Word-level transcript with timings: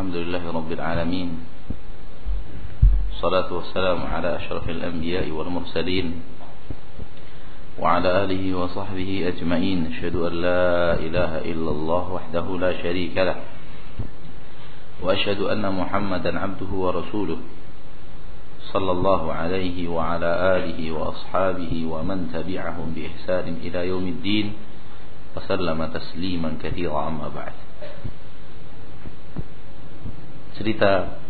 الحمد 0.00 0.16
لله 0.16 0.44
رب 0.52 0.72
العالمين 0.72 1.28
الصلاة 3.12 3.52
والسلام 3.52 4.00
على 4.06 4.36
أشرف 4.36 4.64
الأنبياء 4.68 5.28
والمرسلين 5.28 6.22
وعلى 7.78 8.24
آله 8.24 8.44
وصحبه 8.56 9.10
أجمعين. 9.28 9.92
أشهد 9.92 10.16
أن 10.16 10.34
لا 10.40 10.96
إله 10.96 11.32
إلا 11.52 11.70
الله 11.70 12.04
وحده 12.16 12.46
لا 12.64 12.72
شريك 12.82 13.12
له 13.16 13.36
وأشهد 15.04 15.40
أن 15.52 15.68
محمدا 15.68 16.32
عبده 16.40 16.72
ورسوله 16.72 17.38
صلى 18.72 18.90
الله 18.90 19.32
عليه 19.32 19.88
وعلى 19.88 20.30
آله 20.56 20.80
وأصحابه 20.96 21.72
ومن 21.92 22.18
تبعهم 22.32 22.86
بإحسان 22.96 23.46
إلى 23.68 23.88
يوم 23.92 24.06
الدين 24.08 24.46
وسلم 25.36 25.78
تسليما 25.92 26.56
كثيرا 26.62 27.08
أما 27.08 27.28
بعد. 27.36 27.52
Cerita 30.58 31.20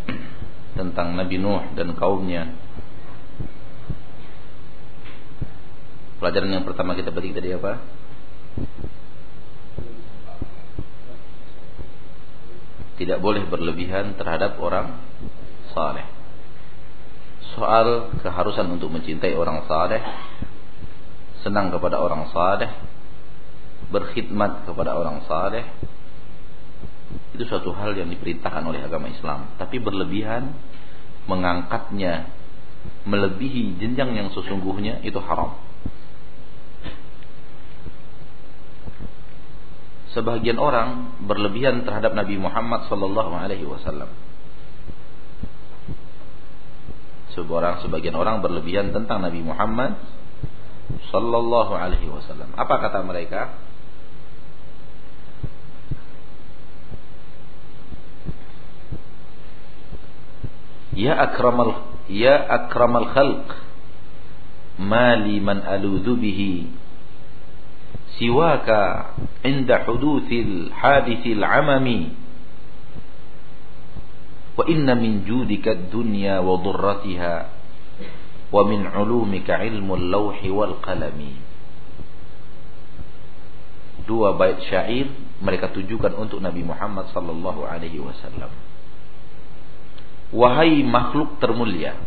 tentang 0.77 1.17
Nabi 1.19 1.37
Nuh 1.37 1.77
dan 1.77 1.93
kaumnya. 1.99 2.57
Pelajaran 6.21 6.53
yang 6.53 6.65
pertama 6.69 6.93
kita 6.93 7.09
petik 7.09 7.33
tadi 7.33 7.57
apa? 7.57 7.81
Tidak 13.01 13.17
boleh 13.17 13.49
berlebihan 13.49 14.13
terhadap 14.21 14.61
orang 14.61 15.01
saleh. 15.73 16.05
Soal 17.57 18.13
keharusan 18.21 18.69
untuk 18.69 18.93
mencintai 18.93 19.33
orang 19.33 19.65
saleh, 19.65 20.05
senang 21.41 21.73
kepada 21.73 21.97
orang 21.97 22.29
saleh, 22.29 22.69
berkhidmat 23.89 24.69
kepada 24.69 24.93
orang 25.01 25.25
saleh, 25.25 25.65
itu 27.35 27.45
suatu 27.47 27.75
hal 27.75 27.95
yang 27.95 28.11
diperintahkan 28.11 28.63
oleh 28.67 28.83
agama 28.83 29.11
Islam. 29.11 29.55
Tapi 29.57 29.79
berlebihan 29.79 30.55
mengangkatnya 31.27 32.31
melebihi 33.05 33.79
jenjang 33.79 34.17
yang 34.17 34.29
sesungguhnya 34.33 35.05
itu 35.05 35.19
haram. 35.23 35.57
Sebagian 40.11 40.59
orang 40.59 41.23
berlebihan 41.23 41.87
terhadap 41.87 42.19
Nabi 42.19 42.35
Muhammad 42.35 42.91
sallallahu 42.91 43.31
alaihi 43.31 43.63
wasallam. 43.63 44.11
Seorang 47.31 47.79
sebagian 47.87 48.19
orang 48.19 48.43
berlebihan 48.43 48.91
tentang 48.91 49.23
Nabi 49.23 49.39
Muhammad 49.39 50.03
sallallahu 51.15 51.79
alaihi 51.79 52.11
wasallam. 52.11 52.51
Apa 52.59 52.75
kata 52.83 53.07
mereka? 53.07 53.70
Ya 60.97 61.15
akramal 61.15 61.87
ya 62.11 62.35
akramal 62.39 63.15
khalq. 63.15 63.47
Mali 64.81 65.39
man 65.39 65.63
aludhu 65.63 66.19
bihi. 66.19 66.67
Siwaka 68.19 69.15
inda 69.47 69.87
huduthil 69.87 70.75
hadithil 70.75 71.45
amami. 71.45 72.17
Wa 74.59 74.67
inna 74.67 74.99
min 74.99 75.25
judika 75.25 75.73
dunya 75.89 76.43
wa 76.43 76.59
dhurratiha 76.59 77.35
wa 78.51 78.61
min 78.67 78.83
ulumika 78.83 79.63
ilmul 79.63 80.11
lawhi 80.11 80.51
wal 80.51 80.83
qalami. 80.83 81.39
Dua 84.11 84.35
bait 84.35 84.59
syair 84.67 85.07
mereka 85.39 85.71
tujukan 85.71 86.19
untuk 86.19 86.43
Nabi 86.43 86.67
Muhammad 86.67 87.15
sallallahu 87.15 87.63
alaihi 87.63 88.03
wasallam 88.03 88.51
Wahai 90.31 90.87
makhluk 90.87 91.43
termulia 91.43 91.99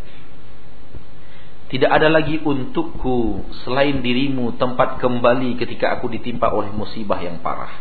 Tidak 1.68 1.92
ada 1.92 2.08
lagi 2.08 2.40
untukku 2.40 3.44
Selain 3.68 4.00
dirimu 4.00 4.56
tempat 4.56 5.04
kembali 5.04 5.60
Ketika 5.60 6.00
aku 6.00 6.08
ditimpa 6.08 6.48
oleh 6.56 6.72
musibah 6.72 7.20
yang 7.20 7.44
parah. 7.44 7.76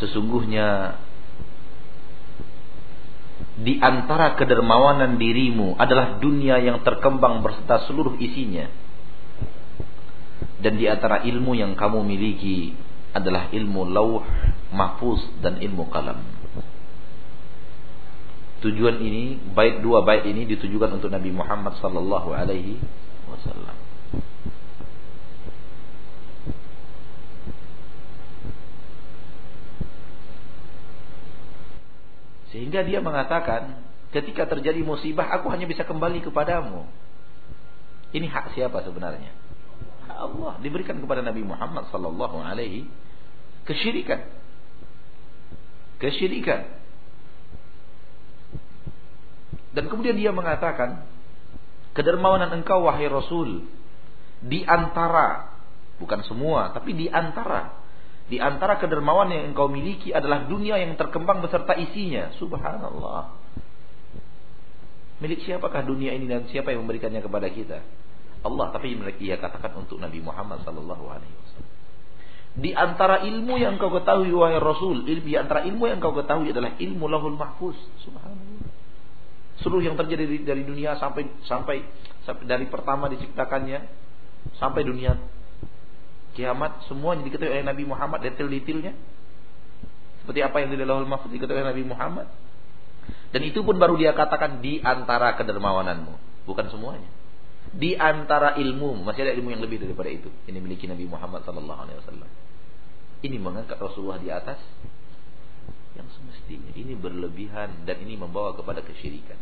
Sesungguhnya 0.00 0.96
Di 3.60 3.76
antara 3.84 4.32
kedermawanan 4.40 5.20
dirimu 5.20 5.76
Adalah 5.76 6.16
dunia 6.24 6.56
yang 6.64 6.80
terkembang 6.80 7.44
Berserta 7.44 7.84
seluruh 7.84 8.16
isinya. 8.16 8.64
Dan 10.56 10.80
di 10.80 10.88
antara 10.88 11.20
ilmu 11.20 11.52
yang 11.52 11.76
kamu 11.76 12.00
miliki 12.00 12.72
adalah 13.14 13.48
ilmu 13.54 13.86
lauh 13.86 14.26
mahfuz 14.74 15.22
dan 15.38 15.62
ilmu 15.62 15.86
kalam. 15.88 16.18
Tujuan 18.66 18.98
ini, 18.98 19.38
bait 19.54 19.78
dua 19.78 20.02
bait 20.02 20.26
ini 20.26 20.48
ditujukan 20.50 20.98
untuk 20.98 21.12
Nabi 21.12 21.30
Muhammad 21.30 21.78
sallallahu 21.78 22.34
alaihi 22.34 22.80
wasallam. 23.30 23.76
Sehingga 32.50 32.86
dia 32.86 33.02
mengatakan, 33.02 33.82
ketika 34.14 34.46
terjadi 34.46 34.78
musibah 34.86 35.26
aku 35.34 35.50
hanya 35.50 35.66
bisa 35.66 35.82
kembali 35.82 36.22
kepadamu. 36.22 36.86
Ini 38.14 38.30
hak 38.30 38.54
siapa 38.54 38.78
sebenarnya? 38.86 39.43
Allah 40.14 40.58
diberikan 40.62 40.98
kepada 40.98 41.20
Nabi 41.20 41.42
Muhammad 41.42 41.90
sallallahu 41.90 42.40
alaihi 42.40 42.86
kesyirikan. 43.68 44.24
Kesyirikan. 45.98 46.68
Dan 49.74 49.90
kemudian 49.90 50.14
dia 50.14 50.30
mengatakan, 50.30 51.02
kedermawanan 51.98 52.54
engkau 52.54 52.86
wahai 52.86 53.10
Rasul 53.10 53.66
di 54.38 54.62
antara 54.62 55.50
bukan 55.98 56.22
semua, 56.26 56.70
tapi 56.70 56.94
di 56.94 57.10
antara 57.10 57.82
di 58.24 58.40
antara 58.40 58.80
kedermawan 58.80 59.28
yang 59.28 59.52
engkau 59.52 59.68
miliki 59.68 60.08
adalah 60.08 60.48
dunia 60.48 60.80
yang 60.80 60.96
terkembang 60.96 61.44
beserta 61.44 61.76
isinya. 61.76 62.32
Subhanallah. 62.40 63.36
Milik 65.20 65.44
siapakah 65.44 65.84
dunia 65.84 66.16
ini 66.16 66.24
dan 66.24 66.48
siapa 66.48 66.72
yang 66.72 66.88
memberikannya 66.88 67.20
kepada 67.20 67.48
kita? 67.52 67.84
Allah, 68.44 68.66
tapi 68.76 68.92
mereka 68.92 69.24
ia 69.24 69.40
katakan 69.40 69.72
untuk 69.88 69.96
Nabi 69.96 70.20
Muhammad 70.20 70.60
sallallahu 70.68 71.04
alaihi 71.08 71.32
wasallam. 71.32 71.72
Di 72.54 72.70
antara 72.70 73.24
ilmu 73.26 73.58
yang 73.58 73.80
kau 73.82 73.90
ketahui 73.90 74.30
wahai 74.30 74.62
Rasul, 74.62 75.02
di 75.02 75.34
antara 75.34 75.66
ilmu 75.66 75.90
yang 75.90 75.98
kau 75.98 76.14
ketahui 76.14 76.54
adalah 76.54 76.76
ilmu 76.78 77.04
lahul 77.10 77.34
mahfuz. 77.34 77.74
Subhanallah. 78.04 78.68
Seluruh 79.58 79.82
yang 79.82 79.96
terjadi 79.98 80.28
dari, 80.44 80.62
dunia 80.62 80.94
sampai 81.00 81.30
sampai 81.48 81.82
sampai 82.22 82.44
dari 82.46 82.66
pertama 82.70 83.06
diciptakannya 83.10 83.86
sampai 84.58 84.82
dunia 84.82 85.14
kiamat 86.34 86.84
semuanya 86.90 87.22
diketahui 87.22 87.54
oleh 87.58 87.66
Nabi 87.66 87.84
Muhammad 87.88 88.22
detail-detailnya. 88.22 88.92
Seperti 90.22 90.40
apa 90.44 90.56
yang 90.62 90.68
di 90.74 90.78
lahul 90.84 91.08
mahfuz 91.08 91.32
diketahui 91.32 91.58
oleh 91.58 91.70
Nabi 91.72 91.84
Muhammad. 91.86 92.26
Dan 93.34 93.40
itu 93.42 93.66
pun 93.66 93.80
baru 93.80 93.98
dia 93.98 94.14
katakan 94.14 94.62
di 94.62 94.78
antara 94.78 95.34
kedermawananmu, 95.34 96.46
bukan 96.46 96.66
semuanya. 96.70 97.23
Di 97.74 97.98
antara 97.98 98.54
ilmu, 98.54 99.02
masih 99.02 99.26
ada 99.26 99.34
ilmu 99.34 99.50
yang 99.50 99.62
lebih 99.62 99.82
daripada 99.82 100.06
itu. 100.06 100.30
Ini 100.46 100.62
miliki 100.62 100.86
Nabi 100.86 101.10
Muhammad 101.10 101.42
sallallahu 101.42 101.80
alaihi 101.82 101.98
wasallam. 101.98 102.30
Ini 103.24 103.36
mengangkat 103.42 103.82
Rasulullah 103.82 104.22
di 104.22 104.30
atas 104.30 104.62
yang 105.98 106.06
semestinya. 106.14 106.70
Ini 106.78 106.94
berlebihan 106.94 107.82
dan 107.82 107.98
ini 107.98 108.14
membawa 108.14 108.54
kepada 108.54 108.78
kesyirikan. 108.78 109.38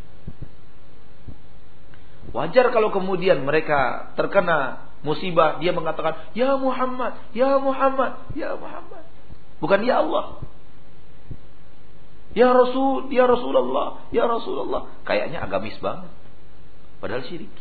Wajar 2.33 2.73
kalau 2.73 2.95
kemudian 2.95 3.45
mereka 3.45 4.15
terkena 4.17 4.89
musibah, 5.05 5.61
dia 5.61 5.75
mengatakan, 5.75 6.33
"Ya 6.33 6.57
Muhammad, 6.57 7.19
ya 7.37 7.59
Muhammad, 7.61 8.17
ya 8.33 8.57
Muhammad." 8.57 9.05
Bukan 9.61 9.81
ya 9.85 10.01
Allah. 10.01 10.41
Ya 12.33 12.49
Rasul, 12.49 13.13
ya 13.13 13.29
Rasulullah, 13.29 14.09
ya 14.09 14.25
Rasulullah. 14.25 14.89
Kayaknya 15.05 15.45
agamis 15.45 15.77
banget. 15.79 16.09
Padahal 16.99 17.23
syirik. 17.29 17.53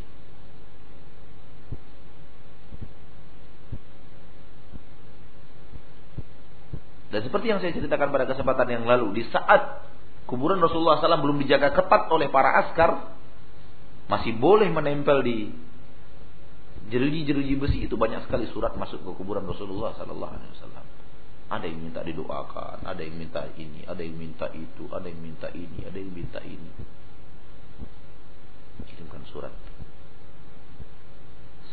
Dan 7.11 7.27
seperti 7.27 7.51
yang 7.51 7.59
saya 7.59 7.75
ceritakan 7.75 8.09
pada 8.09 8.23
kesempatan 8.23 8.67
yang 8.71 8.83
lalu, 8.87 9.19
di 9.19 9.23
saat 9.27 9.83
kuburan 10.31 10.63
Rasulullah 10.63 10.95
SAW 11.03 11.19
belum 11.19 11.43
dijaga 11.43 11.75
ketat 11.75 12.07
oleh 12.07 12.31
para 12.31 12.55
askar, 12.63 13.19
masih 14.07 14.31
boleh 14.39 14.71
menempel 14.71 15.19
di 15.19 15.51
jeruji-jeruji 16.91 17.55
besi 17.59 17.79
itu 17.87 17.95
banyak 17.99 18.27
sekali 18.27 18.47
surat 18.51 18.75
masuk 18.75 19.03
ke 19.03 19.11
kuburan 19.15 19.43
Rasulullah 19.47 19.95
Sallallahu 19.95 20.33
Alaihi 20.35 20.51
Wasallam. 20.55 20.85
Ada 21.51 21.65
yang 21.67 21.79
minta 21.83 21.99
didoakan, 21.99 22.87
ada 22.87 23.01
yang 23.03 23.15
minta 23.19 23.43
ini, 23.59 23.83
ada 23.83 23.99
yang 23.99 24.15
minta 24.15 24.47
itu, 24.55 24.87
ada 24.91 25.07
yang 25.07 25.19
minta 25.19 25.47
ini, 25.51 25.79
ada 25.83 25.97
yang 25.99 26.11
minta 26.15 26.39
ini. 26.43 26.71
Kirimkan 28.87 29.23
surat. 29.27 29.51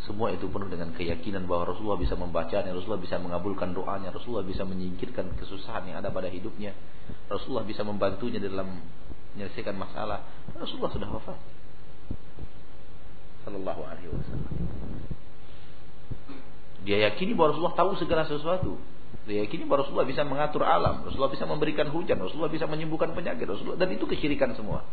Semua 0.09 0.33
itu 0.33 0.49
penuh 0.49 0.73
dengan 0.73 0.89
keyakinan 0.97 1.45
bahwa 1.45 1.69
Rasulullah 1.69 2.01
bisa 2.01 2.17
membacanya, 2.17 2.73
Rasulullah 2.73 3.05
bisa 3.05 3.21
mengabulkan 3.21 3.77
doanya, 3.77 4.09
Rasulullah 4.09 4.41
bisa 4.41 4.65
menyingkirkan 4.65 5.37
kesusahan 5.37 5.85
yang 5.85 6.01
ada 6.01 6.09
pada 6.09 6.33
hidupnya. 6.33 6.73
Rasulullah 7.29 7.69
bisa 7.69 7.85
membantunya 7.85 8.41
dalam 8.41 8.81
menyelesaikan 9.37 9.77
masalah. 9.77 10.25
Rasulullah 10.57 10.93
sudah 10.97 11.09
wafat. 11.13 11.37
Sallallahu 13.45 13.81
alaihi 13.85 14.09
wasallam. 14.09 14.53
Dia 16.89 17.05
yakini 17.13 17.37
bahwa 17.37 17.53
Rasulullah 17.53 17.77
tahu 17.77 18.01
segala 18.01 18.25
sesuatu. 18.25 18.81
Dia 19.29 19.45
yakini 19.45 19.69
bahwa 19.69 19.85
Rasulullah 19.85 20.09
bisa 20.09 20.25
mengatur 20.25 20.65
alam, 20.65 21.05
Rasulullah 21.05 21.29
bisa 21.29 21.45
memberikan 21.45 21.93
hujan, 21.93 22.17
Rasulullah 22.17 22.49
bisa 22.49 22.65
menyembuhkan 22.65 23.13
penyakit, 23.13 23.45
Rasulullah 23.45 23.77
dan 23.77 23.93
itu 23.93 24.09
kesyirikan 24.09 24.57
semua. 24.57 24.89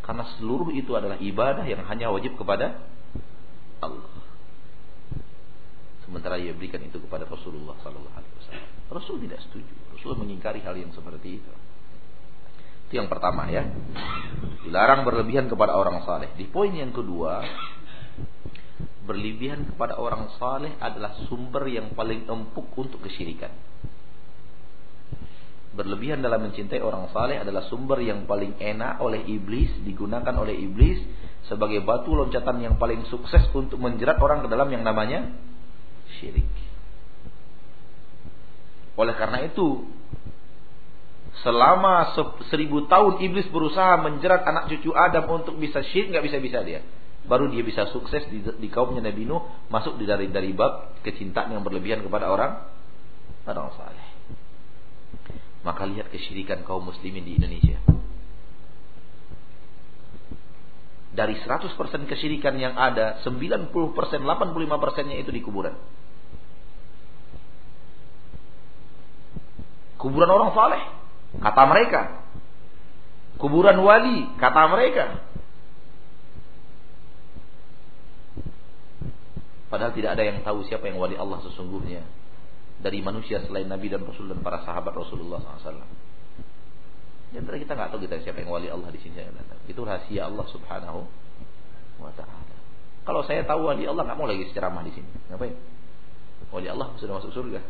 Karena 0.00 0.24
seluruh 0.40 0.72
itu 0.72 0.96
adalah 0.96 1.20
ibadah 1.20 1.68
yang 1.68 1.84
hanya 1.84 2.08
wajib 2.08 2.40
kepada 2.40 2.80
Allah. 3.82 4.10
Sementara 6.08 6.40
ia 6.40 6.56
berikan 6.56 6.80
itu 6.80 6.96
kepada 7.04 7.28
Rasulullah 7.28 7.76
sallallahu 7.84 8.16
alaihi 8.16 8.34
wasallam. 8.40 8.68
Rasul 8.88 9.16
tidak 9.28 9.44
setuju. 9.44 9.74
Rasul 9.92 10.16
mengingkari 10.16 10.64
hal 10.64 10.72
yang 10.72 10.88
seperti 10.96 11.36
itu. 11.36 11.52
Itu 12.88 12.96
yang 12.96 13.12
pertama 13.12 13.44
ya. 13.52 13.68
Dilarang 14.64 15.04
berlebihan 15.04 15.52
kepada 15.52 15.76
orang 15.76 16.00
saleh. 16.08 16.32
Di 16.40 16.48
poin 16.48 16.72
yang 16.72 16.96
kedua, 16.96 17.44
berlebihan 19.04 19.68
kepada 19.68 20.00
orang 20.00 20.32
saleh 20.40 20.72
adalah 20.80 21.12
sumber 21.28 21.68
yang 21.68 21.92
paling 21.92 22.24
empuk 22.24 22.72
untuk 22.72 23.04
kesyirikan. 23.04 23.52
Berlebihan 25.76 26.24
dalam 26.24 26.48
mencintai 26.48 26.80
orang 26.80 27.12
saleh 27.12 27.36
adalah 27.36 27.68
sumber 27.68 28.00
yang 28.00 28.24
paling 28.24 28.56
enak 28.56 29.04
oleh 29.04 29.20
iblis, 29.28 29.68
digunakan 29.84 30.32
oleh 30.32 30.56
iblis 30.56 31.04
sebagai 31.48 31.80
batu 31.82 32.12
loncatan 32.12 32.60
yang 32.60 32.74
paling 32.76 33.08
sukses 33.08 33.42
untuk 33.56 33.80
menjerat 33.80 34.20
orang 34.20 34.44
ke 34.44 34.48
dalam 34.52 34.68
yang 34.68 34.84
namanya 34.84 35.32
syirik. 36.20 36.46
Oleh 39.00 39.14
karena 39.16 39.48
itu, 39.48 39.88
selama 41.40 42.12
seribu 42.52 42.84
tahun 42.86 43.24
iblis 43.24 43.48
berusaha 43.48 43.96
menjerat 43.96 44.44
anak 44.44 44.68
cucu 44.68 44.92
Adam 44.92 45.24
untuk 45.32 45.56
bisa 45.56 45.80
syirik, 45.88 46.12
nggak 46.12 46.24
bisa-bisa 46.28 46.60
dia. 46.62 46.80
Baru 47.28 47.48
dia 47.52 47.60
bisa 47.60 47.88
sukses 47.92 48.24
di, 48.28 48.40
di 48.40 48.68
kaumnya 48.72 49.04
Nabi 49.04 49.24
Nuh, 49.28 49.68
masuk 49.68 50.00
di 50.00 50.04
dari 50.08 50.32
dari 50.32 50.52
bab 50.52 51.00
kecintaan 51.04 51.52
yang 51.52 51.64
berlebihan 51.64 52.00
kepada 52.04 52.28
orang 52.28 52.64
orang 53.48 53.72
saleh. 53.76 54.08
Maka 55.64 55.84
lihat 55.88 56.08
kesyirikan 56.12 56.64
kaum 56.64 56.88
muslimin 56.88 57.24
di 57.24 57.36
Indonesia. 57.36 57.97
Dari 61.18 61.34
100% 61.34 61.74
kesyirikan 62.06 62.54
yang 62.62 62.78
ada, 62.78 63.18
90%, 63.26 63.74
85%-nya 63.74 65.18
itu 65.18 65.34
di 65.34 65.42
kuburan. 65.42 65.74
Kuburan 69.98 70.30
orang 70.30 70.54
saleh, 70.54 70.82
kata 71.42 71.62
mereka. 71.66 72.02
Kuburan 73.42 73.82
wali, 73.82 74.30
kata 74.38 74.62
mereka. 74.70 75.26
Padahal 79.68 79.92
tidak 79.92 80.14
ada 80.14 80.22
yang 80.22 80.38
tahu 80.46 80.62
siapa 80.70 80.86
yang 80.86 81.02
wali 81.02 81.18
Allah 81.18 81.42
sesungguhnya 81.44 82.06
dari 82.78 83.02
manusia 83.02 83.42
selain 83.44 83.66
Nabi 83.66 83.90
dan 83.90 84.06
Rasul 84.06 84.30
dan 84.30 84.40
para 84.40 84.62
sahabat 84.62 84.94
Rasulullah 84.94 85.42
SAW. 85.42 86.07
Di 87.28 87.36
kita 87.44 87.76
nggak 87.76 87.92
tahu 87.92 88.00
kita 88.08 88.24
siapa 88.24 88.40
yang 88.40 88.48
wali 88.48 88.72
Allah 88.72 88.88
di 88.88 89.00
sini. 89.04 89.20
Itu 89.68 89.84
rahasia 89.84 90.32
Allah 90.32 90.46
Subhanahu 90.48 91.00
wa 92.00 92.12
taala. 92.16 92.56
Kalau 93.04 93.20
saya 93.24 93.44
tahu 93.44 93.68
wali 93.68 93.84
Allah 93.84 94.04
nggak 94.04 94.16
mau 94.16 94.24
lagi 94.24 94.48
ceramah 94.56 94.80
di 94.80 94.92
sini. 94.96 95.08
Ngapain? 95.28 95.52
Wali 96.48 96.68
Allah 96.72 96.96
sudah 96.96 97.20
masuk 97.20 97.36
surga. 97.36 97.60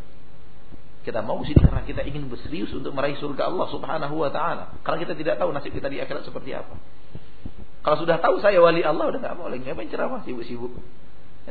Kita 1.02 1.24
mau 1.26 1.42
sini 1.42 1.58
karena 1.58 1.82
kita 1.82 2.06
ingin 2.06 2.30
berserius 2.30 2.70
untuk 2.70 2.94
meraih 2.94 3.18
surga 3.18 3.50
Allah 3.50 3.66
Subhanahu 3.70 4.14
wa 4.14 4.30
taala. 4.30 4.78
Karena 4.86 4.98
kita 5.02 5.14
tidak 5.18 5.34
tahu 5.42 5.50
nasib 5.50 5.74
kita 5.74 5.90
di 5.90 5.98
akhirat 5.98 6.22
seperti 6.22 6.54
apa. 6.54 6.78
Kalau 7.82 7.96
sudah 7.98 8.22
tahu 8.22 8.38
saya 8.38 8.62
wali 8.62 8.86
Allah 8.86 9.10
udah 9.10 9.18
nggak 9.18 9.34
mau 9.34 9.50
lagi 9.50 9.66
ngapain 9.66 9.90
ceramah 9.90 10.22
sibuk-sibuk. 10.22 10.70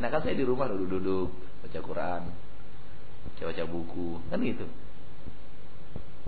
Enakan 0.00 0.20
saya 0.24 0.32
di 0.38 0.46
rumah 0.46 0.70
duduk-duduk 0.70 1.28
baca 1.66 1.78
Quran, 1.82 2.22
baca-baca 3.26 3.64
buku, 3.66 4.22
kan 4.30 4.38
gitu. 4.40 4.64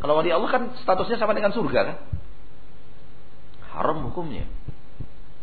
Kalau 0.00 0.16
wali 0.16 0.32
Allah 0.32 0.48
kan 0.48 0.62
statusnya 0.80 1.20
sama 1.20 1.36
dengan 1.36 1.52
surga 1.52 1.80
kan? 1.84 1.96
Haram 3.76 4.08
hukumnya. 4.08 4.48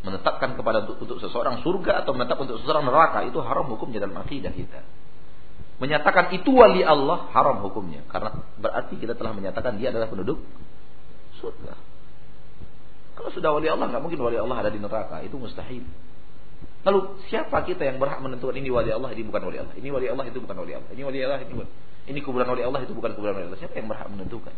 Menetapkan 0.02 0.58
kepada 0.58 0.88
untuk, 0.88 0.98
untuk 1.06 1.18
seseorang 1.22 1.62
surga 1.62 2.02
atau 2.02 2.18
menetap 2.18 2.42
untuk 2.42 2.58
seseorang 2.62 2.90
neraka 2.90 3.22
itu 3.28 3.38
haram 3.44 3.70
hukumnya 3.70 4.02
dalam 4.02 4.18
akidah 4.18 4.50
kita. 4.50 4.82
Menyatakan 5.78 6.34
itu 6.34 6.50
wali 6.58 6.82
Allah 6.82 7.30
haram 7.38 7.62
hukumnya 7.62 8.02
karena 8.10 8.34
berarti 8.58 8.98
kita 8.98 9.14
telah 9.14 9.30
menyatakan 9.38 9.78
dia 9.78 9.94
adalah 9.94 10.10
penduduk 10.10 10.42
surga. 11.38 11.78
Kalau 13.14 13.30
sudah 13.30 13.54
wali 13.54 13.70
Allah 13.70 13.86
nggak 13.94 14.02
mungkin 14.02 14.22
wali 14.22 14.38
Allah 14.42 14.58
ada 14.66 14.72
di 14.74 14.82
neraka, 14.82 15.22
itu 15.22 15.38
mustahil. 15.38 15.86
Lalu 16.86 17.00
siapa 17.28 17.66
kita 17.66 17.84
yang 17.84 17.98
berhak 17.98 18.22
menentukan 18.22 18.54
ini 18.54 18.70
wali 18.70 18.94
Allah, 18.94 19.12
ini 19.12 19.24
bukan 19.26 19.42
wali 19.50 19.58
Allah, 19.60 19.76
ini 19.76 19.90
wali 19.90 20.08
Allah, 20.08 20.26
itu 20.30 20.40
bukan 20.40 20.56
wali 20.62 20.74
Allah, 20.78 20.90
ini 20.94 21.02
wali 21.04 21.20
Allah, 21.24 21.40
ini 21.42 21.52
bukan. 21.58 21.70
Ini 22.08 22.20
kuburan 22.24 22.48
wali 22.48 22.64
Allah, 22.64 22.82
itu 22.86 22.94
bukan 22.96 23.12
kuburan 23.18 23.34
wali 23.36 23.46
Allah. 23.52 23.60
Siapa 23.60 23.76
yang 23.76 23.92
berhak 23.92 24.08
menentukan? 24.08 24.56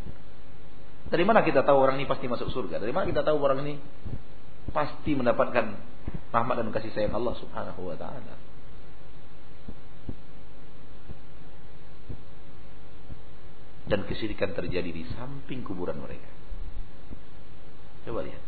Dari 1.10 1.24
mana 1.26 1.42
kita 1.42 1.66
tahu 1.66 1.78
orang 1.82 1.98
ini 1.98 2.06
pasti 2.06 2.30
masuk 2.30 2.54
surga? 2.54 2.78
Dari 2.78 2.94
mana 2.94 3.10
kita 3.10 3.26
tahu 3.26 3.42
orang 3.42 3.66
ini 3.66 3.82
pasti 4.70 5.18
mendapatkan 5.18 5.66
rahmat 6.30 6.56
dan 6.62 6.70
kasih 6.70 6.94
sayang 6.94 7.18
Allah 7.18 7.34
Subhanahu 7.42 7.82
wa 7.82 7.98
taala? 7.98 8.36
Dan 13.90 14.06
kesyirikan 14.06 14.54
terjadi 14.54 14.94
di 14.94 15.02
samping 15.18 15.66
kuburan 15.66 15.98
mereka. 15.98 16.30
Coba 18.06 18.22
lihat. 18.22 18.44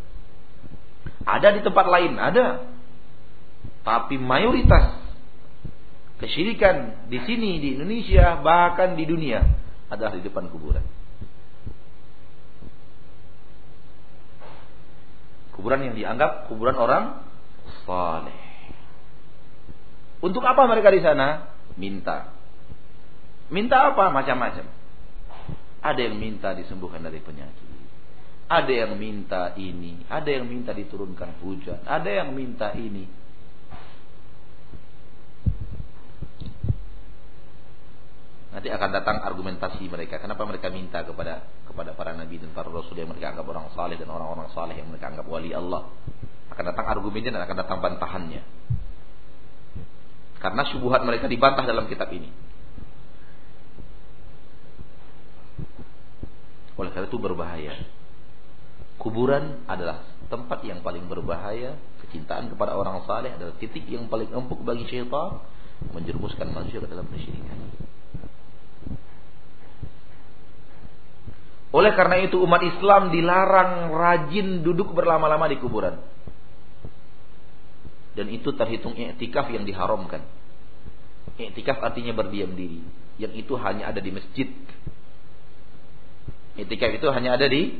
Ada 1.26 1.58
di 1.58 1.66
tempat 1.66 1.86
lain, 1.90 2.14
ada. 2.22 2.62
Tapi 3.82 4.16
mayoritas 4.22 5.02
kesyirikan 6.22 7.10
di 7.10 7.18
sini 7.26 7.58
di 7.58 7.68
Indonesia 7.78 8.38
bahkan 8.46 8.94
di 8.94 9.10
dunia 9.10 9.42
adalah 9.90 10.14
di 10.14 10.22
depan 10.22 10.48
kuburan. 10.54 10.86
Kuburan 15.58 15.82
yang 15.92 15.96
dianggap 15.98 16.48
kuburan 16.48 16.78
orang 16.78 17.04
saleh. 17.84 18.38
Untuk 20.22 20.46
apa 20.46 20.70
mereka 20.70 20.94
di 20.94 21.02
sana? 21.02 21.50
Minta. 21.76 22.30
Minta 23.50 23.92
apa? 23.92 24.14
Macam-macam. 24.14 24.66
Ada 25.82 26.00
yang 26.08 26.22
minta 26.22 26.54
disembuhkan 26.54 27.02
dari 27.02 27.18
penyakit. 27.20 27.68
Ada 28.52 28.86
yang 28.86 29.00
minta 29.00 29.56
ini, 29.58 30.06
ada 30.12 30.28
yang 30.28 30.44
minta 30.44 30.76
diturunkan 30.76 31.40
hujan, 31.40 31.82
ada 31.88 32.08
yang 32.12 32.36
minta 32.36 32.76
ini. 32.76 33.08
Nanti 38.52 38.68
akan 38.68 38.90
datang 38.92 39.24
argumentasi 39.24 39.88
mereka. 39.88 40.20
Kenapa 40.20 40.44
mereka 40.44 40.68
minta 40.68 41.00
kepada 41.08 41.48
kepada 41.64 41.96
para 41.96 42.12
nabi 42.12 42.36
dan 42.36 42.52
para 42.52 42.68
rasul 42.68 43.00
yang 43.00 43.08
mereka 43.08 43.32
anggap 43.32 43.48
orang 43.48 43.72
saleh 43.72 43.96
dan 43.96 44.12
orang-orang 44.12 44.52
saleh 44.52 44.76
yang 44.76 44.92
mereka 44.92 45.08
anggap 45.08 45.24
wali 45.24 45.56
Allah. 45.56 45.88
Akan 46.52 46.68
datang 46.68 46.84
argumennya 46.84 47.32
dan 47.32 47.42
akan 47.48 47.58
datang 47.64 47.80
bantahannya. 47.80 48.44
Karena 50.44 50.62
syubhat 50.68 51.08
mereka 51.08 51.32
dibantah 51.32 51.64
dalam 51.64 51.88
kitab 51.88 52.12
ini. 52.12 52.28
Oleh 56.76 56.92
karena 56.92 57.08
itu 57.08 57.20
berbahaya. 57.22 57.74
Kuburan 59.00 59.64
adalah 59.70 60.04
tempat 60.28 60.60
yang 60.68 60.84
paling 60.84 61.08
berbahaya. 61.08 61.80
Kecintaan 62.04 62.52
kepada 62.52 62.76
orang 62.76 63.06
saleh 63.08 63.32
adalah 63.32 63.56
titik 63.56 63.88
yang 63.88 64.12
paling 64.12 64.28
empuk 64.28 64.60
bagi 64.68 64.84
syaitan 64.92 65.40
menjerumuskan 65.96 66.52
manusia 66.52 66.84
ke 66.84 66.90
dalam 66.92 67.08
kesyirikan. 67.08 67.58
Oleh 71.72 71.96
karena 71.96 72.20
itu 72.20 72.36
umat 72.44 72.62
Islam 72.68 73.16
dilarang 73.16 73.96
rajin 73.96 74.60
duduk 74.60 74.92
berlama-lama 74.92 75.48
di 75.48 75.56
kuburan. 75.56 76.04
Dan 78.12 78.28
itu 78.28 78.52
terhitung 78.52 78.92
iktikaf 78.92 79.48
yang 79.56 79.64
diharamkan. 79.64 80.20
Iktikaf 81.40 81.80
artinya 81.80 82.12
berdiam 82.12 82.52
diri. 82.52 82.84
Yang 83.16 83.48
itu 83.48 83.54
hanya 83.56 83.88
ada 83.88 84.04
di 84.04 84.12
masjid. 84.12 84.52
Iktikaf 86.60 86.92
itu 86.92 87.08
hanya 87.08 87.40
ada 87.40 87.48
di 87.48 87.80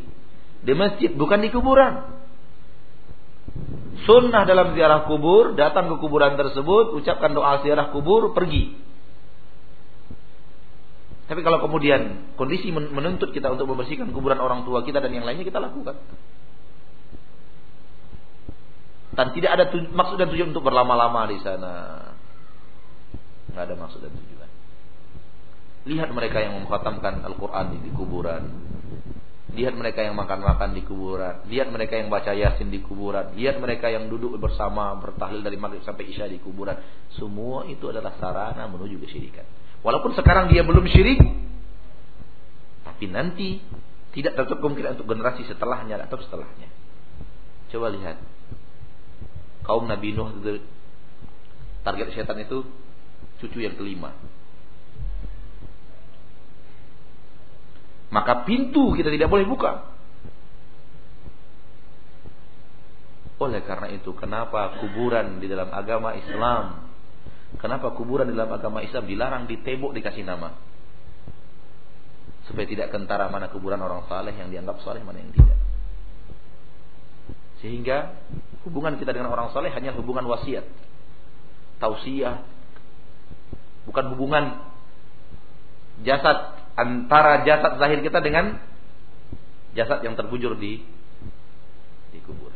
di 0.62 0.74
masjid, 0.78 1.12
bukan 1.12 1.44
di 1.44 1.50
kuburan. 1.52 2.22
Sunnah 4.08 4.48
dalam 4.48 4.74
ziarah 4.74 5.06
kubur, 5.06 5.54
datang 5.54 5.92
ke 5.92 5.96
kuburan 6.00 6.40
tersebut, 6.40 6.96
ucapkan 6.96 7.36
doa 7.36 7.62
ziarah 7.62 7.92
kubur, 7.92 8.32
pergi. 8.32 8.78
Tapi 11.32 11.48
kalau 11.48 11.64
kemudian 11.64 12.36
kondisi 12.36 12.76
menuntut 12.76 13.32
kita 13.32 13.48
untuk 13.48 13.72
membersihkan 13.72 14.12
kuburan 14.12 14.36
orang 14.44 14.68
tua 14.68 14.84
kita 14.84 15.00
dan 15.00 15.16
yang 15.16 15.24
lainnya 15.24 15.48
kita 15.48 15.64
lakukan. 15.64 15.96
Dan 19.16 19.32
tidak 19.32 19.52
ada 19.56 19.66
maksud 19.72 20.20
dan 20.20 20.28
tujuan 20.28 20.52
untuk 20.52 20.68
berlama-lama 20.68 21.32
di 21.32 21.40
sana. 21.40 21.76
nggak 23.48 23.64
ada 23.64 23.76
maksud 23.80 24.04
dan 24.04 24.12
tujuan. 24.12 24.50
Lihat 25.88 26.12
mereka 26.12 26.44
yang 26.44 26.60
mengkhatamkan 26.60 27.24
Al-Quran 27.24 27.66
di, 27.76 27.78
di 27.80 27.92
kuburan. 27.96 28.44
Lihat 29.56 29.72
mereka 29.72 30.04
yang 30.04 30.20
makan-makan 30.20 30.76
di 30.76 30.84
kuburan. 30.84 31.48
Lihat 31.48 31.72
mereka 31.72 31.96
yang 31.96 32.12
baca 32.12 32.36
yasin 32.36 32.68
di 32.68 32.84
kuburan. 32.84 33.40
Lihat 33.40 33.56
mereka 33.56 33.88
yang 33.88 34.12
duduk 34.12 34.36
bersama 34.36 35.00
bertahlil 35.00 35.48
dari 35.48 35.56
maghrib 35.56 35.84
sampai 35.88 36.12
isya 36.12 36.28
di 36.28 36.44
kuburan. 36.44 36.76
Semua 37.16 37.64
itu 37.72 37.88
adalah 37.88 38.20
sarana 38.20 38.68
menuju 38.68 39.00
kesyirikan. 39.00 39.61
Walaupun 39.82 40.14
sekarang 40.14 40.54
dia 40.54 40.62
belum 40.62 40.86
syirik, 40.86 41.18
tapi 42.86 43.06
nanti 43.10 43.58
tidak 44.14 44.38
tertutup 44.38 44.62
kemungkinan 44.62 45.00
untuk 45.00 45.10
generasi 45.10 45.42
setelahnya 45.50 46.06
atau 46.06 46.22
setelahnya. 46.22 46.70
Coba 47.74 47.90
lihat. 47.90 48.18
Kaum 49.62 49.86
Nabi 49.86 50.14
Nuh 50.18 50.34
target 51.82 52.14
setan 52.14 52.38
itu 52.42 52.66
cucu 53.42 53.58
yang 53.62 53.74
kelima. 53.74 54.14
Maka 58.12 58.44
pintu 58.44 58.92
kita 58.94 59.08
tidak 59.08 59.32
boleh 59.32 59.48
buka. 59.48 59.88
Oleh 63.42 63.66
karena 63.66 63.90
itu, 63.90 64.14
kenapa 64.14 64.78
kuburan 64.78 65.42
di 65.42 65.50
dalam 65.50 65.74
agama 65.74 66.14
Islam, 66.14 66.91
kenapa 67.62 67.94
kuburan 67.94 68.28
dalam 68.28 68.50
agama 68.52 68.82
Islam 68.82 69.06
dilarang 69.06 69.46
ditembok 69.46 69.94
dikasih 69.96 70.26
nama? 70.26 70.58
Supaya 72.50 72.66
tidak 72.68 72.92
kentara 72.92 73.30
mana 73.30 73.48
kuburan 73.54 73.80
orang 73.80 74.04
saleh 74.10 74.34
yang 74.36 74.50
dianggap 74.50 74.82
saleh 74.82 75.00
mana 75.06 75.22
yang 75.22 75.32
tidak. 75.32 75.60
Sehingga 77.62 78.18
hubungan 78.66 78.98
kita 78.98 79.14
dengan 79.14 79.30
orang 79.30 79.54
saleh 79.54 79.70
hanya 79.70 79.94
hubungan 79.94 80.26
wasiat, 80.26 80.66
tausiah, 81.78 82.42
bukan 83.86 84.18
hubungan 84.18 84.66
jasad 86.02 86.58
antara 86.74 87.46
jasad 87.46 87.78
zahir 87.78 88.02
kita 88.02 88.20
dengan 88.26 88.58
jasad 89.78 90.02
yang 90.02 90.18
terbujur 90.18 90.58
di 90.58 90.82
di 92.12 92.20
kuburan. 92.26 92.51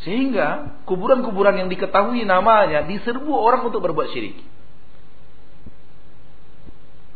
Sehingga 0.00 0.80
kuburan-kuburan 0.88 1.60
yang 1.60 1.68
diketahui 1.68 2.24
namanya 2.24 2.88
diserbu 2.88 3.28
orang 3.30 3.68
untuk 3.68 3.84
berbuat 3.84 4.08
syirik. 4.12 4.40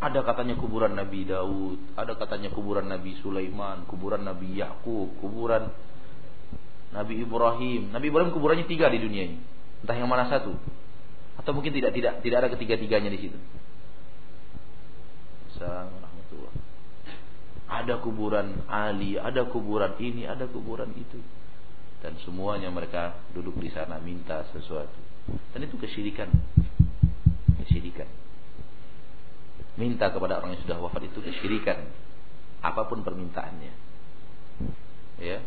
Ada 0.04 0.20
katanya 0.20 0.60
kuburan 0.60 0.92
Nabi 0.92 1.24
Daud, 1.24 1.96
ada 1.96 2.12
katanya 2.12 2.52
kuburan 2.52 2.92
Nabi 2.92 3.16
Sulaiman, 3.24 3.88
kuburan 3.88 4.20
Nabi 4.20 4.60
Yakub, 4.60 5.16
kuburan 5.16 5.72
Nabi 6.92 7.24
Ibrahim. 7.24 7.88
Nabi 7.88 8.06
Ibrahim 8.12 8.36
kuburannya 8.36 8.68
tiga 8.68 8.92
di 8.92 9.00
dunia 9.00 9.32
ini. 9.32 9.40
Entah 9.80 9.96
yang 9.96 10.12
mana 10.12 10.28
satu. 10.28 10.52
Atau 11.40 11.56
mungkin 11.56 11.72
tidak 11.72 11.96
tidak 11.96 12.20
tidak 12.20 12.36
ada 12.44 12.48
ketiga-tiganya 12.52 13.08
di 13.08 13.20
situ. 13.24 13.38
Ada 17.64 17.98
kuburan 18.04 18.68
Ali, 18.68 19.16
ada 19.16 19.48
kuburan 19.48 19.96
ini, 19.98 20.28
ada 20.28 20.44
kuburan 20.44 20.92
itu. 20.94 21.18
Dan 22.04 22.20
semuanya 22.20 22.68
mereka 22.68 23.16
duduk 23.32 23.56
di 23.56 23.72
sana 23.72 23.96
minta 23.96 24.44
sesuatu. 24.52 25.00
Dan 25.56 25.64
itu 25.64 25.80
kesyirikan. 25.80 26.28
Kesyirikan. 27.64 28.04
Minta 29.80 30.12
kepada 30.12 30.36
orang 30.36 30.52
yang 30.52 30.62
sudah 30.68 30.76
wafat 30.84 31.08
itu 31.08 31.24
kesyirikan. 31.24 31.80
Apa 32.60 32.84
pun 32.84 33.00
permintaannya. 33.00 33.72
Ya, 35.14 35.40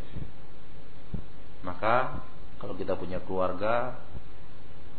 maka 1.67 2.23
kalau 2.57 2.73
kita 2.79 2.95
punya 2.95 3.19
keluarga, 3.19 3.99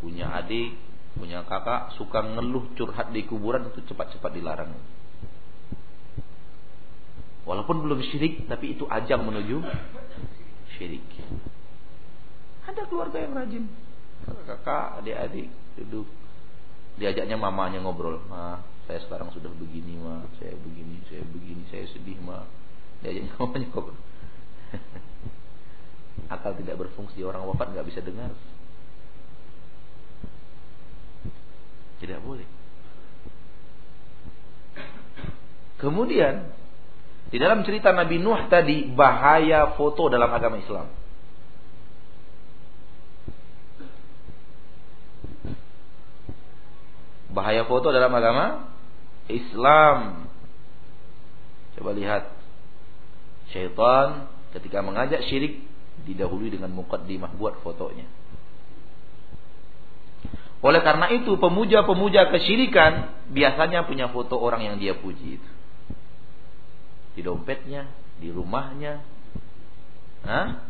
punya 0.04 0.28
adik, 0.36 0.76
punya 1.16 1.42
kakak, 1.48 1.96
suka 1.96 2.20
ngeluh 2.22 2.70
curhat 2.76 3.10
di 3.10 3.24
kuburan 3.24 3.72
itu 3.72 3.82
cepat-cepat 3.88 4.30
dilarang. 4.36 4.76
Walaupun 7.48 7.80
belum 7.80 8.04
syirik, 8.04 8.44
tapi 8.44 8.76
itu 8.76 8.84
ajang 8.84 9.24
menuju 9.24 9.64
syirik. 10.78 11.04
Ada 12.64 12.86
keluarga 12.86 13.18
yang 13.18 13.34
rajin. 13.34 13.64
Kakak, 14.46 15.02
adik-adik 15.02 15.50
duduk. 15.76 16.06
Diajaknya 16.96 17.34
mamanya 17.34 17.82
ngobrol. 17.82 18.22
Ma, 18.30 18.62
saya 18.86 19.02
sekarang 19.02 19.34
sudah 19.34 19.50
begini, 19.58 19.98
ma. 19.98 20.22
Saya 20.38 20.54
begini, 20.54 21.02
saya 21.10 21.26
begini, 21.26 21.62
saya 21.68 21.84
sedih, 21.90 22.18
ma. 22.22 22.46
Diajaknya 23.02 23.34
mamanya 23.42 23.66
ngobrol. 23.74 23.98
akal 26.28 26.52
tidak 26.60 26.76
berfungsi 26.76 27.24
orang 27.24 27.46
wafat 27.48 27.72
nggak 27.72 27.88
bisa 27.88 28.00
dengar 28.04 28.34
tidak 32.02 32.20
boleh 32.22 32.46
kemudian 35.80 36.52
di 37.28 37.36
dalam 37.36 37.60
cerita 37.64 37.92
Nabi 37.92 38.16
Nuh 38.20 38.48
tadi 38.48 38.88
bahaya 38.88 39.76
foto 39.76 40.08
dalam 40.08 40.28
agama 40.32 40.56
Islam 40.60 40.88
bahaya 47.28 47.62
foto 47.68 47.92
dalam 47.92 48.10
agama 48.10 48.72
Islam 49.28 50.26
coba 51.78 51.90
lihat 51.94 52.34
syaitan 53.52 54.26
ketika 54.56 54.80
mengajak 54.82 55.22
syirik 55.28 55.62
didahului 56.08 56.50
dengan 56.50 56.72
mukaddimah 56.72 57.36
buat 57.36 57.60
fotonya. 57.60 58.08
Oleh 60.58 60.82
karena 60.82 61.06
itu 61.14 61.38
pemuja-pemuja 61.38 62.34
kesyirikan 62.34 63.14
biasanya 63.30 63.86
punya 63.86 64.10
foto 64.10 64.34
orang 64.34 64.66
yang 64.66 64.76
dia 64.82 64.98
puji 64.98 65.38
itu. 65.38 65.50
Di 67.18 67.26
dompetnya, 67.26 67.90
di 68.22 68.30
rumahnya. 68.30 69.02
Hah? 70.22 70.62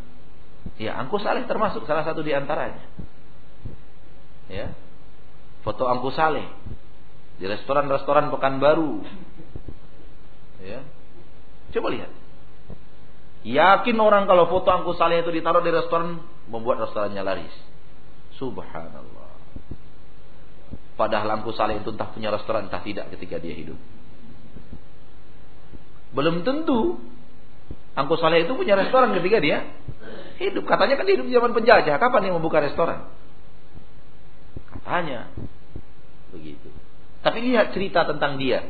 Ya, 0.80 0.96
Angku 0.96 1.20
Saleh 1.20 1.44
termasuk 1.44 1.84
salah 1.84 2.08
satu 2.08 2.24
di 2.24 2.32
antaranya. 2.32 2.88
Ya. 4.48 4.72
Foto 5.60 5.84
Angku 5.84 6.08
Saleh 6.08 6.48
di 7.36 7.44
restoran-restoran 7.44 8.32
Pekanbaru. 8.32 9.04
Ya. 10.64 10.80
Coba 11.76 11.92
lihat. 11.92 12.10
Yakin 13.46 13.96
orang 14.02 14.26
kalau 14.26 14.50
foto 14.50 14.66
angku 14.68 14.98
saleh 14.98 15.22
itu 15.22 15.30
ditaruh 15.30 15.62
di 15.62 15.70
restoran 15.70 16.18
membuat 16.50 16.88
restorannya 16.88 17.22
laris. 17.22 17.54
Subhanallah. 18.34 19.30
Padahal 20.98 21.38
angku 21.38 21.54
saleh 21.54 21.78
itu 21.78 21.94
entah 21.94 22.10
punya 22.10 22.34
restoran 22.34 22.66
entah 22.66 22.82
tidak 22.82 23.14
ketika 23.14 23.38
dia 23.38 23.54
hidup. 23.54 23.78
Belum 26.12 26.40
tentu 26.46 27.00
angku 27.98 28.14
saleh 28.16 28.46
itu 28.46 28.52
punya 28.54 28.78
restoran 28.78 29.12
ketika 29.18 29.38
dia 29.42 29.58
hidup. 30.38 30.64
Katanya 30.64 30.96
kan 30.96 31.06
hidup 31.06 31.26
di 31.26 31.34
zaman 31.34 31.52
penjajah. 31.52 31.98
Kapan 31.98 32.20
dia 32.24 32.32
membuka 32.32 32.62
restoran? 32.62 33.10
Katanya 34.72 35.28
begitu. 36.30 36.70
Tapi 37.20 37.38
lihat 37.44 37.74
cerita 37.74 38.06
tentang 38.06 38.38
dia. 38.38 38.64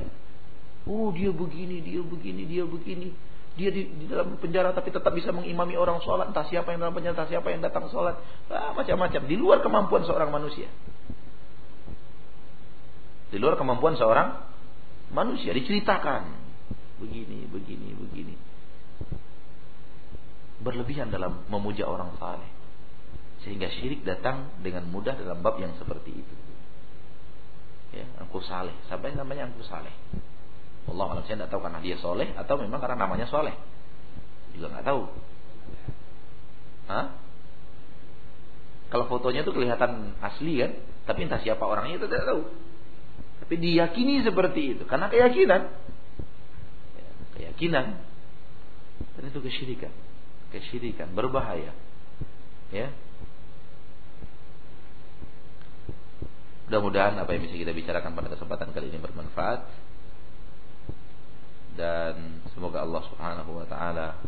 Oh 0.88 1.12
dia 1.12 1.28
begini, 1.28 1.84
dia 1.84 2.00
begini, 2.00 2.42
dia 2.48 2.64
begini. 2.64 3.12
Dia 3.58 3.74
di, 3.74 3.90
di 3.90 4.06
dalam 4.06 4.38
penjara 4.38 4.70
tapi 4.70 4.94
tetap 4.94 5.12
bisa 5.12 5.34
mengimami 5.34 5.76
orang 5.76 6.00
sholat. 6.00 6.32
Entah 6.32 6.48
siapa 6.48 6.72
yang 6.72 6.80
dalam 6.80 6.94
penjara, 6.96 7.12
entah 7.18 7.28
siapa 7.28 7.52
yang 7.52 7.60
datang 7.60 7.92
sholat. 7.92 8.16
Ah, 8.48 8.72
macam-macam. 8.72 9.20
Di 9.28 9.36
luar 9.36 9.60
kemampuan 9.60 10.08
seorang 10.08 10.32
manusia. 10.32 10.70
Di 13.28 13.36
luar 13.36 13.60
kemampuan 13.60 14.00
seorang 14.00 14.40
manusia. 15.12 15.52
Diceritakan. 15.52 16.47
Begini, 16.98 17.46
begini, 17.46 17.94
begini. 17.94 18.34
Berlebihan 20.58 21.14
dalam 21.14 21.46
memuja 21.46 21.86
orang 21.86 22.14
saleh. 22.18 22.50
Sehingga 23.46 23.70
syirik 23.70 24.02
datang 24.02 24.50
dengan 24.58 24.90
mudah 24.90 25.14
dalam 25.14 25.38
bab 25.38 25.62
yang 25.62 25.70
seperti 25.78 26.10
itu. 26.10 26.34
Ya, 27.94 28.04
angku 28.18 28.42
saleh. 28.42 28.74
Sampai 28.90 29.14
namanya 29.14 29.46
angku 29.46 29.62
saleh. 29.62 29.94
Allah 30.88 31.06
alam 31.14 31.24
saya 31.28 31.44
tidak 31.44 31.52
tahu 31.52 31.60
karena 31.62 31.80
dia 31.84 31.96
soleh 32.00 32.28
atau 32.32 32.54
memang 32.56 32.80
karena 32.80 32.96
namanya 32.96 33.28
soleh. 33.28 33.52
Juga 34.56 34.72
nggak 34.72 34.86
tahu. 34.88 35.02
Hah? 36.88 37.06
Kalau 38.88 39.04
fotonya 39.12 39.44
itu 39.44 39.52
kelihatan 39.52 40.16
asli 40.24 40.64
kan, 40.64 40.72
tapi 41.04 41.28
entah 41.28 41.44
siapa 41.44 41.60
orangnya 41.60 42.00
itu 42.00 42.08
tidak 42.08 42.24
tahu. 42.24 42.40
Tapi 43.44 43.54
diyakini 43.60 44.24
seperti 44.24 44.76
itu 44.76 44.82
karena 44.88 45.12
keyakinan. 45.12 45.68
Ya, 47.38 47.54
keyakinan. 47.54 48.02
Dan 49.14 49.22
itu 49.30 49.38
kesyirikan. 49.38 49.94
Kesyirikan 50.50 51.14
berbahaya. 51.14 51.70
Ya. 52.74 52.90
Mudah-mudahan 56.68 57.16
apa 57.16 57.32
yang 57.32 57.48
bisa 57.48 57.56
kita 57.56 57.72
bicarakan 57.72 58.12
pada 58.12 58.28
kesempatan 58.28 58.76
kali 58.76 58.92
ini 58.92 59.00
bermanfaat 59.00 59.64
dan 61.78 62.42
semoga 62.52 62.82
Allah 62.84 63.06
Subhanahu 63.08 63.56
wa 63.56 63.66
taala 63.70 64.18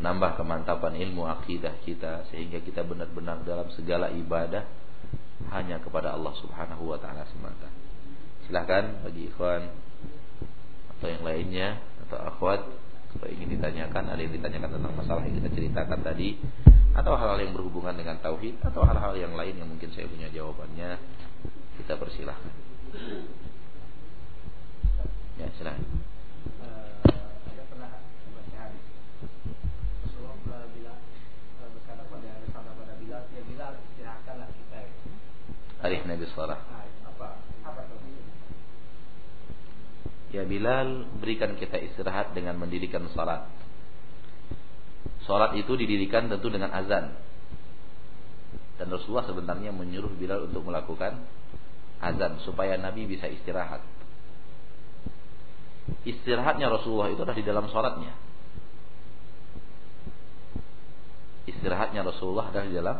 menambah 0.00 0.40
kemantapan 0.40 0.96
ilmu 0.96 1.28
akidah 1.28 1.76
kita 1.84 2.26
sehingga 2.32 2.64
kita 2.64 2.80
benar-benar 2.82 3.44
dalam 3.44 3.68
segala 3.76 4.08
ibadah 4.10 4.64
hanya 5.52 5.78
kepada 5.84 6.16
Allah 6.16 6.32
Subhanahu 6.40 6.88
wa 6.88 6.98
taala 6.98 7.28
semata. 7.28 7.68
Silahkan 8.48 9.04
bagi 9.04 9.28
ikhwan 9.28 9.68
atau 11.02 11.10
yang 11.10 11.26
lainnya 11.26 11.68
atau 12.06 12.14
akhwat 12.14 12.62
kalau 13.10 13.26
ingin 13.26 13.58
ditanyakan 13.58 14.14
ada 14.14 14.22
yang 14.22 14.38
ditanyakan 14.38 14.78
tentang 14.78 14.94
masalah 14.94 15.26
yang 15.26 15.34
kita 15.42 15.50
ceritakan 15.50 15.98
tadi 15.98 16.38
atau 16.94 17.18
hal-hal 17.18 17.42
yang 17.42 17.52
berhubungan 17.58 17.98
dengan 17.98 18.22
tauhid 18.22 18.62
atau 18.62 18.86
hal-hal 18.86 19.18
yang 19.18 19.34
lain 19.34 19.58
yang 19.58 19.66
mungkin 19.66 19.90
saya 19.90 20.06
punya 20.06 20.30
jawabannya 20.30 21.02
kita 21.82 21.98
persilahkan. 21.98 22.54
Ya, 25.42 25.50
silakan. 25.58 25.82
Hari 35.82 35.98
Nabi 36.06 36.30
Salah. 36.30 36.81
Ya 40.32 40.48
Bilal 40.48 41.04
berikan 41.20 41.54
kita 41.60 41.76
istirahat 41.76 42.32
dengan 42.32 42.56
mendirikan 42.56 43.04
salat. 43.12 43.46
Salat 45.28 45.54
itu 45.60 45.76
didirikan 45.76 46.32
tentu 46.32 46.48
dengan 46.48 46.72
azan. 46.72 47.12
Dan 48.80 48.88
Rasulullah 48.88 49.28
sebenarnya 49.28 49.70
menyuruh 49.70 50.10
Bilal 50.16 50.48
untuk 50.48 50.64
melakukan 50.64 51.20
azan 52.00 52.40
supaya 52.42 52.80
Nabi 52.80 53.04
bisa 53.04 53.28
istirahat. 53.28 53.84
Istirahatnya 56.08 56.66
Rasulullah 56.72 57.12
itu 57.12 57.20
adalah 57.20 57.36
di 57.36 57.44
dalam 57.44 57.66
salatnya. 57.68 58.12
Istirahatnya 61.46 62.00
Rasulullah 62.02 62.48
adalah 62.48 62.66
di 62.66 62.74
dalam 62.74 62.98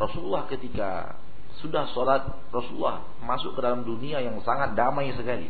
Rasulullah 0.00 0.48
ketika 0.48 1.20
sudah 1.60 1.92
sholat 1.92 2.50
Rasulullah 2.50 3.04
masuk 3.20 3.56
ke 3.56 3.60
dalam 3.60 3.84
dunia 3.84 4.20
yang 4.24 4.40
sangat 4.44 4.72
damai 4.72 5.12
sekali. 5.12 5.48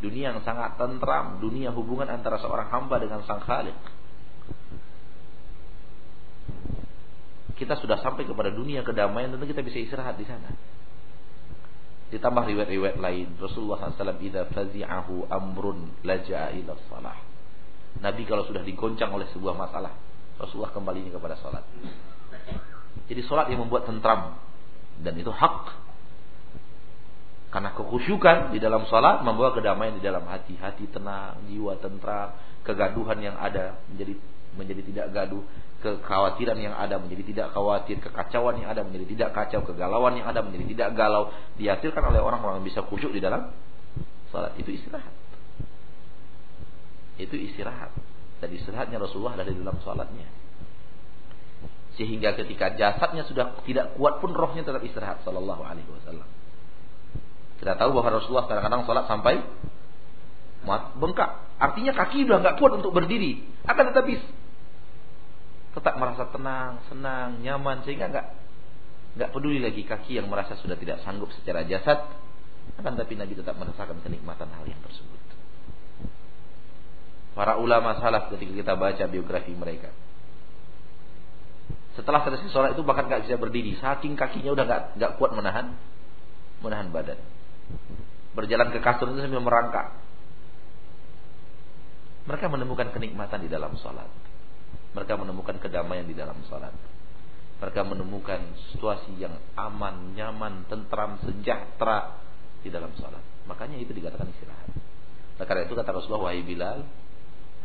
Dunia 0.00 0.32
yang 0.32 0.40
sangat 0.40 0.80
tentram, 0.80 1.38
dunia 1.44 1.68
hubungan 1.76 2.08
antara 2.08 2.40
seorang 2.40 2.72
hamba 2.72 2.96
dengan 2.96 3.20
sang 3.28 3.44
khalik. 3.44 3.76
Kita 7.60 7.76
sudah 7.76 8.00
sampai 8.00 8.24
kepada 8.24 8.48
dunia 8.48 8.80
kedamaian 8.80 9.28
tentu 9.36 9.44
kita 9.44 9.60
bisa 9.60 9.76
istirahat 9.76 10.16
di 10.16 10.24
sana. 10.24 10.48
Ditambah 12.10 12.42
riwayat-riwayat 12.48 12.96
lain, 12.96 13.36
Rasulullah 13.36 13.92
SAW 13.92 14.18
idza 14.18 14.48
fazi'ahu 14.50 15.28
amrun 15.28 15.92
laja'a 16.00 16.56
ila 16.56 16.74
salah. 16.88 17.20
Nabi 18.00 18.24
kalau 18.24 18.48
sudah 18.48 18.64
digoncang 18.64 19.12
oleh 19.12 19.28
sebuah 19.36 19.52
masalah, 19.52 19.92
Rasulullah 20.40 20.72
kembali 20.72 21.12
kepada 21.12 21.36
salat. 21.38 21.62
Jadi 23.10 23.26
sholat 23.26 23.50
yang 23.50 23.66
membuat 23.66 23.90
tentram 23.90 24.38
dan 25.02 25.18
itu 25.18 25.34
hak. 25.34 25.74
Karena 27.50 27.74
kekhusyukan 27.74 28.54
di 28.54 28.62
dalam 28.62 28.86
sholat 28.86 29.26
membawa 29.26 29.50
kedamaian 29.50 29.98
di 29.98 30.02
dalam 30.06 30.22
hati, 30.30 30.54
hati 30.54 30.86
tenang, 30.86 31.42
jiwa 31.50 31.74
tentram, 31.82 32.38
kegaduhan 32.62 33.18
yang 33.18 33.34
ada 33.34 33.82
menjadi 33.90 34.14
menjadi 34.54 34.82
tidak 34.86 35.06
gaduh, 35.10 35.42
kekhawatiran 35.82 36.58
yang 36.62 36.74
ada 36.78 37.02
menjadi 37.02 37.22
tidak 37.26 37.46
khawatir, 37.50 37.98
kekacauan 37.98 38.62
yang 38.62 38.70
ada 38.70 38.86
menjadi 38.86 39.06
tidak 39.10 39.30
kacau, 39.34 39.66
kegalauan 39.66 40.14
yang 40.14 40.30
ada 40.30 40.46
menjadi 40.46 40.70
tidak 40.70 40.88
galau, 40.94 41.34
dihasilkan 41.58 42.02
oleh 42.06 42.22
orang-orang 42.22 42.62
yang 42.62 42.66
bisa 42.70 42.86
khusyuk 42.86 43.10
di 43.10 43.18
dalam 43.18 43.50
sholat 44.30 44.54
itu 44.54 44.70
istirahat. 44.70 45.14
Itu 47.18 47.34
istirahat. 47.34 47.90
Dan 48.38 48.48
istirahatnya 48.54 49.02
Rasulullah 49.02 49.34
dari 49.34 49.52
dalam 49.58 49.76
sholatnya. 49.82 50.24
Sehingga 51.98 52.38
ketika 52.38 52.74
jasadnya 52.78 53.26
sudah 53.26 53.60
tidak 53.66 53.98
kuat 53.98 54.22
pun 54.22 54.30
rohnya 54.30 54.62
tetap 54.62 54.80
istirahat 54.84 55.22
sallallahu 55.26 55.62
alaihi 55.66 55.88
wasallam. 55.90 56.28
Kita 57.60 57.76
tahu 57.76 57.90
bahwa 57.92 58.16
Rasulullah 58.16 58.48
kadang-kadang 58.48 58.88
sholat 58.88 59.04
sampai 59.04 59.44
bengkak. 60.96 61.30
Artinya 61.60 61.92
kaki 61.92 62.24
sudah 62.24 62.40
nggak 62.40 62.56
kuat 62.56 62.72
untuk 62.80 62.92
berdiri. 62.96 63.44
Akan 63.68 63.92
tetapi 63.92 64.16
tetap 65.70 65.94
merasa 66.00 66.26
tenang, 66.32 66.80
senang, 66.88 67.38
nyaman 67.44 67.84
sehingga 67.84 68.08
nggak 68.08 68.26
nggak 69.20 69.30
peduli 69.34 69.60
lagi 69.60 69.84
kaki 69.84 70.18
yang 70.18 70.26
merasa 70.32 70.56
sudah 70.56 70.78
tidak 70.80 71.04
sanggup 71.04 71.28
secara 71.36 71.68
jasad. 71.68 72.00
Akan 72.80 72.96
tapi 72.96 73.12
Nabi 73.18 73.36
tetap 73.36 73.60
merasakan 73.60 74.00
kenikmatan 74.00 74.48
hal 74.56 74.64
yang 74.64 74.80
tersebut. 74.80 75.20
Para 77.36 77.60
ulama 77.60 78.00
salaf 78.00 78.32
ketika 78.32 78.52
kita 78.56 78.72
baca 78.74 79.04
biografi 79.06 79.52
mereka, 79.52 79.92
setelah 82.00 82.24
selesai 82.24 82.48
sholat 82.48 82.70
itu 82.72 82.80
bahkan 82.80 83.04
nggak 83.12 83.28
bisa 83.28 83.36
berdiri, 83.36 83.76
saking 83.76 84.16
kakinya 84.16 84.56
udah 84.56 84.64
nggak 84.64 84.82
nggak 84.96 85.12
kuat 85.20 85.36
menahan 85.36 85.76
menahan 86.64 86.88
badan. 86.88 87.20
Berjalan 88.32 88.72
ke 88.72 88.80
kasur 88.80 89.12
itu 89.12 89.20
sambil 89.20 89.44
merangkak. 89.44 89.92
Mereka 92.24 92.48
menemukan 92.48 92.88
kenikmatan 92.88 93.44
di 93.44 93.52
dalam 93.52 93.76
sholat. 93.76 94.08
Mereka 94.96 95.12
menemukan 95.20 95.60
kedamaian 95.60 96.08
di 96.08 96.16
dalam 96.16 96.40
sholat. 96.48 96.72
Mereka 97.60 97.84
menemukan 97.84 98.40
situasi 98.72 99.20
yang 99.20 99.36
aman, 99.52 100.16
nyaman, 100.16 100.64
tentram, 100.72 101.20
sejahtera 101.20 102.16
di 102.64 102.72
dalam 102.72 102.96
sholat. 102.96 103.20
Makanya 103.44 103.76
itu 103.76 103.92
dikatakan 103.92 104.32
istirahat. 104.32 104.72
Nah, 105.36 105.44
karena 105.44 105.68
itu 105.68 105.76
kata 105.76 105.92
Rasulullah, 105.92 106.32
wahai 106.32 106.40
Bilal, 106.40 106.88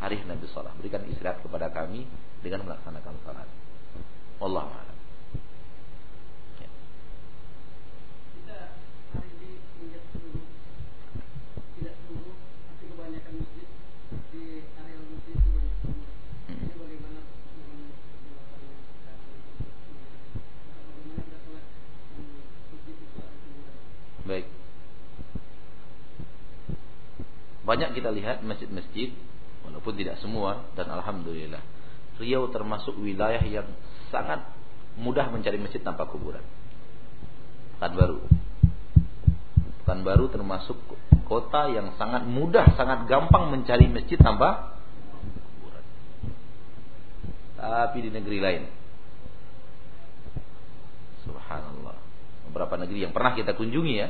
hari 0.04 0.20
Nabi 0.28 0.44
sholat. 0.52 0.76
Berikan 0.76 1.08
istirahat 1.08 1.40
kepada 1.40 1.72
kami 1.72 2.04
dengan 2.44 2.68
melaksanakan 2.68 3.16
sholat. 3.24 3.48
Allah 4.42 4.68
a'lam. 4.68 4.86
Baik. 24.26 24.50
Banyak 27.62 27.94
kita 27.94 28.10
lihat 28.10 28.42
masjid-masjid 28.42 29.14
walaupun 29.62 29.94
tidak 29.94 30.18
semua 30.18 30.66
dan 30.74 30.90
alhamdulillah. 30.90 31.62
Riau 32.18 32.50
termasuk 32.50 32.98
wilayah 32.98 33.42
yang 33.46 33.70
sangat 34.16 34.48
mudah 34.96 35.28
mencari 35.28 35.60
masjid 35.60 35.84
tanpa 35.84 36.08
kuburan. 36.08 36.40
Pekanbaru. 37.76 38.24
Pekanbaru 39.84 40.26
termasuk 40.32 40.80
kota 41.28 41.68
yang 41.68 41.92
sangat 42.00 42.24
mudah, 42.24 42.64
sangat 42.80 43.04
gampang 43.12 43.52
mencari 43.52 43.92
masjid 43.92 44.16
tanpa 44.16 44.80
kuburan. 45.60 45.84
Tapi 47.60 47.98
di 48.00 48.10
negeri 48.16 48.40
lain, 48.40 48.64
subhanallah, 51.28 52.00
beberapa 52.50 52.80
negeri 52.80 53.04
yang 53.04 53.12
pernah 53.12 53.36
kita 53.36 53.52
kunjungi 53.52 53.94
ya, 54.00 54.10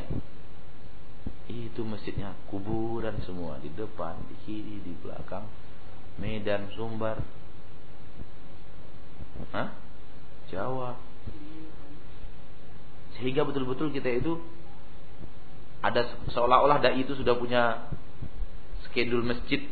itu 1.49 1.81
masjidnya 1.81 2.37
kuburan 2.53 3.17
semua 3.25 3.57
di 3.57 3.73
depan, 3.73 4.21
di 4.29 4.35
kiri, 4.45 4.85
di 4.85 4.93
belakang, 5.01 5.49
Medan, 6.21 6.69
Sumbar. 6.77 7.19
Hah? 9.51 9.84
Jawa. 10.55 10.95
Sehingga 13.19 13.43
betul-betul 13.43 13.91
kita 13.91 14.07
itu 14.07 14.39
ada 15.83 16.07
seolah-olah 16.31 16.79
dai 16.79 17.03
itu 17.03 17.11
sudah 17.19 17.35
punya 17.35 17.91
schedule 18.87 19.27
masjid. 19.27 19.67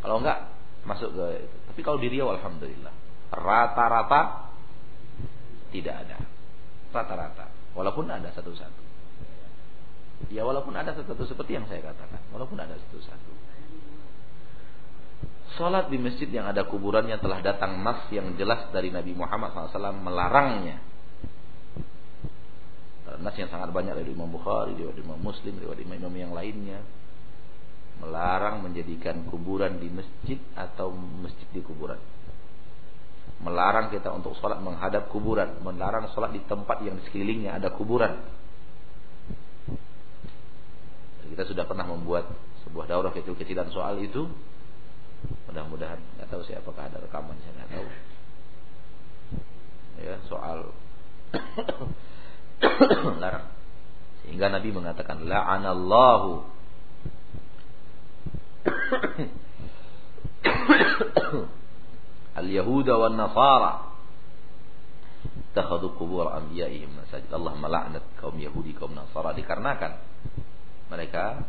Kalau 0.00 0.22
enggak 0.22 0.46
masuk 0.86 1.10
ke 1.10 1.26
itu. 1.44 1.56
Tapi 1.70 1.80
kalau 1.82 1.98
di 1.98 2.08
Riau 2.08 2.30
alhamdulillah 2.30 2.94
rata-rata 3.30 4.50
tidak 5.70 6.06
ada. 6.06 6.18
Rata-rata. 6.90 7.46
Walaupun 7.74 8.10
ada 8.10 8.30
satu-satu. 8.34 8.82
Ya 10.34 10.42
walaupun 10.42 10.74
ada 10.74 10.94
satu-satu 10.94 11.30
seperti 11.30 11.58
yang 11.58 11.66
saya 11.70 11.82
katakan. 11.82 12.22
Walaupun 12.34 12.58
ada 12.58 12.74
satu-satu. 12.74 13.49
Salat 15.58 15.90
di 15.90 15.98
masjid 15.98 16.30
yang 16.30 16.46
ada 16.46 16.62
kuburannya 16.66 17.18
telah 17.18 17.42
datang 17.42 17.82
nas 17.82 18.06
yang 18.14 18.34
jelas 18.38 18.70
dari 18.70 18.94
Nabi 18.94 19.14
Muhammad 19.14 19.50
SAW 19.50 19.98
melarangnya. 19.98 20.78
Nas 23.20 23.34
yang 23.36 23.50
sangat 23.50 23.74
banyak 23.74 23.98
dari 23.98 24.14
Imam 24.14 24.30
Bukhari, 24.30 24.78
dari 24.78 25.02
Imam 25.02 25.18
Muslim, 25.18 25.58
dari 25.58 25.82
Imam 25.82 26.14
yang 26.14 26.32
lainnya 26.32 26.80
melarang 28.00 28.64
menjadikan 28.64 29.28
kuburan 29.28 29.76
di 29.76 29.92
masjid 29.92 30.40
atau 30.56 30.90
masjid 30.96 31.44
di 31.52 31.60
kuburan. 31.60 32.00
Melarang 33.40 33.92
kita 33.92 34.12
untuk 34.12 34.36
sholat 34.40 34.60
menghadap 34.60 35.08
kuburan, 35.12 35.60
melarang 35.60 36.08
sholat 36.12 36.32
di 36.32 36.40
tempat 36.44 36.80
yang 36.84 36.96
di 36.96 37.04
sekelilingnya 37.08 37.56
ada 37.60 37.72
kuburan. 37.72 38.20
Kita 41.30 41.46
sudah 41.46 41.62
pernah 41.62 41.86
membuat 41.86 42.26
sebuah 42.66 42.90
daurah 42.90 43.14
kecil-kecilan 43.14 43.70
soal 43.70 44.02
itu 44.02 44.26
Mudah-mudahan 45.50 45.98
nggak 46.16 46.30
tahu 46.30 46.46
sih 46.46 46.54
apakah 46.54 46.86
ada 46.86 47.02
rekaman 47.02 47.34
saya 47.42 47.52
nggak 47.58 47.70
tahu. 47.74 47.86
Ya 50.00 50.16
soal 50.30 50.72
larang. 53.22 53.46
Sehingga 54.24 54.48
Nabi 54.48 54.72
mengatakan 54.72 55.26
la'anallahu 55.26 56.44
al-yahuda 62.40 62.92
wan 63.00 63.16
nasara 63.16 63.90
takhadu 65.50 65.98
kubur 65.98 66.30
anbiya'ihim 66.30 66.94
masajid. 66.94 67.26
Allah 67.34 67.54
melaknat 67.58 68.06
kaum 68.22 68.38
Yahudi, 68.38 68.70
kaum 68.76 68.94
Nasara 68.94 69.34
dikarenakan 69.34 69.98
mereka 70.90 71.46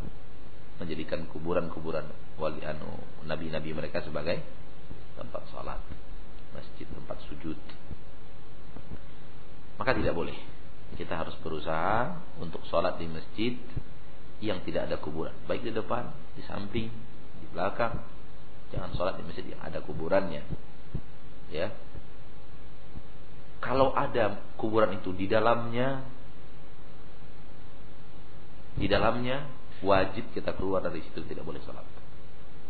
menjadikan 0.82 1.30
kuburan-kuburan 1.30 2.10
wali 2.42 2.66
anu 2.66 2.98
nabi-nabi 3.30 3.70
mereka 3.78 4.02
sebagai 4.02 4.42
tempat 5.14 5.46
salat, 5.54 5.78
masjid, 6.58 6.90
tempat 6.90 7.22
sujud. 7.30 7.58
Maka 9.78 9.94
tidak 9.94 10.18
boleh. 10.18 10.34
Kita 10.98 11.16
harus 11.16 11.38
berusaha 11.40 12.20
untuk 12.42 12.66
sholat 12.68 12.98
di 12.98 13.08
masjid 13.08 13.56
yang 14.42 14.60
tidak 14.66 14.90
ada 14.90 14.98
kuburan, 14.98 15.32
baik 15.46 15.62
di 15.62 15.72
depan, 15.72 16.10
di 16.34 16.42
samping, 16.44 16.90
di 17.38 17.46
belakang. 17.54 18.02
Jangan 18.74 18.90
sholat 18.98 19.14
di 19.22 19.24
masjid 19.24 19.46
yang 19.54 19.62
ada 19.62 19.80
kuburannya. 19.86 20.44
Ya, 21.54 21.70
kalau 23.62 23.94
ada 23.94 24.42
kuburan 24.58 24.98
itu 24.98 25.14
di 25.14 25.30
dalamnya 25.30 26.02
di 28.76 28.88
dalamnya 28.90 29.61
wajib 29.82 30.30
kita 30.34 30.54
keluar 30.56 30.82
dari 30.86 31.02
situ 31.02 31.26
tidak 31.26 31.46
boleh 31.46 31.62
sholat 31.66 31.84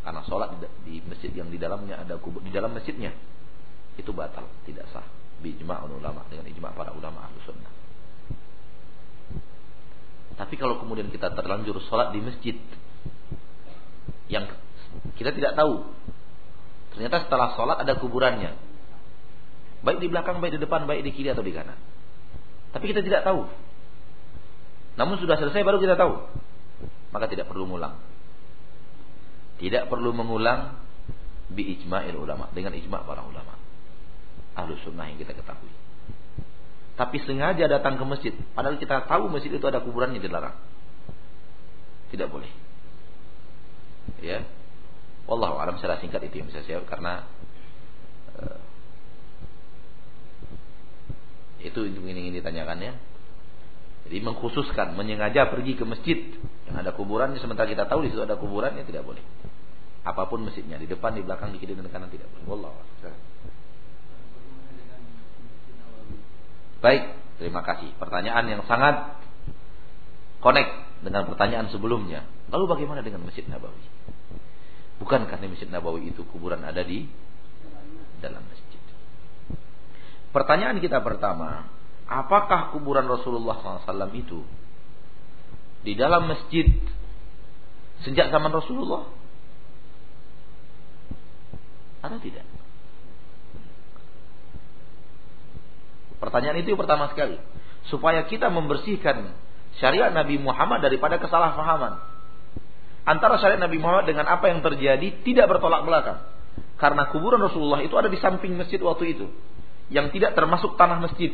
karena 0.02 0.22
sholat 0.26 0.50
di 0.88 1.04
masjid 1.06 1.30
yang 1.36 1.52
di 1.52 1.62
dalamnya 1.62 2.02
ada 2.02 2.18
kubur 2.18 2.42
di 2.42 2.50
dalam 2.50 2.74
masjidnya 2.74 3.14
itu 4.00 4.12
batal 4.16 4.48
tidak 4.66 4.88
sah 4.90 5.06
bijma 5.44 5.84
ulama 5.86 6.24
dengan 6.32 6.48
ijma 6.48 6.74
para 6.74 6.96
ulama 6.96 7.28
ahlu 7.28 7.40
sunnah 7.46 7.74
tapi 10.40 10.56
kalau 10.58 10.80
kemudian 10.80 11.12
kita 11.12 11.30
terlanjur 11.36 11.78
sholat 11.86 12.16
di 12.16 12.20
masjid 12.24 12.56
yang 14.32 14.48
kita 15.20 15.36
tidak 15.36 15.54
tahu 15.54 15.86
ternyata 16.96 17.28
setelah 17.28 17.54
sholat 17.60 17.78
ada 17.84 17.94
kuburannya 18.00 18.72
Baik 19.82 19.98
di 19.98 20.08
belakang, 20.14 20.38
baik 20.38 20.54
di 20.58 20.62
depan, 20.62 20.86
baik 20.86 21.02
di 21.02 21.12
kiri 21.12 21.34
atau 21.34 21.42
di 21.42 21.50
kanan. 21.50 21.78
Tapi 22.70 22.86
kita 22.86 23.02
tidak 23.02 23.26
tahu. 23.26 23.50
Namun 24.94 25.18
sudah 25.18 25.42
selesai 25.42 25.66
baru 25.66 25.82
kita 25.82 25.98
tahu. 25.98 26.14
Maka 27.12 27.26
tidak 27.28 27.52
perlu 27.52 27.68
mengulang. 27.68 28.00
Tidak 29.60 29.88
perlu 29.92 30.16
mengulang 30.16 30.80
bi 31.52 31.76
ijma'il 31.78 32.16
ulama 32.16 32.48
dengan 32.56 32.72
ijma' 32.72 33.04
para 33.04 33.22
ulama. 33.28 33.60
Ahlu 34.56 34.80
sunnah 34.82 35.12
yang 35.12 35.20
kita 35.20 35.36
ketahui. 35.36 35.72
Tapi 36.96 37.18
sengaja 37.24 37.66
datang 37.68 37.96
ke 37.96 38.04
masjid, 38.04 38.34
padahal 38.54 38.78
kita 38.78 39.08
tahu 39.08 39.32
masjid 39.32 39.52
itu 39.52 39.66
ada 39.68 39.80
kuburannya 39.80 40.20
dilarang. 40.20 40.56
Tidak 42.12 42.28
boleh. 42.28 42.52
Ya. 44.20 44.44
Wallahu 45.30 45.56
alam 45.62 45.80
secara 45.80 46.02
singkat 46.02 46.20
itu 46.28 46.44
yang 46.44 46.48
bisa 46.52 46.66
saya 46.66 46.84
karena 46.84 47.24
uh, 48.36 48.60
itu 51.62 51.80
yang 51.88 52.04
ingin 52.04 52.36
ditanyakan 52.42 52.78
ya. 52.82 52.94
Jadi 54.10 54.18
mengkhususkan, 54.24 54.98
menyengaja 54.98 55.48
pergi 55.52 55.78
ke 55.78 55.86
masjid 55.86 56.18
yang 56.68 56.82
ada 56.82 56.92
kuburannya 56.96 57.38
sementara 57.38 57.70
kita 57.70 57.86
tahu 57.86 58.06
di 58.06 58.10
situ 58.10 58.22
ada 58.24 58.36
kuburannya 58.36 58.82
tidak 58.88 59.06
boleh. 59.06 59.22
Apa 60.02 60.26
pun 60.26 60.42
masjidnya, 60.42 60.82
di 60.82 60.90
depan, 60.90 61.14
di 61.14 61.22
belakang, 61.22 61.54
di 61.54 61.62
kiri 61.62 61.78
dan 61.78 61.86
di 61.86 61.94
kanan 61.94 62.10
tidak 62.10 62.26
boleh. 62.34 62.46
Wallah. 62.50 62.74
Baik, 66.82 67.04
terima 67.38 67.62
kasih. 67.62 67.94
Pertanyaan 68.02 68.46
yang 68.50 68.62
sangat 68.66 69.22
connect 70.42 71.06
dengan 71.06 71.30
pertanyaan 71.30 71.70
sebelumnya. 71.70 72.26
Lalu 72.50 72.66
bagaimana 72.66 73.06
dengan 73.06 73.22
Masjid 73.22 73.46
Nabawi? 73.46 73.86
Bukankah 74.98 75.38
di 75.38 75.48
Masjid 75.50 75.70
Nabawi 75.70 76.10
itu 76.10 76.26
kuburan 76.30 76.62
ada 76.66 76.82
di 76.82 77.06
dalam 78.22 78.42
masjid? 78.46 78.82
Pertanyaan 80.30 80.78
kita 80.78 81.02
pertama, 81.02 81.70
apakah 82.12 82.76
kuburan 82.76 83.08
Rasulullah 83.08 83.56
SAW 83.64 84.12
itu 84.12 84.44
di 85.88 85.96
dalam 85.96 86.28
masjid 86.28 86.68
sejak 88.04 88.28
zaman 88.28 88.52
Rasulullah? 88.52 89.08
Ada 92.04 92.20
tidak? 92.20 92.46
Pertanyaan 96.20 96.60
itu 96.62 96.76
pertama 96.76 97.10
sekali. 97.10 97.40
Supaya 97.90 98.28
kita 98.30 98.52
membersihkan 98.54 99.34
syariat 99.82 100.14
Nabi 100.14 100.38
Muhammad 100.38 100.86
daripada 100.86 101.18
kesalahpahaman. 101.18 101.98
Antara 103.02 103.42
syariat 103.42 103.58
Nabi 103.58 103.82
Muhammad 103.82 104.06
dengan 104.06 104.30
apa 104.30 104.54
yang 104.54 104.62
terjadi 104.62 105.26
tidak 105.26 105.50
bertolak 105.50 105.82
belakang. 105.82 106.22
Karena 106.78 107.10
kuburan 107.10 107.42
Rasulullah 107.42 107.82
itu 107.82 107.94
ada 107.98 108.10
di 108.10 108.22
samping 108.22 108.54
masjid 108.54 108.78
waktu 108.82 109.18
itu 109.18 109.26
yang 109.90 110.14
tidak 110.14 110.38
termasuk 110.38 110.78
tanah 110.78 111.02
masjid. 111.02 111.34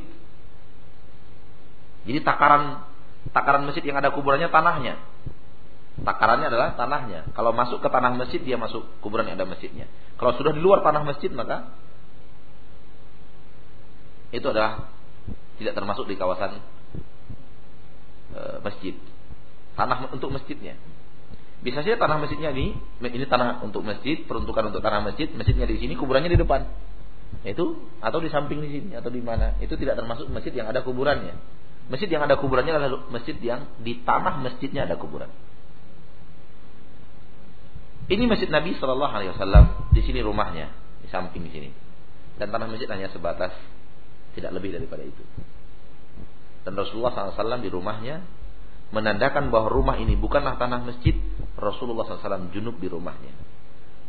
Jadi 2.08 2.24
takaran 2.24 2.88
takaran 3.36 3.67
masjid 3.67 3.84
yang 3.84 4.00
ada 4.00 4.15
kuburannya 4.15 4.48
tanahnya. 4.48 4.96
Takarannya 5.98 6.48
adalah 6.48 6.78
tanahnya. 6.80 7.28
Kalau 7.36 7.52
masuk 7.52 7.84
ke 7.84 7.89
tanah 7.91 8.15
masjid 8.15 8.39
dia 8.39 8.56
masuk 8.56 8.88
kuburan 9.04 9.28
yang 9.28 9.36
ada 9.36 9.50
masjidnya. 9.50 9.91
Kalau 10.15 10.32
sudah 10.39 10.56
di 10.56 10.62
luar 10.63 10.80
tanah 10.82 11.04
masjid 11.04 11.28
maka 11.34 11.76
itu 14.32 14.43
adalah 14.48 14.91
tidak 15.58 15.74
termasuk 15.74 16.06
di 16.08 16.15
kawasan 16.15 16.63
e, 18.32 18.41
masjid. 18.63 18.96
Tanah 19.76 20.13
untuk 20.13 20.32
masjidnya. 20.32 20.80
Bisa 21.58 21.82
saja 21.82 21.98
tanah 21.98 22.22
masjidnya 22.22 22.54
ini 22.54 22.78
ini 23.02 23.26
tanah 23.26 23.65
untuk 23.65 23.82
masjid, 23.82 24.22
peruntukan 24.30 24.70
untuk 24.70 24.86
tanah 24.86 25.02
masjid, 25.02 25.28
masjidnya 25.34 25.65
di 25.65 25.82
sini, 25.82 25.98
kuburannya 25.98 26.30
di 26.30 26.39
depan. 26.39 26.70
Itu 27.41 27.89
atau 28.00 28.20
di 28.22 28.30
samping 28.30 28.62
di 28.62 28.70
sini 28.70 28.93
atau 28.93 29.10
di 29.10 29.20
mana? 29.20 29.58
Itu 29.58 29.76
tidak 29.76 29.98
termasuk 29.98 30.30
masjid 30.30 30.54
yang 30.54 30.70
ada 30.70 30.86
kuburannya. 30.86 31.34
Masjid 31.88 32.12
yang 32.12 32.28
ada 32.28 32.36
kuburannya 32.36 32.76
adalah 32.76 33.08
masjid 33.08 33.36
yang 33.39 33.71
di 33.80 34.04
tanah 34.04 34.43
masjidnya 34.43 34.84
ada 34.84 35.00
kuburan. 35.00 35.32
Ini 38.08 38.23
masjid 38.28 38.47
Nabi 38.47 38.76
Shallallahu 38.76 39.13
Alaihi 39.13 39.32
Wasallam. 39.36 39.91
Di 39.91 40.04
sini 40.04 40.19
rumahnya, 40.23 40.71
di 41.04 41.08
samping 41.12 41.43
di 41.47 41.52
sini. 41.52 41.69
Dan 42.39 42.52
tanah 42.52 42.67
masjid 42.71 42.88
hanya 42.91 43.12
sebatas, 43.12 43.56
tidak 44.36 44.52
lebih 44.56 44.76
daripada 44.76 45.04
itu. 45.04 45.23
Dan 46.67 46.76
Rasulullah 46.76 47.32
SAW 47.32 47.63
di 47.63 47.71
rumahnya 47.71 48.19
menandakan 48.91 49.52
bahwa 49.52 49.71
rumah 49.71 49.95
ini 50.00 50.19
bukanlah 50.19 50.60
tanah 50.60 50.84
masjid. 50.84 51.15
Rasulullah 51.56 52.04
SAW 52.04 52.52
junub 52.52 52.76
di 52.80 52.91
rumahnya. 52.91 53.32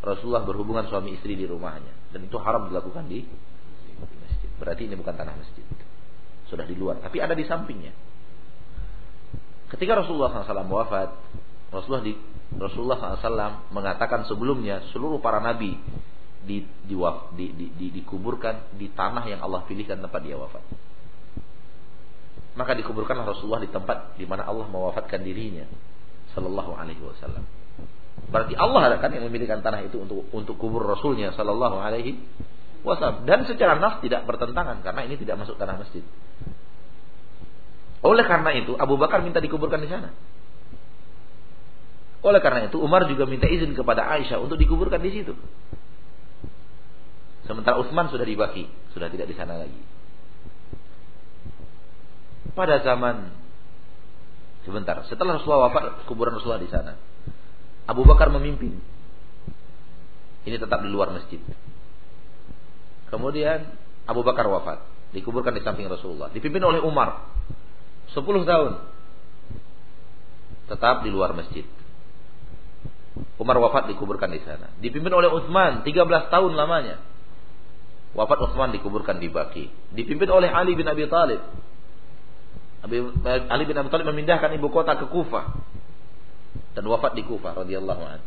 Rasulullah 0.02 0.46
berhubungan 0.46 0.86
suami 0.86 1.18
istri 1.18 1.34
di 1.34 1.46
rumahnya 1.46 1.90
dan 2.14 2.22
itu 2.22 2.38
haram 2.38 2.70
dilakukan 2.70 3.10
di, 3.10 3.26
masjid. 3.98 4.50
Berarti 4.58 4.86
ini 4.86 4.94
bukan 4.94 5.14
tanah 5.14 5.34
masjid. 5.34 5.66
Sudah 6.48 6.64
di 6.64 6.74
luar, 6.74 7.00
tapi 7.04 7.20
ada 7.20 7.36
di 7.36 7.44
sampingnya. 7.44 7.92
Ketika 9.68 10.00
Rasulullah 10.00 10.32
SAW 10.32 10.64
wafat, 10.64 11.12
Rasulullah 11.68 12.04
di 12.04 12.16
Rasulullah 12.56 13.20
SAW 13.20 13.68
mengatakan 13.76 14.24
sebelumnya 14.24 14.80
seluruh 14.96 15.20
para 15.20 15.44
nabi 15.44 15.76
di, 16.48 16.64
di, 16.64 16.96
di, 17.36 17.46
di, 17.52 17.66
di, 17.76 17.86
dikuburkan 18.00 18.72
di 18.80 18.88
tanah 18.88 19.28
yang 19.28 19.44
Allah 19.44 19.68
pilihkan 19.68 20.00
tempat 20.00 20.20
dia 20.24 20.40
wafat. 20.40 20.64
Maka 22.56 22.72
dikuburkanlah 22.74 23.28
Rasulullah 23.28 23.60
di 23.60 23.70
tempat 23.70 24.16
di 24.16 24.24
mana 24.24 24.48
Allah 24.48 24.66
mewafatkan 24.66 25.20
dirinya, 25.20 25.68
Sallallahu 26.32 26.72
Alaihi 26.74 27.04
Wasallam. 27.04 27.44
Berarti 28.28 28.58
Allah 28.58 28.98
kan 28.98 29.14
yang 29.14 29.24
memilihkan 29.30 29.62
tanah 29.62 29.86
itu 29.86 30.02
untuk 30.02 30.26
untuk 30.34 30.58
kubur 30.58 30.84
Rasulnya 30.84 31.32
Shallallahu 31.32 31.78
Alaihi 31.78 32.18
Wasallam. 32.86 33.26
Dan 33.26 33.46
secara 33.48 33.78
nas 33.78 33.98
tidak 34.04 34.26
bertentangan 34.28 34.82
karena 34.86 35.00
ini 35.06 35.18
tidak 35.18 35.42
masuk 35.42 35.58
tanah 35.58 35.78
masjid. 35.78 36.04
Oleh 38.02 38.22
karena 38.22 38.50
itu 38.54 38.78
Abu 38.78 38.94
Bakar 38.94 39.22
minta 39.26 39.42
dikuburkan 39.42 39.82
di 39.82 39.90
sana. 39.90 40.14
Oleh 42.22 42.42
karena 42.42 42.66
itu 42.66 42.78
Umar 42.82 43.06
juga 43.06 43.26
minta 43.26 43.46
izin 43.46 43.74
kepada 43.74 44.06
Aisyah 44.06 44.42
untuk 44.42 44.58
dikuburkan 44.58 44.98
di 45.02 45.10
situ. 45.10 45.34
Sementara 47.46 47.80
Utsman 47.80 48.12
sudah 48.12 48.26
dibagi, 48.28 48.68
sudah 48.92 49.08
tidak 49.08 49.30
di 49.30 49.34
sana 49.38 49.56
lagi. 49.56 49.80
Pada 52.52 52.82
zaman 52.82 53.32
sebentar, 54.66 55.00
setelah 55.06 55.38
Rasulullah 55.38 55.70
wafat, 55.70 56.04
kuburan 56.10 56.36
Rasulullah 56.36 56.60
di 56.60 56.68
sana. 56.68 56.98
Abu 57.88 58.04
Bakar 58.04 58.28
memimpin. 58.28 58.76
Ini 60.44 60.60
tetap 60.60 60.84
di 60.84 60.90
luar 60.92 61.08
masjid. 61.08 61.40
Kemudian 63.08 63.64
Abu 64.04 64.20
Bakar 64.24 64.44
wafat, 64.48 64.84
dikuburkan 65.16 65.56
di 65.56 65.64
samping 65.64 65.88
Rasulullah, 65.88 66.28
dipimpin 66.32 66.60
oleh 66.64 66.80
Umar. 66.84 67.28
10 68.12 68.24
tahun 68.24 68.72
tetap 70.68 71.04
di 71.04 71.10
luar 71.12 71.32
masjid. 71.32 71.64
Umar 73.40 73.56
wafat 73.58 73.90
dikuburkan 73.90 74.30
di 74.30 74.40
sana. 74.44 74.70
Dipimpin 74.78 75.10
oleh 75.10 75.32
Utsman 75.32 75.82
13 75.82 76.32
tahun 76.32 76.52
lamanya. 76.54 77.00
Wafat 78.14 78.38
Utsman 78.48 78.70
dikuburkan 78.72 79.18
di 79.18 79.28
Baki. 79.32 79.94
Dipimpin 79.96 80.28
oleh 80.28 80.48
Ali 80.52 80.76
bin 80.76 80.86
Abi 80.86 81.08
Thalib. 81.08 81.40
Ali 83.48 83.64
bin 83.66 83.76
Abi 83.76 83.88
Thalib 83.90 84.06
memindahkan 84.06 84.54
ibu 84.54 84.68
kota 84.70 84.94
ke 84.96 85.10
Kufah 85.10 85.50
dan 86.78 86.84
wafat 86.86 87.18
di 87.18 87.26
Kufah 87.26 87.64
radhiyallahu 87.64 88.02
an. 88.06 88.20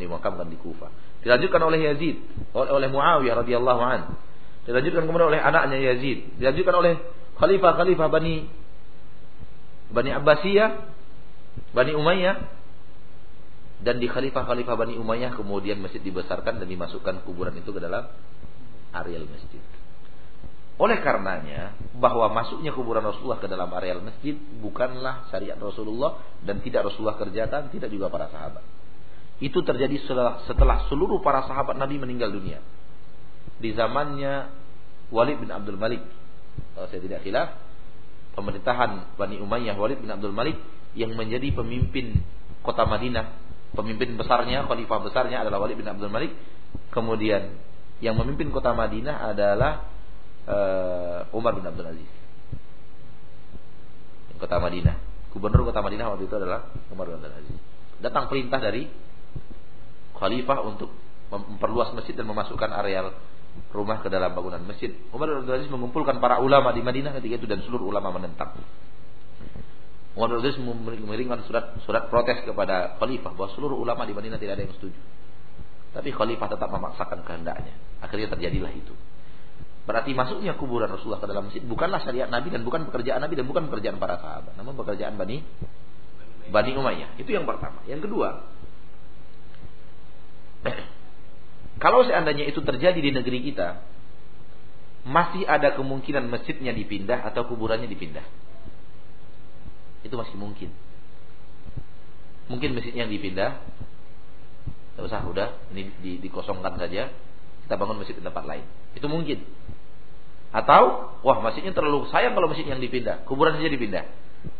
Dimakamkan 0.00 0.48
di 0.48 0.58
Kufah. 0.58 0.90
Dilanjutkan 1.20 1.60
oleh 1.60 1.78
Yazid, 1.92 2.16
oleh, 2.56 2.88
Muawiyah 2.88 3.44
radhiyallahu 3.44 3.82
an. 3.84 4.00
Dilanjutkan 4.64 5.04
kemudian 5.04 5.28
oleh 5.28 5.40
anaknya 5.40 5.78
Yazid. 5.92 6.40
Dilanjutkan 6.40 6.74
oleh 6.76 6.92
khalifah-khalifah 7.36 8.08
Bani 8.08 8.48
Bani 9.90 10.10
Abbasiyah, 10.14 10.70
Bani 11.74 11.92
Umayyah 11.98 12.36
dan 13.80 13.96
di 13.98 14.06
khalifah-khalifah 14.06 14.76
Bani 14.76 14.94
Umayyah 14.96 15.34
kemudian 15.34 15.80
masjid 15.80 16.00
dibesarkan 16.04 16.60
dan 16.60 16.68
dimasukkan 16.68 17.24
kuburan 17.24 17.56
itu 17.56 17.72
ke 17.72 17.80
dalam 17.80 18.12
areal 18.92 19.26
masjid. 19.28 19.60
Oleh 20.80 20.96
karenanya 21.04 21.76
bahwa 21.92 22.32
masuknya 22.32 22.72
kuburan 22.72 23.04
Rasulullah 23.04 23.36
ke 23.36 23.48
dalam 23.48 23.68
areal 23.68 24.00
masjid 24.00 24.32
bukanlah 24.64 25.28
syariat 25.28 25.60
Rasulullah 25.60 26.16
dan 26.40 26.64
tidak 26.64 26.88
Rasulullah 26.88 27.20
kerjakan, 27.20 27.68
tidak 27.68 27.92
juga 27.92 28.08
para 28.08 28.32
sahabat. 28.32 28.64
Itu 29.40 29.64
terjadi 29.64 29.96
setelah, 30.04 30.44
setelah 30.44 30.84
seluruh 30.92 31.24
para 31.24 31.48
sahabat 31.48 31.80
Nabi 31.80 31.96
meninggal 31.96 32.28
dunia. 32.28 32.60
Di 33.56 33.72
zamannya 33.72 34.52
Walid 35.08 35.40
bin 35.40 35.50
Abdul 35.50 35.80
Malik. 35.80 36.04
Kalau 36.76 36.86
saya 36.92 37.00
tidak 37.00 37.24
khilaf, 37.24 37.56
pemerintahan 38.36 39.16
Bani 39.16 39.40
Umayyah 39.40 39.76
Walid 39.80 40.04
bin 40.04 40.12
Abdul 40.12 40.36
Malik 40.36 40.60
yang 40.92 41.16
menjadi 41.16 41.56
pemimpin 41.56 42.20
kota 42.60 42.84
Madinah 42.84 43.50
pemimpin 43.74 44.18
besarnya, 44.18 44.66
khalifah 44.66 44.98
besarnya 45.02 45.42
adalah 45.46 45.62
Walid 45.62 45.78
bin 45.78 45.86
Abdul 45.86 46.10
Malik. 46.10 46.34
Kemudian 46.90 47.54
yang 48.02 48.18
memimpin 48.18 48.50
kota 48.50 48.74
Madinah 48.74 49.30
adalah 49.30 49.86
uh, 50.46 51.36
Umar 51.36 51.54
bin 51.54 51.66
Abdul 51.66 51.86
Aziz. 51.86 52.10
Kota 54.40 54.56
Madinah. 54.58 54.96
Gubernur 55.30 55.68
kota 55.68 55.84
Madinah 55.84 56.10
waktu 56.10 56.26
itu 56.26 56.34
adalah 56.34 56.72
Umar 56.90 57.06
bin 57.06 57.22
Abdul 57.22 57.34
Aziz. 57.34 57.56
Datang 58.00 58.26
perintah 58.26 58.58
dari 58.58 58.88
khalifah 60.20 60.60
untuk 60.68 60.92
memperluas 61.32 61.96
masjid 61.96 62.12
dan 62.12 62.28
memasukkan 62.28 62.68
areal 62.68 63.16
rumah 63.72 64.02
ke 64.02 64.08
dalam 64.12 64.34
bangunan 64.36 64.62
masjid. 64.62 64.94
Umar 65.10 65.30
bin 65.30 65.42
Abdul 65.42 65.56
Aziz 65.58 65.70
mengumpulkan 65.70 66.18
para 66.22 66.38
ulama 66.38 66.70
di 66.70 66.84
Madinah 66.84 67.16
ketika 67.18 67.34
itu 67.42 67.46
dan 67.48 67.64
seluruh 67.64 67.88
ulama 67.90 68.14
menentang. 68.14 68.54
Umar 70.14 70.28
bin 70.30 70.36
Abdul 70.42 70.50
Aziz 70.52 70.58
mengirimkan 70.84 71.42
surat 71.46 71.78
surat 71.82 72.12
protes 72.12 72.44
kepada 72.44 73.00
khalifah 73.00 73.32
bahwa 73.34 73.50
seluruh 73.56 73.78
ulama 73.78 74.04
di 74.04 74.12
Madinah 74.14 74.38
tidak 74.38 74.60
ada 74.60 74.62
yang 74.68 74.74
setuju. 74.76 75.00
Tapi 75.90 76.14
khalifah 76.14 76.46
tetap 76.46 76.70
memaksakan 76.70 77.26
kehendaknya. 77.26 77.74
Akhirnya 77.98 78.30
terjadilah 78.30 78.70
itu. 78.70 78.94
Berarti 79.90 80.14
masuknya 80.14 80.54
kuburan 80.54 80.86
Rasulullah 80.86 81.18
ke 81.18 81.26
dalam 81.26 81.50
masjid 81.50 81.64
bukanlah 81.66 81.98
syariat 82.04 82.30
Nabi 82.30 82.52
dan 82.52 82.62
bukan 82.62 82.86
pekerjaan 82.86 83.18
Nabi 83.18 83.34
dan 83.34 83.46
bukan 83.48 83.66
pekerjaan 83.66 83.96
para 83.98 84.22
sahabat, 84.22 84.54
namun 84.54 84.78
pekerjaan 84.78 85.18
Bani 85.18 85.42
Bani 86.50 86.70
Umayyah. 86.74 87.18
Itu 87.18 87.30
yang 87.30 87.46
pertama. 87.46 87.82
Yang 87.86 88.10
kedua, 88.10 88.49
kalau 91.80 92.04
seandainya 92.04 92.44
itu 92.44 92.60
terjadi 92.60 93.00
di 93.00 93.10
negeri 93.10 93.40
kita, 93.40 93.80
masih 95.08 95.48
ada 95.48 95.72
kemungkinan 95.72 96.28
masjidnya 96.28 96.76
dipindah 96.76 97.24
atau 97.24 97.48
kuburannya 97.48 97.88
dipindah. 97.88 98.24
Itu 100.04 100.20
masih 100.20 100.36
mungkin. 100.36 100.68
Mungkin 102.52 102.76
masjidnya 102.76 103.08
dipindah. 103.08 103.64
Tidak 104.92 105.04
usah, 105.08 105.24
udah. 105.24 105.56
Ini 105.72 105.82
di, 106.04 106.12
dikosongkan 106.20 106.76
saja. 106.76 107.08
Kita 107.64 107.74
bangun 107.80 107.96
masjid 107.96 108.12
di 108.12 108.24
tempat 108.24 108.44
lain. 108.44 108.64
Itu 108.92 109.08
mungkin. 109.08 109.40
Atau, 110.52 111.16
wah 111.24 111.38
masjidnya 111.40 111.72
terlalu 111.72 112.10
sayang 112.12 112.36
kalau 112.36 112.52
masjid 112.52 112.68
yang 112.68 112.82
dipindah. 112.82 113.24
Kuburan 113.24 113.56
saja 113.56 113.72
dipindah. 113.72 114.04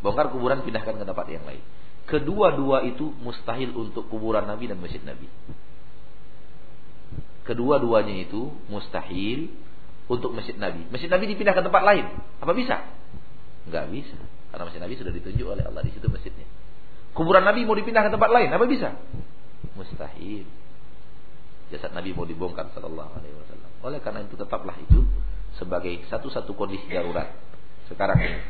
Bongkar 0.01 0.33
kuburan, 0.33 0.65
pindahkan 0.65 0.97
ke 0.97 1.05
tempat 1.05 1.27
yang 1.29 1.45
lain. 1.45 1.61
Kedua-dua 2.09 2.89
itu 2.89 3.13
mustahil 3.21 3.77
untuk 3.77 4.09
kuburan 4.09 4.49
Nabi 4.49 4.73
dan 4.73 4.81
masjid 4.81 5.05
Nabi. 5.05 5.29
Kedua-duanya 7.45 8.29
itu 8.29 8.53
mustahil 8.69 9.51
untuk 10.11 10.35
masjid 10.35 10.59
Nabi. 10.59 10.87
Masjid 10.91 11.09
Nabi 11.09 11.25
dipindah 11.31 11.55
ke 11.55 11.63
tempat 11.63 11.83
lain. 11.87 12.05
Apa 12.43 12.53
bisa? 12.53 12.83
Enggak 13.69 13.87
bisa. 13.95 14.19
Karena 14.51 14.67
masjid 14.67 14.83
Nabi 14.83 14.95
sudah 14.99 15.13
ditunjuk 15.15 15.47
oleh 15.47 15.63
Allah 15.63 15.83
di 15.87 15.95
situ 15.95 16.07
masjidnya. 16.11 16.47
Kuburan 17.15 17.43
Nabi 17.47 17.67
mau 17.67 17.75
dipindah 17.75 18.07
ke 18.07 18.11
tempat 18.11 18.31
lain, 18.31 18.51
apa 18.51 18.67
bisa? 18.67 18.95
Mustahil. 19.75 20.47
Jasad 21.71 21.95
Nabi 21.95 22.11
mau 22.11 22.27
dibongkar 22.27 22.71
sallallahu 22.75 23.13
alaihi 23.15 23.35
wasallam. 23.35 23.71
Oleh 23.87 23.99
karena 24.03 24.27
itu 24.27 24.35
tetaplah 24.35 24.75
itu 24.79 25.07
sebagai 25.55 26.03
satu-satu 26.11 26.55
kondisi 26.59 26.87
darurat 26.91 27.31
sekarang 27.87 28.19
ini. 28.19 28.41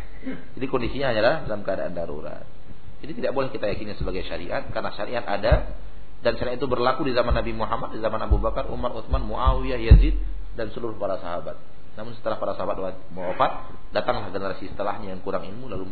Jadi 0.56 0.66
kondisinya 0.68 1.12
adalah 1.12 1.44
dalam 1.48 1.64
keadaan 1.64 1.92
darurat. 1.96 2.44
Jadi 3.00 3.12
tidak 3.16 3.32
boleh 3.32 3.48
kita 3.48 3.68
yakini 3.72 3.96
sebagai 3.96 4.24
syariat 4.28 4.68
karena 4.68 4.92
syariat 4.92 5.24
ada 5.24 5.72
dan 6.20 6.36
syariat 6.36 6.60
itu 6.60 6.68
berlaku 6.68 7.08
di 7.08 7.16
zaman 7.16 7.32
Nabi 7.32 7.56
Muhammad, 7.56 7.96
di 7.96 8.00
zaman 8.04 8.20
Abu 8.20 8.36
Bakar, 8.36 8.68
Umar, 8.68 8.92
Utsman, 8.92 9.24
Muawiyah, 9.24 9.80
Yazid 9.80 10.20
dan 10.52 10.68
seluruh 10.68 11.00
para 11.00 11.16
sahabat. 11.16 11.56
Namun 11.96 12.12
setelah 12.16 12.36
para 12.36 12.52
sahabat 12.54 12.76
wafat, 13.12 13.52
datanglah 13.90 14.28
generasi 14.28 14.68
setelahnya 14.68 15.16
yang 15.16 15.20
kurang 15.24 15.48
ilmu 15.48 15.72
lalu 15.72 15.88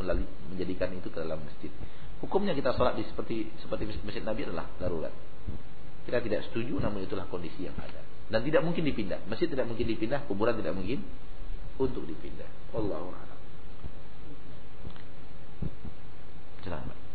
menjadikan 0.52 0.92
itu 0.92 1.08
ke 1.08 1.18
dalam 1.20 1.40
masjid. 1.40 1.72
Hukumnya 2.20 2.52
kita 2.52 2.76
sholat 2.76 2.98
di 2.98 3.08
seperti 3.08 3.48
seperti 3.62 3.88
masjid 4.04 4.24
Nabi 4.24 4.44
adalah 4.46 4.68
darurat. 4.76 5.14
Kita 6.04 6.20
tidak 6.24 6.48
setuju, 6.48 6.80
namun 6.80 7.04
itulah 7.04 7.28
kondisi 7.28 7.68
yang 7.68 7.76
ada. 7.76 8.00
Dan 8.28 8.44
tidak 8.44 8.64
mungkin 8.64 8.84
dipindah. 8.84 9.24
Masjid 9.28 9.48
tidak 9.48 9.68
mungkin 9.68 9.84
dipindah, 9.88 10.24
kuburan 10.28 10.56
tidak 10.56 10.76
mungkin 10.76 11.04
untuk 11.80 12.04
dipindah. 12.04 12.48
Allahu 12.76 13.12
a'lam. 13.12 13.38
Selamat. 16.64 17.07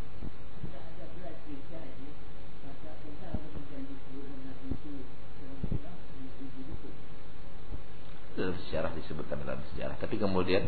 Dalam 8.33 8.57
sejarah 8.67 8.91
disebutkan 8.97 9.41
dalam 9.45 9.61
sejarah. 9.73 9.95
Tapi 9.97 10.15
kemudian 10.17 10.65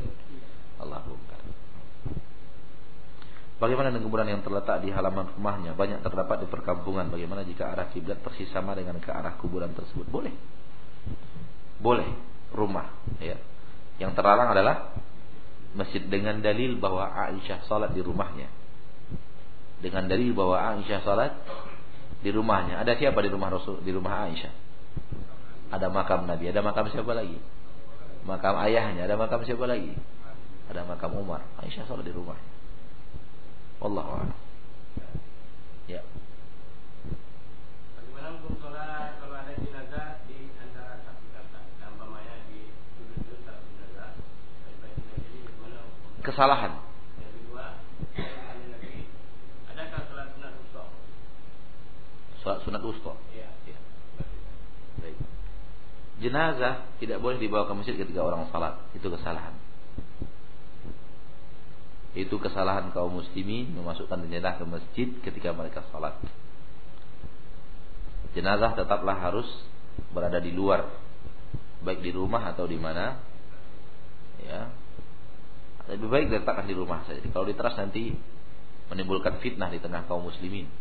Allah 0.78 1.01
bongkar. 1.01 1.41
Bagaimana 3.56 3.88
dengan 3.88 4.04
kuburan 4.04 4.28
yang 4.28 4.43
terletak 4.43 4.84
di 4.84 4.91
halaman 4.91 5.32
rumahnya? 5.32 5.80
Banyak 5.80 6.04
terdapat 6.04 6.43
di 6.43 6.47
perkampungan. 6.51 7.08
Bagaimana 7.08 7.47
jika 7.47 7.71
arah 7.71 7.88
kiblat 7.88 8.19
persis 8.19 8.51
sama 8.51 8.75
dengan 8.75 8.99
ke 8.99 9.08
arah 9.08 9.39
kuburan 9.39 9.71
tersebut? 9.71 10.06
Boleh. 10.12 10.36
Boleh. 11.80 12.08
Rumah 12.51 12.88
ya. 13.23 13.39
Yang 13.95 14.12
terlarang 14.19 14.51
adalah 14.51 14.95
masjid 15.71 16.04
dengan 16.04 16.39
dalil 16.43 16.75
bahwa 16.80 17.08
Aisyah 17.08 17.63
salat 17.67 17.95
di 17.95 18.04
rumahnya. 18.04 18.51
Dengan 19.80 20.12
dalil 20.12 20.36
bahwa 20.36 20.60
Aisyah 20.60 20.99
salat 21.08 21.32
di 22.19 22.30
rumahnya. 22.36 22.84
Ada 22.84 22.99
siapa 22.99 23.23
di 23.23 23.32
rumah 23.32 23.56
Rasul 23.56 23.80
di 23.88 23.91
rumah 23.95 24.28
Aisyah 24.28 24.65
ada 25.73 25.88
makam 25.89 26.30
Nabi 26.30 26.49
ada 26.49 26.62
makam 26.62 26.89
siapa 26.89 27.13
lagi 27.13 27.38
makam 28.25 28.58
ayahnya, 28.65 29.06
ada 29.06 29.15
makam 29.15 29.45
siapa 29.45 29.69
lagi? 29.69 29.93
Ada 30.65 30.82
makam 30.82 31.13
Umar. 31.13 31.45
Aisyah 31.62 31.86
sholat 31.86 32.10
di 32.10 32.13
rumah. 32.13 32.38
Allah. 33.78 34.34
Ya. 35.86 36.01
Bagaimana 37.93 38.41
hukum 38.41 38.58
sholat 38.58 39.21
kalau 39.21 39.38
ada 39.38 39.54
jenazah 39.62 40.25
di 40.25 40.49
antara 40.58 41.06
satu 41.06 41.25
kata, 41.38 41.60
di 42.49 42.73
sudut-sudut 42.97 43.39
satu 43.45 43.65
jenazah, 43.78 44.12
Kesalahan. 46.25 46.82
Yang 47.21 47.32
kedua, 47.38 47.65
adakah 49.69 50.01
sholat 50.10 50.28
sunat 50.34 50.54
usta? 50.65 50.84
Sholat 52.41 52.60
sunat 52.65 52.82
usta. 52.82 53.13
Jenazah 56.15 56.95
tidak 57.04 57.19
boleh 57.19 57.36
dibawa 57.36 57.67
ke 57.67 57.73
masjid 57.75 57.95
ketika 57.99 58.23
orang 58.23 58.47
salat. 58.47 58.80
Itu 58.95 59.12
kesalahan. 59.12 59.51
Itu 62.15 62.39
kesalahan 62.39 62.95
kaum 62.95 63.19
muslimin 63.19 63.75
memasukkan 63.75 64.23
jenazah 64.32 64.56
ke 64.56 64.63
masjid 64.63 65.08
ketika 65.19 65.51
mereka 65.51 65.84
salat. 65.91 66.15
Jenazah 68.32 68.80
tetaplah 68.80 69.19
harus 69.19 69.47
berada 70.15 70.39
di 70.39 70.56
luar, 70.56 70.88
baik 71.84 71.99
di 71.99 72.15
rumah 72.15 72.56
atau 72.56 72.63
di 72.63 72.80
mana. 72.80 73.19
Ya. 74.39 74.71
Lebih 75.91 76.08
baik 76.08 76.25
diletakkan 76.32 76.65
di 76.65 76.75
rumah 76.75 77.04
saja. 77.04 77.19
Kalau 77.19 77.45
di 77.45 77.56
teras 77.56 77.75
nanti 77.75 78.15
menimbulkan 78.88 79.43
fitnah 79.43 79.67
di 79.67 79.84
tengah 79.84 80.08
kaum 80.08 80.23
muslimin. 80.23 80.71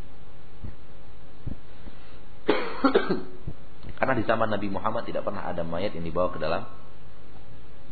Karena 3.95 4.15
di 4.19 4.25
zaman 4.27 4.51
Nabi 4.51 4.69
Muhammad 4.71 5.07
tidak 5.07 5.23
pernah 5.23 5.47
ada 5.47 5.63
mayat 5.63 5.95
yang 5.95 6.03
dibawa 6.03 6.35
ke 6.35 6.39
dalam 6.43 6.67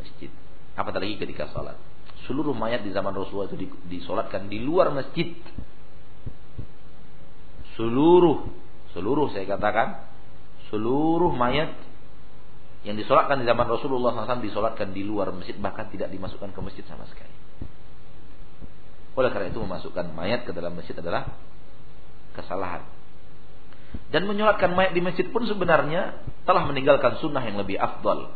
masjid. 0.02 0.30
Apalagi 0.74 1.20
ketika 1.20 1.46
sholat. 1.54 1.78
Seluruh 2.26 2.54
mayat 2.54 2.82
di 2.82 2.90
zaman 2.94 3.14
Rasulullah 3.14 3.50
itu 3.50 3.70
disolatkan 3.86 4.46
di 4.50 4.62
luar 4.62 4.90
masjid. 4.94 5.34
seluruh 7.72 8.52
seluruh 8.92 9.32
saya 9.32 9.48
katakan 9.48 10.04
seluruh 10.68 11.32
mayat 11.32 11.72
yang 12.84 13.00
disolatkan 13.00 13.40
di 13.40 13.48
zaman 13.48 13.64
Rasulullah 13.64 14.12
SAW 14.12 14.44
disolatkan 14.44 14.92
di 14.92 15.06
luar 15.06 15.32
masjid 15.32 15.56
bahkan 15.56 15.88
tidak 15.88 16.12
dimasukkan 16.12 16.52
ke 16.52 16.60
masjid 16.60 16.84
sama 16.84 17.08
sekali. 17.08 17.32
Oleh 19.12 19.30
karena 19.30 19.52
itu 19.52 19.60
memasukkan 19.60 20.12
mayat 20.16 20.48
ke 20.48 20.52
dalam 20.56 20.74
masjid 20.74 20.96
adalah 20.96 21.30
kesalahan. 22.32 22.82
Dan 24.12 24.28
menyolatkan 24.28 24.76
mayat 24.76 24.92
di 24.92 25.00
masjid 25.00 25.24
pun 25.28 25.48
sebenarnya 25.48 26.20
telah 26.44 26.68
meninggalkan 26.68 27.16
sunnah 27.20 27.40
yang 27.40 27.56
lebih 27.56 27.80
afdal. 27.80 28.32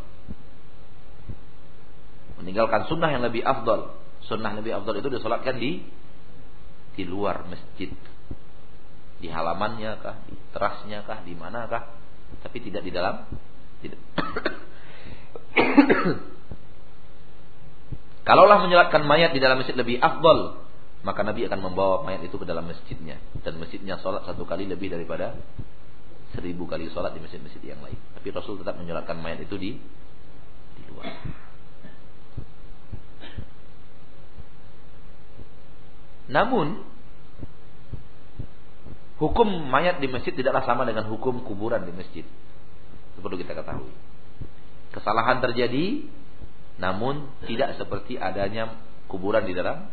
Meninggalkan 2.41 2.89
sunnah 2.89 3.13
yang 3.13 3.21
lebih 3.25 3.45
afdal. 3.45 3.93
Sunnah 4.25 4.57
lebih 4.57 4.73
afdal 4.77 4.97
itu 5.01 5.09
disolatkan 5.13 5.61
di 5.61 5.85
di 6.97 7.05
luar 7.05 7.45
masjid. 7.45 7.93
Di 9.21 9.29
halamannya 9.29 10.01
kah, 10.01 10.17
di 10.29 10.37
terasnya 10.53 11.05
kah, 11.05 11.21
di 11.25 11.33
manakah, 11.37 11.93
tapi 12.41 12.61
tidak 12.65 12.85
di 12.85 12.93
dalam 12.93 13.29
tidak. 13.81 14.01
Kalaulah 18.27 18.59
menyolatkan 18.65 19.07
mayat 19.07 19.33
di 19.33 19.41
dalam 19.41 19.63
masjid 19.63 19.77
lebih 19.77 20.03
afdal, 20.03 20.66
maka 21.07 21.23
Nabi 21.23 21.47
akan 21.47 21.63
membawa 21.63 22.03
mayat 22.03 22.27
itu 22.27 22.35
ke 22.35 22.43
dalam 22.43 22.67
masjidnya 22.67 23.23
dan 23.47 23.55
masjidnya 23.63 24.03
sholat 24.03 24.27
satu 24.27 24.43
kali 24.43 24.67
lebih 24.67 24.91
daripada 24.91 25.39
seribu 26.35 26.67
kali 26.67 26.91
sholat 26.91 27.15
di 27.15 27.23
masjid-masjid 27.23 27.63
yang 27.63 27.79
lain. 27.79 27.95
Tapi 28.19 28.27
Rasul 28.35 28.59
tetap 28.59 28.75
menyolatkan 28.75 29.15
mayat 29.23 29.47
itu 29.47 29.55
di 29.55 29.79
di 30.75 30.83
luar. 30.91 31.15
Namun 36.27 36.83
hukum 39.23 39.47
mayat 39.71 40.03
di 40.03 40.11
masjid 40.11 40.35
tidaklah 40.35 40.67
sama 40.67 40.83
dengan 40.83 41.07
hukum 41.07 41.39
kuburan 41.47 41.87
di 41.87 41.95
masjid. 41.95 42.27
Itu 43.15 43.23
perlu 43.23 43.39
kita 43.39 43.55
ketahui. 43.55 43.95
Kesalahan 44.91 45.39
terjadi 45.39 46.03
namun 46.83 47.31
tidak 47.47 47.79
seperti 47.79 48.19
adanya 48.19 48.75
kuburan 49.07 49.47
di 49.47 49.55
dalam 49.55 49.87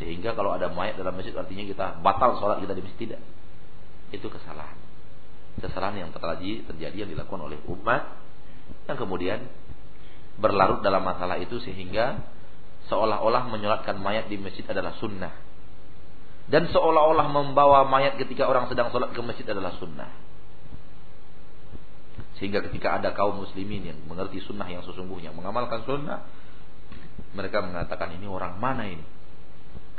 sehingga 0.00 0.32
kalau 0.32 0.56
ada 0.56 0.72
mayat 0.72 0.96
dalam 0.96 1.12
masjid 1.12 1.36
artinya 1.36 1.60
kita 1.68 1.86
batal 2.00 2.40
sholat 2.40 2.64
kita 2.64 2.72
di 2.72 2.82
masjid 2.82 3.00
tidak. 3.04 3.20
Itu 4.16 4.32
kesalahan. 4.32 4.80
Kesalahan 5.60 6.08
yang 6.08 6.10
terjadi 6.10 6.64
terjadi 6.72 6.96
yang 7.04 7.10
dilakukan 7.12 7.52
oleh 7.52 7.60
umat 7.68 8.16
yang 8.88 8.96
kemudian 8.96 9.44
berlarut 10.40 10.80
dalam 10.80 11.04
masalah 11.04 11.36
itu 11.36 11.60
sehingga 11.60 12.24
seolah-olah 12.88 13.52
menyolatkan 13.52 14.00
mayat 14.00 14.32
di 14.32 14.40
masjid 14.40 14.64
adalah 14.64 14.96
sunnah. 14.96 15.36
Dan 16.48 16.72
seolah-olah 16.72 17.28
membawa 17.28 17.84
mayat 17.84 18.16
ketika 18.16 18.48
orang 18.48 18.72
sedang 18.72 18.88
sholat 18.88 19.12
ke 19.12 19.20
masjid 19.20 19.46
adalah 19.52 19.76
sunnah. 19.76 20.10
Sehingga 22.40 22.64
ketika 22.64 22.96
ada 22.96 23.12
kaum 23.12 23.36
muslimin 23.36 23.92
yang 23.92 23.98
mengerti 24.08 24.40
sunnah 24.40 24.64
yang 24.64 24.80
sesungguhnya, 24.80 25.28
mengamalkan 25.36 25.84
sunnah, 25.84 26.24
mereka 27.36 27.60
mengatakan 27.60 28.16
ini 28.16 28.24
orang 28.24 28.56
mana 28.56 28.88
ini? 28.88 29.19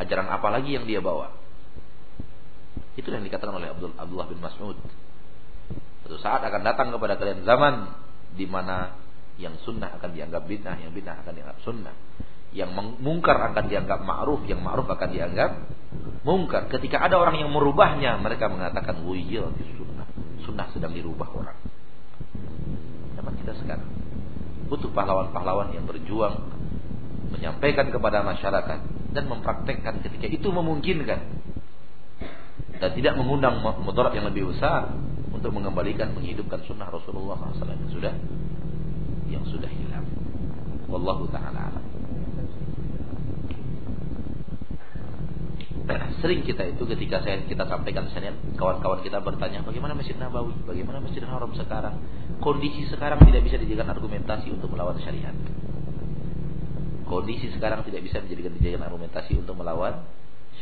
Ajaran 0.01 0.27
apa 0.33 0.47
lagi 0.49 0.73
yang 0.73 0.89
dia 0.89 0.97
bawa? 0.97 1.29
Itu 2.97 3.07
yang 3.13 3.21
dikatakan 3.21 3.53
oleh 3.53 3.69
Abdul 3.69 3.93
Abdullah 3.93 4.27
bin 4.27 4.41
Mas'ud. 4.41 4.77
Suatu 6.03 6.17
saat 6.17 6.41
akan 6.41 6.61
datang 6.65 6.89
kepada 6.89 7.15
kalian 7.21 7.45
zaman 7.45 7.93
di 8.33 8.49
mana 8.49 8.97
yang 9.37 9.61
sunnah 9.61 9.93
akan 10.01 10.09
dianggap 10.11 10.43
bid'ah, 10.49 10.75
yang 10.81 10.91
bid'ah 10.91 11.21
akan 11.21 11.33
dianggap 11.37 11.57
sunnah. 11.61 11.95
Yang 12.51 12.99
mungkar 12.99 13.39
akan 13.53 13.69
dianggap 13.69 14.03
ma'ruf, 14.03 14.43
yang 14.49 14.59
ma'ruf 14.59 14.89
akan 14.89 15.09
dianggap 15.13 15.51
mungkar. 16.27 16.67
Ketika 16.67 16.99
ada 16.99 17.15
orang 17.15 17.39
yang 17.39 17.53
merubahnya, 17.53 18.19
mereka 18.19 18.51
mengatakan 18.51 19.05
wujil 19.07 19.55
di 19.55 19.63
sunnah. 19.77 20.07
Sunnah 20.43 20.67
sedang 20.75 20.91
dirubah 20.91 21.31
orang 21.31 21.71
zaman 23.21 23.37
kita 23.37 23.53
sekarang. 23.61 23.89
Butuh 24.65 24.89
pahlawan-pahlawan 24.89 25.77
yang 25.77 25.85
berjuang 25.85 26.41
menyampaikan 27.31 27.87
kepada 27.89 28.21
masyarakat 28.21 28.79
dan 29.15 29.23
mempraktekkan 29.27 30.03
ketika 30.03 30.27
itu 30.27 30.47
memungkinkan 30.51 31.19
dan 32.77 32.89
tidak 32.97 33.13
mengundang 33.15 33.61
mudarat 33.61 34.11
yang 34.13 34.27
lebih 34.27 34.51
besar 34.51 34.91
untuk 35.31 35.53
mengembalikan 35.55 36.11
menghidupkan 36.13 36.61
sunnah 36.67 36.91
Rasulullah 36.91 37.39
SAW 37.55 37.71
yang 37.71 37.91
sudah 37.91 38.13
yang 39.31 39.43
sudah 39.47 39.69
hilang. 39.71 40.05
Wallahu 40.91 41.25
taala 41.31 41.71
alam. 41.71 41.85
sering 46.21 46.45
kita 46.45 46.67
itu 46.67 46.83
ketika 46.85 47.23
saya 47.23 47.41
kita 47.47 47.63
sampaikan 47.65 48.05
misalnya 48.07 48.35
kawan-kawan 48.59 49.01
kita 49.01 49.17
bertanya 49.23 49.63
bagaimana 49.63 49.95
Masjid 49.97 50.15
Nabawi, 50.19 50.53
bagaimana 50.67 50.99
Masjid 50.99 51.23
Haram 51.23 51.51
sekarang. 51.55 51.95
Kondisi 52.41 52.89
sekarang 52.89 53.21
tidak 53.21 53.45
bisa 53.45 53.61
dijadikan 53.61 53.87
argumentasi 53.93 54.49
untuk 54.49 54.73
melawan 54.73 54.97
syariat. 54.97 55.33
Kondisi 57.11 57.51
sekarang 57.51 57.83
tidak 57.83 58.07
bisa 58.07 58.23
dijadikan 58.23 58.55
dijadikan 58.55 58.87
argumentasi 58.87 59.35
untuk 59.35 59.59
melawan 59.59 60.07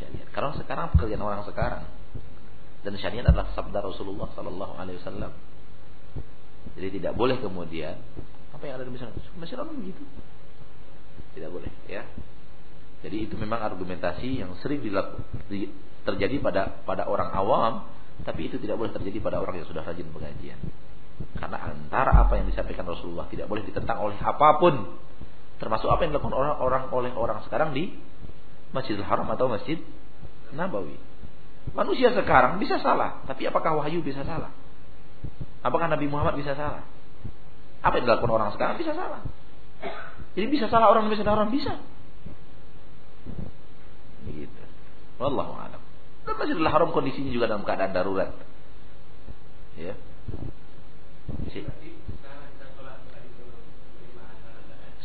syariat. 0.01 0.25
Karena 0.33 0.57
sekarang 0.57 0.89
pekerjaan 0.97 1.21
orang 1.21 1.45
sekarang 1.45 1.85
dan 2.81 2.93
syariat 2.97 3.29
adalah 3.29 3.53
sabda 3.53 3.85
Rasulullah 3.85 4.33
Sallallahu 4.33 4.73
Alaihi 4.81 4.97
Wasallam. 4.97 5.31
Jadi 6.73 6.89
tidak 6.97 7.13
boleh 7.13 7.37
kemudian 7.37 8.01
apa 8.49 8.63
yang 8.65 8.81
ada 8.81 8.85
di 8.87 8.91
Masjid 8.97 9.13
Masjid 9.37 9.55
Haram 9.61 9.77
begitu. 9.77 10.01
Tidak 11.37 11.49
boleh, 11.53 11.69
ya. 11.85 12.01
Jadi 13.05 13.29
itu 13.29 13.35
memang 13.37 13.61
argumentasi 13.63 14.41
yang 14.41 14.57
sering 14.59 14.81
terjadi 16.03 16.35
pada 16.41 16.81
pada 16.83 17.05
orang 17.05 17.29
awam, 17.31 17.73
tapi 18.25 18.49
itu 18.49 18.57
tidak 18.57 18.75
boleh 18.75 18.91
terjadi 18.91 19.21
pada 19.21 19.37
orang 19.39 19.61
yang 19.61 19.67
sudah 19.69 19.85
rajin 19.85 20.07
pengajian. 20.09 20.59
Karena 21.35 21.61
antara 21.61 22.25
apa 22.25 22.41
yang 22.41 22.47
disampaikan 22.47 22.87
Rasulullah 22.87 23.27
tidak 23.29 23.47
boleh 23.51 23.63
ditentang 23.67 23.99
oleh 24.03 24.17
apa 24.19 24.59
pun, 24.59 24.99
termasuk 25.59 25.91
apa 25.91 26.07
yang 26.07 26.15
dilakukan 26.15 26.35
orang-orang 26.35 26.83
oleh 26.95 27.11
orang 27.13 27.43
sekarang 27.45 27.75
di 27.75 27.93
Masjidil 28.71 29.03
Haram 29.03 29.27
atau 29.29 29.51
Masjid 29.51 29.77
Nabawi. 30.55 30.95
Manusia 31.75 32.15
sekarang 32.15 32.57
bisa 32.57 32.81
salah, 32.81 33.21
tapi 33.29 33.45
apakah 33.45 33.77
wahyu 33.77 34.01
bisa 34.01 34.25
salah? 34.25 34.49
Apakah 35.61 35.91
Nabi 35.91 36.07
Muhammad 36.07 36.39
bisa 36.39 36.55
salah? 36.55 36.87
Apa 37.83 37.99
yang 37.99 38.07
dilakukan 38.07 38.31
orang 38.31 38.49
sekarang 38.55 38.79
bisa 38.79 38.95
salah. 38.95 39.21
Jadi 40.33 40.47
bisa 40.47 40.71
salah 40.71 40.87
orang 40.89 41.11
bisa 41.11 41.27
salah 41.27 41.43
orang 41.43 41.51
bisa. 41.51 41.75
Begitu. 44.23 44.63
Wallahu 45.19 45.53
a'lam. 45.59 45.81
Dan 46.23 46.35
Masjidil 46.39 46.71
Haram 46.71 46.89
kondisinya 46.95 47.31
juga 47.35 47.51
dalam 47.51 47.67
keadaan 47.67 47.91
darurat. 47.91 48.31
Ya. 49.75 49.95
Si. 51.51 51.59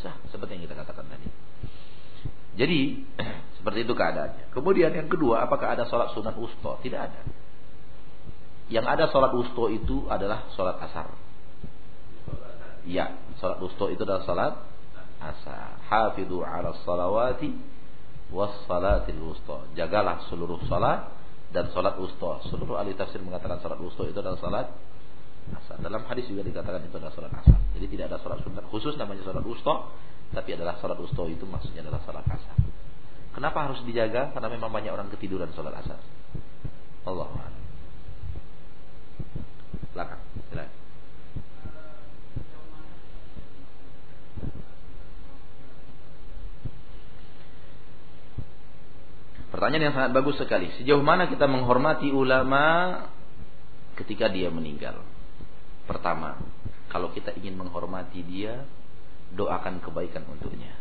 Sah, 0.05 0.21
seperti 0.29 0.61
yang 0.61 0.69
kita 0.69 0.77
katakan 0.77 1.09
tadi. 1.09 1.29
Jadi, 2.61 2.81
seperti 3.57 3.89
itu 3.89 3.93
keadaannya. 3.97 4.53
Kemudian 4.53 4.93
yang 4.93 5.09
kedua, 5.09 5.49
apakah 5.49 5.73
ada 5.73 5.89
sholat 5.89 6.13
sunat 6.13 6.37
usto? 6.37 6.77
Tidak 6.85 7.01
ada. 7.01 7.21
Yang 8.69 8.87
ada 8.87 9.05
sholat 9.09 9.33
usto 9.33 9.73
itu 9.73 10.05
adalah 10.13 10.53
sholat 10.53 10.77
asar. 10.85 11.09
Ya, 12.85 13.17
sholat 13.41 13.65
usto 13.65 13.89
itu 13.89 14.05
adalah 14.05 14.29
sholat 14.29 14.53
asar. 15.25 15.81
Hafidhu 15.89 16.45
ala 16.45 16.77
salawati 16.85 17.49
wassalatil 18.29 19.21
wusta. 19.25 19.65
Jagalah 19.73 20.29
seluruh 20.29 20.61
salat 20.69 21.09
dan 21.51 21.73
salat 21.73 21.97
wusta. 21.97 22.45
Seluruh 22.53 22.77
ahli 22.77 22.93
tafsir 22.93 23.25
mengatakan 23.25 23.65
salat 23.65 23.81
wusta 23.81 24.05
itu 24.05 24.19
adalah 24.21 24.37
salat 24.37 24.69
asar. 25.53 25.77
Dalam 25.83 26.05
hadis 26.09 26.25
juga 26.31 26.41
dikatakan 26.47 26.81
itu 26.87 26.97
adalah 26.97 27.13
salat 27.13 27.33
asar. 27.37 27.59
Jadi 27.77 27.87
tidak 27.93 28.05
ada 28.13 28.19
salat 28.25 28.41
sunat 28.41 28.65
khusus 28.73 28.95
namanya 28.97 29.23
salat 29.29 29.45
wusta, 29.45 29.93
tapi 30.33 30.57
adalah 30.57 30.81
salat 30.81 30.97
wusta 30.97 31.23
itu 31.29 31.45
maksudnya 31.45 31.85
adalah 31.85 32.01
salat 32.09 32.25
asar. 32.25 32.57
Kenapa 33.35 33.67
harus 33.69 33.83
dijaga? 33.85 34.31
Karena 34.33 34.49
memang 34.49 34.71
banyak 34.71 34.93
orang 34.95 35.09
ketiduran 35.13 35.51
salat 35.53 35.75
asar. 35.77 36.01
Allah 37.05 37.29
Belakang, 39.95 40.21
silakan. 40.51 40.85
Pertanyaan 49.55 49.87
yang 49.87 49.95
sangat 49.95 50.11
bagus 50.11 50.35
sekali. 50.35 50.67
Sejauh 50.83 50.99
mana 50.99 51.31
kita 51.31 51.47
menghormati 51.47 52.11
ulama 52.11 53.07
ketika 53.95 54.27
dia 54.27 54.51
meninggal? 54.51 54.99
Pertama, 55.85 56.41
kalau 56.89 57.13
kita 57.13 57.35
ingin 57.37 57.59
menghormati 57.59 58.25
dia, 58.25 58.65
doakan 59.35 59.83
kebaikan 59.85 60.25
untuknya. 60.31 60.73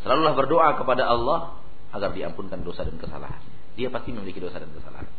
Selalulah 0.00 0.34
berdoa 0.38 0.68
kepada 0.78 1.10
Allah 1.10 1.58
agar 1.92 2.14
diampunkan 2.14 2.62
dosa 2.62 2.86
dan 2.86 2.96
kesalahan. 2.96 3.42
Dia 3.74 3.90
pasti 3.92 4.14
memiliki 4.14 4.38
dosa 4.38 4.62
dan 4.62 4.70
kesalahan. 4.72 5.10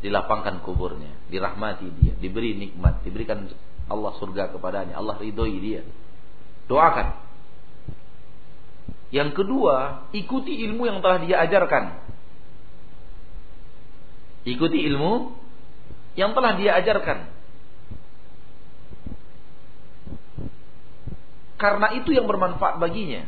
Dilapangkan 0.00 0.60
kuburnya, 0.64 1.12
dirahmati 1.32 1.88
dia, 2.02 2.12
diberi 2.16 2.56
nikmat, 2.56 3.00
diberikan 3.04 3.48
Allah 3.86 4.12
surga 4.18 4.52
kepadanya, 4.52 4.98
Allah 4.98 5.16
ridhoi 5.20 5.56
dia. 5.60 5.82
Doakan 6.66 7.26
yang 9.14 9.30
kedua, 9.30 10.08
ikuti 10.10 10.66
ilmu 10.66 10.82
yang 10.90 10.98
telah 10.98 11.22
dia 11.22 11.36
ajarkan. 11.46 11.84
Ikuti 14.46 14.82
ilmu 14.90 15.34
yang 16.16 16.32
telah 16.32 16.56
dia 16.56 16.74
ajarkan. 16.80 17.28
Karena 21.56 21.96
itu 21.96 22.12
yang 22.12 22.28
bermanfaat 22.28 22.76
baginya. 22.80 23.24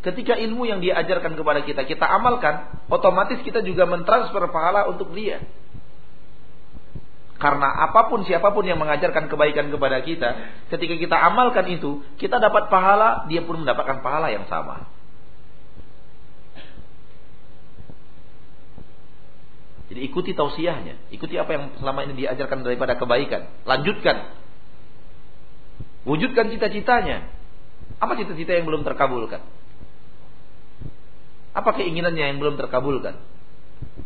Ketika 0.00 0.38
ilmu 0.38 0.64
yang 0.70 0.78
dia 0.78 0.96
ajarkan 1.02 1.34
kepada 1.34 1.66
kita, 1.66 1.82
kita 1.84 2.06
amalkan, 2.06 2.80
otomatis 2.86 3.42
kita 3.42 3.60
juga 3.60 3.84
mentransfer 3.84 4.40
pahala 4.48 4.86
untuk 4.88 5.10
dia. 5.12 5.42
Karena 7.36 7.68
apa 7.84 8.08
pun 8.08 8.24
siapa 8.24 8.48
pun 8.56 8.64
yang 8.64 8.80
mengajarkan 8.80 9.28
kebaikan 9.28 9.68
kepada 9.68 10.00
kita, 10.00 10.28
ketika 10.72 10.94
kita 10.96 11.16
amalkan 11.20 11.68
itu, 11.68 12.00
kita 12.16 12.40
dapat 12.40 12.72
pahala, 12.72 13.28
dia 13.28 13.44
pun 13.44 13.60
mendapatkan 13.60 14.00
pahala 14.00 14.32
yang 14.32 14.48
sama. 14.48 14.88
Jadi 19.86 20.00
ikuti 20.02 20.34
tausiahnya, 20.34 21.14
ikuti 21.14 21.38
apa 21.38 21.50
yang 21.54 21.64
selama 21.78 22.02
ini 22.10 22.26
diajarkan 22.26 22.66
daripada 22.66 22.98
kebaikan, 22.98 23.46
lanjutkan. 23.62 24.34
Wujudkan 26.06 26.50
cita-citanya. 26.50 27.30
Apa 28.02 28.18
cita-cita 28.18 28.54
yang 28.54 28.66
belum 28.66 28.82
terkabulkan? 28.82 29.42
Apa 31.54 31.70
keinginannya 31.78 32.34
yang 32.34 32.38
belum 32.42 32.58
terkabulkan? 32.58 33.18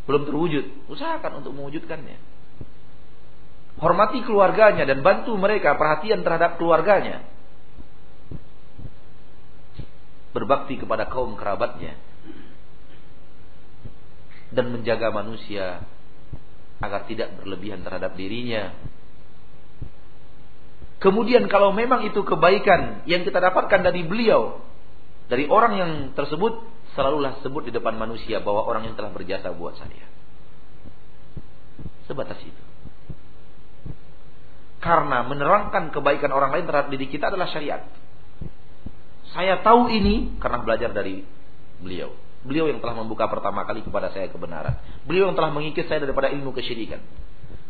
Belum 0.04 0.22
terwujud. 0.28 0.88
Usahakan 0.92 1.44
untuk 1.44 1.52
mewujudkannya. 1.56 2.16
Hormati 3.80 4.20
keluarganya 4.22 4.84
dan 4.84 5.00
bantu 5.00 5.32
mereka 5.40 5.74
perhatian 5.80 6.20
terhadap 6.20 6.60
keluarganya. 6.60 7.24
Berbakti 10.36 10.76
kepada 10.76 11.08
kaum 11.08 11.34
kerabatnya. 11.34 11.96
Dan 14.50 14.74
menjaga 14.74 15.14
manusia 15.14 15.86
agar 16.80 17.04
tidak 17.06 17.36
berlebihan 17.38 17.84
terhadap 17.84 18.16
dirinya. 18.16 18.72
Kemudian 21.00 21.48
kalau 21.48 21.72
memang 21.72 22.04
itu 22.04 22.20
kebaikan 22.20 23.08
yang 23.08 23.24
kita 23.24 23.40
dapatkan 23.40 23.80
dari 23.80 24.04
beliau, 24.04 24.60
dari 25.32 25.48
orang 25.48 25.72
yang 25.76 25.90
tersebut, 26.12 26.60
selalulah 26.92 27.40
sebut 27.40 27.68
di 27.68 27.72
depan 27.72 27.96
manusia 27.96 28.42
bahwa 28.44 28.66
orang 28.68 28.90
yang 28.90 28.96
telah 28.98 29.08
berjasa 29.08 29.48
buat 29.54 29.78
saya. 29.80 30.04
Sebatas 32.04 32.36
itu. 32.42 32.64
Karena 34.80 35.24
menerangkan 35.24 35.92
kebaikan 35.92 36.32
orang 36.32 36.56
lain 36.56 36.64
terhadap 36.64 36.88
diri 36.92 37.06
kita 37.08 37.28
adalah 37.28 37.48
syariat. 37.52 37.84
Saya 39.30 39.60
tahu 39.62 39.92
ini 39.92 40.36
karena 40.40 40.58
belajar 40.64 40.90
dari 40.90 41.22
beliau. 41.78 42.10
Beliau 42.40 42.72
yang 42.72 42.80
telah 42.80 42.96
membuka 42.96 43.28
pertama 43.28 43.68
kali 43.68 43.84
kepada 43.84 44.08
saya 44.16 44.32
kebenaran. 44.32 44.80
Beliau 45.04 45.28
yang 45.28 45.36
telah 45.36 45.52
mengikis 45.52 45.84
saya 45.84 46.00
daripada 46.00 46.32
ilmu 46.32 46.56
kesyirikan. 46.56 47.04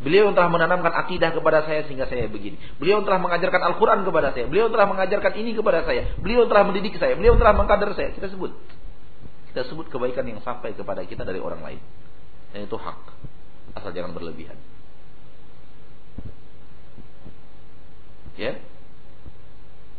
Beliau 0.01 0.31
yang 0.31 0.35
telah 0.35 0.49
menanamkan 0.49 0.89
akidah 0.97 1.29
kepada 1.29 1.61
saya 1.67 1.85
sehingga 1.85 2.09
saya 2.09 2.25
begini. 2.25 2.57
Beliau 2.81 3.03
yang 3.03 3.05
telah 3.05 3.21
mengajarkan 3.21 3.61
Al-Quran 3.69 4.01
kepada 4.01 4.33
saya. 4.33 4.49
Beliau 4.49 4.71
yang 4.71 4.73
telah 4.73 4.87
mengajarkan 4.89 5.31
ini 5.37 5.51
kepada 5.53 5.85
saya. 5.85 6.09
Beliau 6.17 6.47
yang 6.47 6.49
telah 6.49 6.63
mendidik 6.65 6.95
saya. 6.97 7.13
Beliau 7.13 7.37
yang 7.37 7.41
telah 7.43 7.53
mengkader 7.53 7.91
saya. 7.93 8.09
Kita 8.15 8.27
sebut. 8.33 8.55
Kita 9.53 9.61
sebut 9.67 9.91
kebaikan 9.91 10.25
yang 10.25 10.39
sampai 10.41 10.73
kepada 10.73 11.05
kita 11.05 11.21
dari 11.21 11.37
orang 11.37 11.61
lain. 11.61 11.79
Dan 12.55 12.65
itu 12.65 12.77
hak. 12.79 12.99
Asal 13.77 13.93
jangan 13.93 14.15
berlebihan. 14.15 14.57
Ya. 18.39 18.57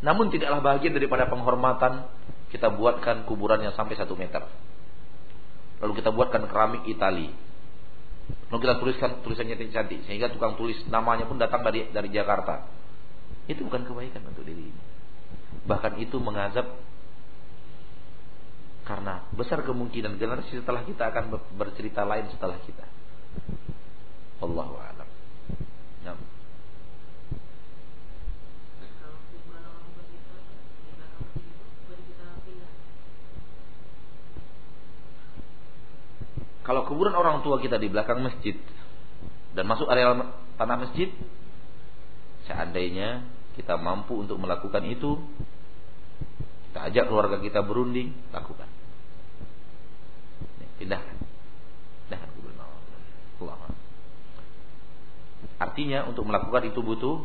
Namun 0.02 0.34
tidaklah 0.34 0.58
bagian 0.64 0.98
daripada 0.98 1.30
penghormatan 1.30 2.10
kita 2.52 2.68
buatkan 2.68 3.24
kuburannya 3.24 3.72
sampai 3.72 3.96
satu 3.96 4.12
meter. 4.12 4.44
Lalu 5.80 5.92
kita 5.98 6.12
buatkan 6.12 6.44
keramik 6.46 6.84
Itali. 6.84 7.32
Lalu 8.52 8.58
kita 8.60 8.74
tuliskan 8.76 9.10
tulisannya 9.24 9.56
cantik 9.72 10.04
sehingga 10.04 10.28
tukang 10.28 10.54
tulis 10.60 10.76
namanya 10.92 11.24
pun 11.24 11.40
datang 11.40 11.64
dari 11.64 11.88
dari 11.88 12.12
Jakarta. 12.12 12.68
Itu 13.48 13.64
bukan 13.64 13.88
kebaikan 13.88 14.22
untuk 14.28 14.44
diri 14.44 14.68
ini. 14.68 14.82
Bahkan 15.64 15.98
itu 15.98 16.20
mengazab 16.20 16.68
karena 18.84 19.24
besar 19.32 19.64
kemungkinan 19.64 20.20
generasi 20.20 20.60
setelah 20.60 20.84
kita 20.84 21.08
akan 21.08 21.32
bercerita 21.56 22.04
lain 22.04 22.28
setelah 22.30 22.60
kita. 22.60 22.84
Allahu 24.42 24.74
a'lam. 24.76 25.08
Nah. 26.04 26.18
Kalau 36.62 36.86
kuburan 36.86 37.14
orang 37.14 37.42
tua 37.42 37.58
kita 37.58 37.78
di 37.78 37.90
belakang 37.90 38.22
masjid 38.22 38.54
dan 39.52 39.66
masuk 39.66 39.90
area 39.90 40.14
tanah 40.56 40.76
masjid, 40.78 41.10
seandainya 42.46 43.26
kita 43.58 43.76
mampu 43.76 44.22
untuk 44.22 44.38
melakukan 44.38 44.86
itu, 44.86 45.18
kita 46.70 46.88
ajak 46.88 47.04
keluarga 47.10 47.36
kita 47.42 47.60
berunding, 47.66 48.14
lakukan. 48.30 48.70
Pindahkan. 50.78 51.16
Pindahkan 52.06 52.28
kuburan. 52.30 52.52
Artinya 55.62 56.10
untuk 56.10 56.26
melakukan 56.26 56.62
itu 56.66 56.82
butuh 56.82 57.22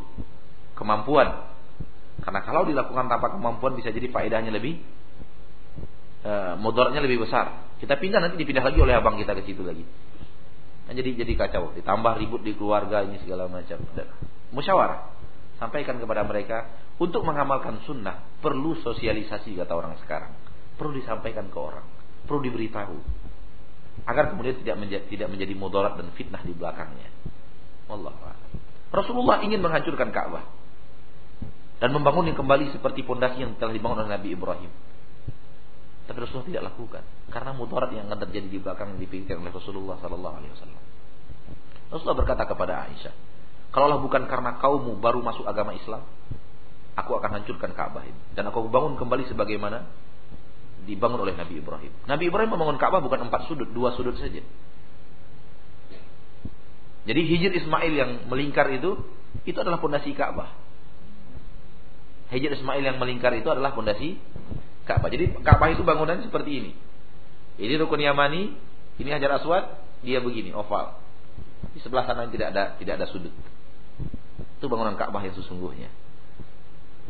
kemampuan. 0.77 1.49
Karena 2.21 2.41
kalau 2.45 2.65
dilakukan 2.69 3.09
tanpa 3.09 3.33
kemampuan 3.33 3.73
bisa 3.77 3.89
jadi 3.89 4.09
faedahnya 4.09 4.53
lebih 4.53 4.77
e, 6.21 6.33
mudaratnya 6.61 7.01
lebih 7.01 7.25
besar. 7.25 7.66
Kita 7.77 7.97
pindah 7.97 8.19
nanti 8.21 8.35
dipindah 8.41 8.65
lagi 8.65 8.79
oleh 8.81 8.97
abang 8.97 9.17
kita 9.17 9.37
ke 9.37 9.45
situ 9.45 9.61
lagi. 9.61 9.85
Nah, 10.87 10.93
jadi 10.95 11.19
jadi 11.19 11.33
kacau, 11.35 11.75
ditambah 11.75 12.13
ribut 12.23 12.41
di 12.41 12.55
keluarga 12.55 13.03
ini 13.03 13.19
segala 13.21 13.51
macam. 13.51 13.77
Musyawarah. 14.55 15.19
Sampaikan 15.57 15.97
kepada 15.97 16.21
mereka 16.21 16.69
untuk 16.97 17.25
mengamalkan 17.25 17.81
sunnah 17.85 18.23
perlu 18.39 18.77
sosialisasi 18.81 19.57
kata 19.57 19.73
orang 19.73 19.97
sekarang. 20.05 20.33
Perlu 20.77 20.93
disampaikan 20.97 21.49
ke 21.49 21.57
orang, 21.57 21.85
perlu 22.29 22.45
diberitahu 22.45 22.97
agar 24.05 24.29
kemudian 24.29 24.61
tidak 24.61 24.77
menjadi, 24.77 25.05
tidak 25.09 25.27
menjadi 25.33 25.53
mudarat 25.57 25.97
dan 25.97 26.13
fitnah 26.13 26.45
di 26.45 26.53
belakangnya. 26.53 27.09
Allah 27.89 28.13
Rasulullah 28.93 29.43
ingin 29.43 29.59
menghancurkan 29.59 30.13
Ka'bah 30.13 30.45
dan 31.77 31.89
membangunnya 31.91 32.33
kembali 32.35 32.71
seperti 32.71 33.03
pondasi 33.03 33.43
yang 33.43 33.57
telah 33.59 33.73
dibangun 33.75 34.05
oleh 34.05 34.11
Nabi 34.15 34.33
Ibrahim. 34.33 34.71
Tapi 36.07 36.17
Rasulullah 36.23 36.47
tidak 36.47 36.63
lakukan 36.71 37.03
karena 37.27 37.51
mudarat 37.51 37.91
yang 37.91 38.07
akan 38.07 38.19
terjadi 38.23 38.47
di 38.47 38.59
belakang 38.63 38.95
dipikirkan 38.95 39.43
oleh 39.43 39.51
Rasulullah 39.51 39.99
sallallahu 39.99 40.35
alaihi 40.39 40.51
wasallam. 40.55 40.81
Rasulullah 41.91 42.19
berkata 42.23 42.43
kepada 42.47 42.87
Aisyah, 42.87 43.13
"Kalaulah 43.75 43.99
bukan 43.99 44.23
karena 44.31 44.55
kaummu 44.55 45.03
baru 45.03 45.19
masuk 45.19 45.43
agama 45.43 45.75
Islam, 45.75 46.07
aku 46.97 47.11
akan 47.13 47.29
hancurkan 47.43 47.71
Ka'bah 47.77 48.07
ini 48.07 48.17
dan 48.33 48.49
aku 48.49 48.65
bangun 48.71 48.97
kembali 48.97 49.29
sebagaimana 49.29 49.85
dibangun 50.89 51.21
oleh 51.21 51.37
Nabi 51.37 51.61
Ibrahim. 51.61 51.93
Nabi 52.09 52.23
Ibrahim 52.31 52.49
membangun 52.57 52.81
Ka'bah 52.81 53.03
bukan 53.03 53.29
empat 53.29 53.45
sudut, 53.45 53.69
dua 53.69 53.93
sudut 53.93 54.17
saja. 54.17 54.41
Jadi 57.07 57.21
hijir 57.23 57.51
Ismail 57.55 57.93
yang 57.93 58.11
melingkar 58.27 58.67
itu 58.73 58.99
itu 59.43 59.57
adalah 59.59 59.77
pondasi 59.83 60.11
Ka'bah. 60.15 60.55
Hijir 62.33 62.51
Ismail 62.51 62.83
yang 62.83 62.97
melingkar 62.99 63.31
itu 63.37 63.47
adalah 63.47 63.71
pondasi 63.71 64.19
Ka'bah. 64.87 65.11
Jadi 65.11 65.35
Ka'bah 65.43 65.69
itu 65.69 65.83
bangunan 65.83 66.23
seperti 66.23 66.51
ini. 66.63 66.71
Ini 67.59 67.73
rukun 67.83 67.99
Yamani, 67.99 68.55
ini 68.97 69.09
Hajar 69.11 69.43
Aswad, 69.43 69.83
dia 70.01 70.23
begini, 70.23 70.55
oval. 70.55 70.95
Di 71.75 71.83
sebelah 71.83 72.07
sana 72.07 72.25
tidak 72.31 72.55
ada 72.55 72.79
tidak 72.79 73.03
ada 73.03 73.05
sudut. 73.11 73.33
Itu 74.57 74.65
bangunan 74.71 74.95
Ka'bah 74.95 75.21
yang 75.21 75.35
sesungguhnya. 75.35 75.91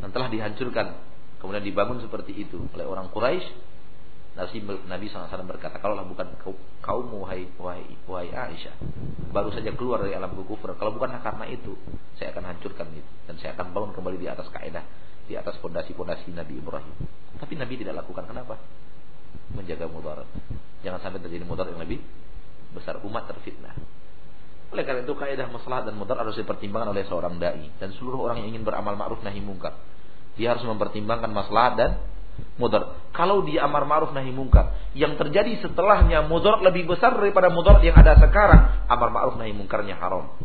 Dan 0.02 0.10
telah 0.10 0.28
dihancurkan, 0.34 0.98
kemudian 1.40 1.64
dibangun 1.64 2.02
seperti 2.02 2.34
itu 2.34 2.58
oleh 2.74 2.86
orang 2.86 3.14
Quraisy. 3.14 3.78
Nabi, 4.38 4.62
Nabi 4.86 5.10
SAW 5.10 5.50
berkata, 5.50 5.82
kalaulah 5.82 6.06
bukan 6.06 6.38
kaum 6.86 7.10
wahai, 7.10 7.50
wahai, 7.58 7.90
wahai 8.06 8.30
Aisyah, 8.30 8.78
baru 9.34 9.50
saja 9.50 9.74
keluar 9.74 10.06
dari 10.06 10.14
alam 10.14 10.30
kufur. 10.46 10.78
Kalau 10.78 10.94
bukan 10.94 11.10
karena 11.18 11.46
itu, 11.50 11.74
saya 12.22 12.38
akan 12.38 12.54
hancurkan 12.54 12.86
itu 12.94 13.12
dan 13.26 13.42
saya 13.42 13.58
akan 13.58 13.74
bangun 13.74 13.92
kembali 13.98 14.22
di 14.22 14.30
atas 14.30 14.46
kaidah, 14.54 14.86
di 15.28 15.36
atas 15.36 15.60
fondasi-fondasi 15.60 16.32
Nabi 16.32 16.58
Ibrahim. 16.58 16.96
Tapi 17.38 17.54
Nabi 17.60 17.76
tidak 17.78 18.02
lakukan. 18.04 18.26
Kenapa? 18.26 18.56
Menjaga 19.54 19.86
mudarat. 19.92 20.28
Jangan 20.82 21.00
sampai 21.04 21.20
terjadi 21.20 21.44
mudarat 21.44 21.76
yang 21.76 21.84
lebih 21.84 22.00
besar. 22.72 23.04
Umat 23.04 23.28
terfitnah. 23.28 23.76
Oleh 24.68 24.84
karena 24.84 25.04
itu 25.08 25.16
kaidah 25.16 25.48
masalah 25.48 25.88
dan 25.88 25.96
mudarat 25.96 26.28
harus 26.28 26.36
dipertimbangkan 26.36 26.92
oleh 26.92 27.08
seorang 27.08 27.40
dai 27.40 27.72
dan 27.80 27.96
seluruh 27.96 28.20
orang 28.28 28.44
yang 28.44 28.56
ingin 28.56 28.64
beramal 28.68 29.00
ma'ruf 29.00 29.24
nahi 29.24 29.40
mungkar. 29.40 29.80
Dia 30.36 30.56
harus 30.56 30.68
mempertimbangkan 30.68 31.32
masalah 31.32 31.80
dan 31.80 31.92
mudarat. 32.60 33.00
Kalau 33.16 33.48
dia 33.48 33.64
amar 33.64 33.88
ma'ruf 33.88 34.12
nahi 34.12 34.30
mungkar, 34.36 34.76
yang 34.92 35.16
terjadi 35.16 35.64
setelahnya 35.64 36.28
mudarat 36.28 36.62
lebih 36.68 36.84
besar 36.84 37.16
daripada 37.16 37.48
mudarat 37.48 37.80
yang 37.80 37.96
ada 37.96 38.20
sekarang, 38.20 38.92
amar 38.92 39.10
ma'ruf 39.10 39.36
nahi 39.40 39.56
mungkarnya 39.56 39.96
haram. 39.96 40.36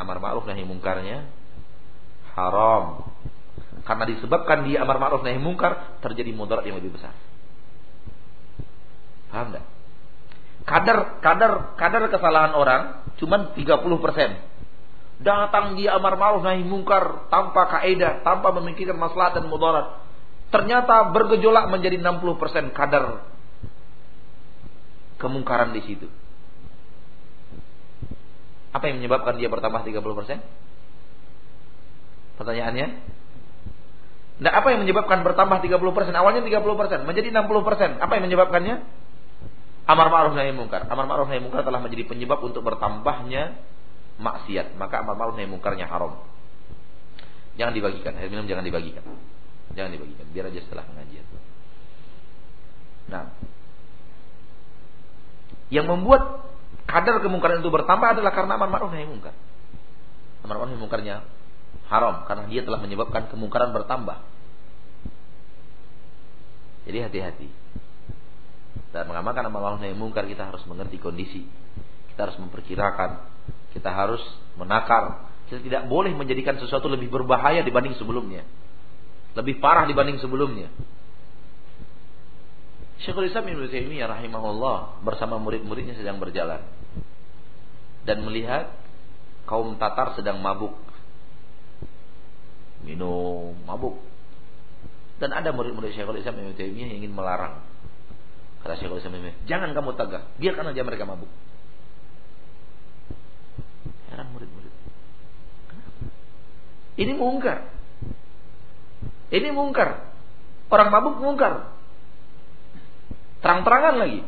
Amar 0.00 0.18
ma'ruf 0.18 0.44
nahi 0.48 0.64
mungkarnya 0.64 1.28
haram. 2.32 3.12
Karena 3.82 4.04
disebabkan 4.06 4.64
dia 4.64 4.84
amar 4.84 4.96
ma'ruf 5.02 5.26
nahi 5.26 5.36
mungkar 5.42 6.00
terjadi 6.00 6.30
mudarat 6.32 6.64
yang 6.64 6.78
lebih 6.78 6.96
besar. 6.96 7.12
Paham 9.32 9.52
enggak? 9.52 9.64
Kadar 10.62 10.98
kadar 11.18 11.52
kadar 11.74 12.02
kesalahan 12.12 12.52
orang 12.54 12.82
cuma 13.18 13.50
30%. 13.56 13.64
Datang 15.22 15.78
dia 15.78 15.94
amar 15.98 16.14
ma'ruf 16.18 16.42
nahi 16.46 16.62
mungkar 16.62 17.28
tanpa 17.28 17.68
kaidah, 17.78 18.22
tanpa 18.22 18.54
memikirkan 18.54 18.98
maslahat 18.98 19.38
dan 19.38 19.46
mudarat. 19.50 20.02
Ternyata 20.52 21.10
bergejolak 21.16 21.72
menjadi 21.72 21.96
60% 21.96 22.76
kadar 22.76 23.24
kemungkaran 25.16 25.72
di 25.72 25.80
situ. 25.86 26.06
Apa 28.72 28.88
yang 28.88 29.04
menyebabkan 29.04 29.36
dia 29.36 29.52
bertambah 29.52 29.84
30%? 29.84 30.40
Pertanyaannya? 32.40 32.86
Nah, 34.42 34.50
apa 34.50 34.74
yang 34.74 34.80
menyebabkan 34.82 35.22
bertambah 35.22 35.60
30%? 35.60 36.16
Awalnya 36.16 36.42
30%, 36.42 37.04
menjadi 37.04 37.28
60%. 37.30 38.00
Apa 38.00 38.12
yang 38.16 38.24
menyebabkannya? 38.26 38.74
Amar 39.86 40.08
ma'ruf 40.08 40.34
nahi 40.34 40.56
mungkar. 40.56 40.88
Amar 40.88 41.04
ma'ruf 41.04 41.28
nahi 41.28 41.42
mungkar 41.44 41.62
telah 41.62 41.78
menjadi 41.78 42.08
penyebab 42.08 42.40
untuk 42.40 42.64
bertambahnya 42.64 43.60
maksiat. 44.18 44.74
Maka 44.80 45.04
amar 45.04 45.20
ma'ruf 45.20 45.36
nahi 45.36 45.46
mungkarnya 45.46 45.84
haram. 45.84 46.16
Jangan 47.60 47.76
dibagikan, 47.76 48.16
air 48.16 48.32
minum 48.32 48.48
jangan 48.48 48.64
dibagikan. 48.64 49.04
Jangan 49.76 49.90
dibagikan, 49.92 50.24
biar 50.32 50.48
aja 50.48 50.60
setelah 50.64 50.84
pengajian. 50.88 51.24
Nah, 53.12 53.28
yang 55.68 55.88
membuat 55.88 56.51
kadar 56.86 57.22
kemungkaran 57.22 57.62
itu 57.62 57.70
bertambah 57.70 58.18
adalah 58.18 58.32
karena 58.34 58.58
amar 58.58 58.68
ma'ruf 58.68 58.90
nahi 58.92 59.06
mungkar. 59.06 59.34
Amar 60.46 60.56
ma'ruf 60.60 60.70
nahi 60.74 60.80
mungkarnya 60.80 61.16
haram 61.88 62.24
karena 62.24 62.44
dia 62.48 62.62
telah 62.64 62.80
menyebabkan 62.82 63.28
kemungkaran 63.28 63.70
bertambah. 63.72 64.18
Jadi 66.88 66.98
hati-hati. 66.98 67.48
Dan 68.92 69.08
mengamalkan 69.08 69.46
amar 69.48 69.60
ma'ruf 69.60 69.80
nahi 69.80 69.94
mungkar 69.94 70.26
kita 70.26 70.48
harus 70.48 70.62
mengerti 70.68 70.98
kondisi. 70.98 71.46
Kita 72.12 72.28
harus 72.28 72.36
memperkirakan, 72.36 73.24
kita 73.72 73.88
harus 73.88 74.20
menakar. 74.60 75.32
Kita 75.48 75.64
tidak 75.64 75.82
boleh 75.88 76.12
menjadikan 76.12 76.60
sesuatu 76.60 76.88
lebih 76.92 77.08
berbahaya 77.08 77.64
dibanding 77.64 77.96
sebelumnya. 77.96 78.44
Lebih 79.32 79.64
parah 79.64 79.88
dibanding 79.88 80.20
sebelumnya. 80.20 80.68
Syekhul 83.02 83.26
Islam 83.26 83.50
Ibnu 83.50 83.66
Taimiyah 83.66 84.06
rahimahullah 84.14 85.02
bersama 85.02 85.42
murid-muridnya 85.42 85.98
sedang 85.98 86.22
berjalan 86.22 86.62
dan 88.06 88.22
melihat 88.22 88.70
kaum 89.46 89.74
Tatar 89.74 90.14
sedang 90.14 90.38
mabuk 90.38 90.78
minum, 92.82 93.54
mabuk. 93.66 93.98
Dan 95.18 95.30
ada 95.30 95.54
murid-murid 95.54 95.94
Syekhul 95.94 96.18
Islam 96.18 96.38
Ibnu 96.42 96.54
Taimiyah 96.58 96.88
yang 96.94 96.98
ingin 97.06 97.14
melarang. 97.14 97.62
Kata 98.62 98.78
Syekhul 98.78 98.98
Islam 98.98 99.18
Ibnu 99.18 99.46
"Jangan 99.46 99.70
kamu 99.74 99.90
tegak, 99.98 100.22
biarkan 100.38 100.70
aja 100.70 100.82
mereka 100.82 101.06
mabuk." 101.06 101.30
Heran 104.10 104.30
murid-murid. 104.34 104.74
Ini 106.98 107.12
mungkar. 107.16 107.70
Ini 109.32 109.48
mungkar. 109.50 110.10
Orang 110.68 110.92
mabuk 110.92 111.22
mungkar. 111.22 111.81
Terang-terangan 113.42 113.94
lagi. 113.98 114.22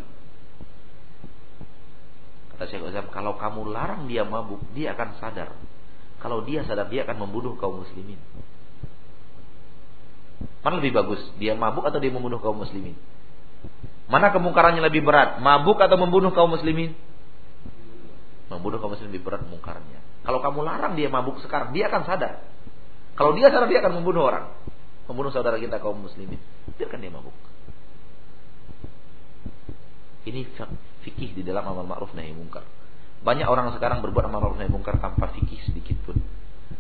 Kata 2.54 2.64
Syekhul 2.70 2.90
Islam, 2.90 3.10
kalau 3.14 3.38
kamu 3.38 3.70
larang 3.70 4.10
dia 4.10 4.26
mabuk, 4.26 4.62
dia 4.74 4.94
akan 4.94 5.18
sadar 5.22 5.54
kalau 6.24 6.40
dia 6.40 6.64
sadar 6.64 6.88
dia 6.88 7.04
akan 7.04 7.28
membunuh 7.28 7.52
kaum 7.60 7.84
muslimin. 7.84 8.16
Mana 10.64 10.80
lebih 10.80 10.96
bagus? 10.96 11.20
Dia 11.36 11.52
mabuk 11.52 11.84
atau 11.84 12.00
dia 12.00 12.08
membunuh 12.08 12.40
kaum 12.40 12.56
muslimin? 12.56 12.96
Mana 14.08 14.32
kemungkarannya 14.32 14.80
lebih 14.80 15.04
berat? 15.04 15.44
Mabuk 15.44 15.76
atau 15.84 16.00
membunuh 16.00 16.32
kaum 16.32 16.48
muslimin? 16.48 16.96
Membunuh 18.48 18.80
kaum 18.80 18.96
muslimin 18.96 19.12
lebih 19.12 19.28
berat 19.28 19.44
mungkarnya. 19.44 20.00
Kalau 20.24 20.40
kamu 20.40 20.64
larang 20.64 20.96
dia 20.96 21.12
mabuk 21.12 21.44
sekarang, 21.44 21.76
dia 21.76 21.92
akan 21.92 22.08
sadar. 22.08 22.40
Kalau 23.20 23.36
dia 23.36 23.52
sadar 23.52 23.68
dia 23.68 23.84
akan 23.84 24.00
membunuh 24.00 24.24
orang. 24.24 24.48
Membunuh 25.04 25.28
saudara 25.28 25.60
kita 25.60 25.76
kaum 25.84 26.00
muslimin. 26.00 26.40
Biarkan 26.80 27.04
dia 27.04 27.12
mabuk. 27.12 27.36
Ini 30.24 30.40
fikih 31.04 31.36
di 31.36 31.42
dalam 31.44 31.68
amal 31.68 31.84
ma'ruf 31.84 32.16
nahi 32.16 32.32
mungkar. 32.32 32.64
Banyak 33.24 33.44
orang 33.48 33.72
sekarang 33.76 34.00
berbuat 34.00 34.24
amar 34.28 34.40
ma'ruf 34.40 34.56
nahi 34.56 34.72
munkar 34.72 34.96
tanpa 34.96 35.28
fikih 35.36 35.60
sedikit 35.68 36.00
pun. 36.04 36.16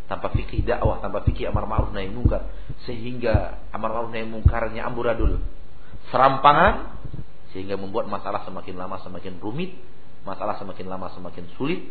Tanpa 0.08 0.32
fikih 0.32 0.64
dakwah, 0.64 1.00
tanpa 1.00 1.24
fikih 1.28 1.52
amar 1.52 1.68
ma'ruf 1.68 1.92
nahi 1.92 2.08
munkar. 2.08 2.48
Sehingga 2.88 3.60
amar 3.72 3.92
ma'ruf 3.92 4.10
nahi 4.12 4.24
munkarnya 4.24 4.88
amburadul. 4.88 5.44
Serampangan 6.08 7.00
sehingga 7.52 7.78
membuat 7.78 8.10
masalah 8.10 8.42
semakin 8.42 8.74
lama 8.74 8.98
semakin 8.98 9.38
rumit, 9.38 9.78
masalah 10.26 10.58
semakin 10.58 10.90
lama 10.90 11.06
semakin 11.14 11.44
sulit, 11.54 11.86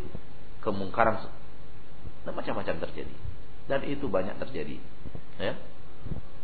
kemungkaran 0.60 1.24
dan 2.24 2.32
macam-macam 2.36 2.74
terjadi. 2.88 3.16
Dan 3.64 3.80
itu 3.88 4.10
banyak 4.10 4.36
terjadi. 4.42 4.76
Ya. 5.40 5.56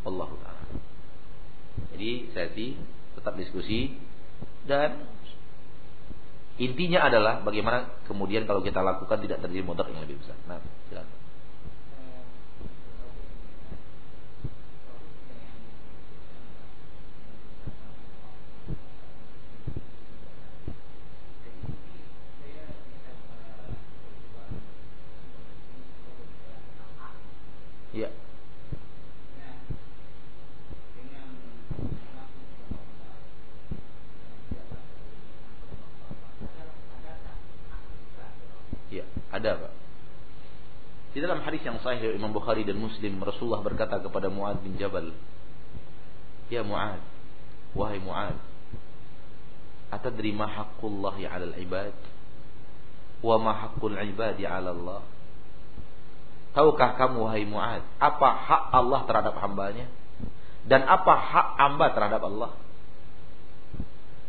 Allah 0.05 0.31
taala. 0.41 0.63
Jadi 1.93 2.33
saya 2.33 2.49
tetap 3.17 3.35
diskusi 3.37 3.93
dan 4.65 5.11
Intinya 6.61 7.09
adalah 7.09 7.41
bagaimana 7.41 7.89
kemudian 8.05 8.45
kalau 8.45 8.61
kita 8.61 8.85
lakukan 8.85 9.17
tidak 9.25 9.41
terjadi 9.41 9.65
mudarat 9.65 9.97
yang 9.97 10.05
lebih 10.05 10.21
besar. 10.21 10.37
Nah, 10.45 10.61
silakan. 10.93 11.17
Ya. 27.97 28.13
Ada 39.31 39.53
Pak. 39.57 39.73
Di 41.11 41.19
dalam 41.19 41.43
hadis 41.43 41.63
yang 41.67 41.79
sahih 41.83 42.15
Imam 42.15 42.31
Bukhari 42.31 42.63
dan 42.63 42.79
Muslim 42.79 43.19
Rasulullah 43.19 43.63
berkata 43.63 43.99
kepada 43.99 44.31
Muad 44.31 44.63
bin 44.63 44.79
Jabal, 44.79 45.11
"Ya 46.47 46.63
Muad, 46.63 47.03
wahai 47.75 47.99
Muad, 47.99 48.39
atadri 49.91 50.31
ma 50.31 50.47
haqqullah 50.47 51.19
'ala 51.19 51.51
al-ibad 51.51 51.95
wa 53.27 53.37
ma 53.43 53.53
haqqul 53.67 53.99
'ibadi 53.99 54.47
'ala 54.47 54.71
Allah?" 54.71 55.03
Tahukah 56.55 56.95
kamu 56.95 57.27
wahai 57.27 57.43
Muad, 57.43 57.83
apa 57.99 58.29
hak 58.47 58.63
Allah 58.71 59.01
terhadap 59.07 59.35
hambanya 59.39 59.87
dan 60.67 60.87
apa 60.87 61.15
hak 61.15 61.49
hamba 61.59 61.87
terhadap 61.91 62.23
Allah? 62.23 62.55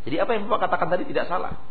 Jadi 0.02 0.18
apa 0.18 0.34
yang 0.34 0.49
Bapak 0.49 0.66
katakan 0.66 0.89
tadi 0.97 1.06
tidak 1.06 1.30
salah. 1.30 1.62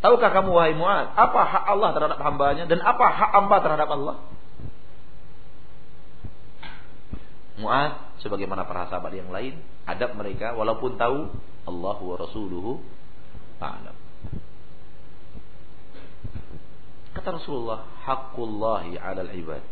Tahukah 0.00 0.30
kamu 0.32 0.50
wahai 0.56 0.72
Mu'ad, 0.72 1.12
apa 1.12 1.40
hak 1.44 1.64
Allah 1.76 1.90
terhadap 1.92 2.20
hambanya 2.24 2.64
dan 2.64 2.80
apa 2.80 3.04
hak 3.04 3.30
hamba 3.36 3.56
terhadap 3.60 3.88
Allah? 3.92 4.16
Mu'ad 7.60 7.92
sebagaimana 8.24 8.64
para 8.64 8.88
sahabat 8.88 9.12
yang 9.12 9.28
lain, 9.28 9.60
adab 9.84 10.16
mereka 10.16 10.56
walaupun 10.56 10.96
tahu 10.96 11.28
Allah 11.68 11.98
wa 12.00 12.16
rasuluhu 12.16 12.80
a'lam. 13.60 13.96
Kata 17.12 17.36
Rasulullah, 17.36 17.84
haqqullahi 18.08 18.96
'alal 18.96 19.32
ibad 19.36 19.64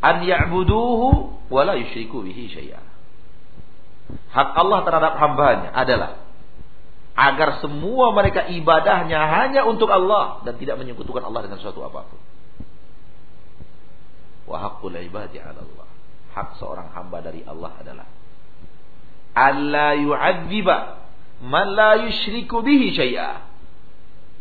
an 0.00 0.24
ya'buduhu 0.24 1.08
wa 1.52 1.60
la 1.68 1.76
bihi 1.76 2.44
syai'a. 2.48 2.82
Hak 4.32 4.48
Allah 4.56 4.78
terhadap 4.88 5.14
hambanya 5.20 5.68
adalah 5.76 6.19
agar 7.14 7.60
semua 7.60 8.14
mereka 8.14 8.48
ibadahnya 8.48 9.18
hanya 9.18 9.66
untuk 9.66 9.90
Allah 9.90 10.40
dan 10.46 10.56
tidak 10.56 10.78
menyekutukan 10.78 11.20
Allah 11.20 11.46
dengan 11.46 11.58
suatu 11.58 11.82
apa 11.84 12.06
pun. 12.06 12.20
Wa 14.50 14.56
haqqul 14.58 14.94
ibadi 14.98 15.38
Allah. 15.42 15.88
Hak 16.30 16.58
seorang 16.62 16.94
hamba 16.94 17.18
dari 17.22 17.42
Allah 17.42 17.74
adalah 17.82 18.06
alla 19.34 19.94
yu'adziba 19.98 20.76
man 21.42 21.66
la 21.74 21.98
bihi 22.06 22.86
syai'a. 22.94 23.50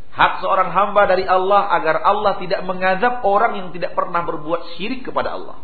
Hak 0.09 0.41
seorang 0.41 0.73
hamba 0.73 1.05
dari 1.05 1.23
Allah 1.23 1.69
agar 1.79 2.01
Allah 2.01 2.41
tidak 2.41 2.65
mengazab 2.65 3.21
orang 3.23 3.61
yang 3.61 3.69
tidak 3.71 3.93
pernah 3.93 4.25
berbuat 4.25 4.75
syirik 4.75 5.05
kepada 5.05 5.37
Allah. 5.37 5.61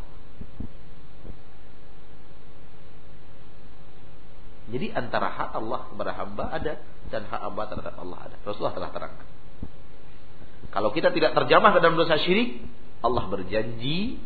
Jadi 4.66 4.90
antara 4.98 5.30
hak 5.30 5.50
Allah 5.54 5.86
kepada 5.94 6.12
hamba 6.18 6.50
ada 6.50 6.74
dan 7.14 7.22
hak 7.30 7.42
hamba 7.42 7.64
terhadap 7.70 7.96
Allah 8.02 8.20
ada. 8.30 8.36
Rasulullah 8.42 8.74
telah 8.74 8.90
terangkan. 8.90 9.28
Kalau 10.74 10.90
kita 10.90 11.14
tidak 11.14 11.38
terjamah 11.38 11.72
ke 11.72 11.80
dalam 11.80 11.96
dosa 11.96 12.18
syirik, 12.18 12.66
Allah 13.06 13.30
berjanji 13.30 14.18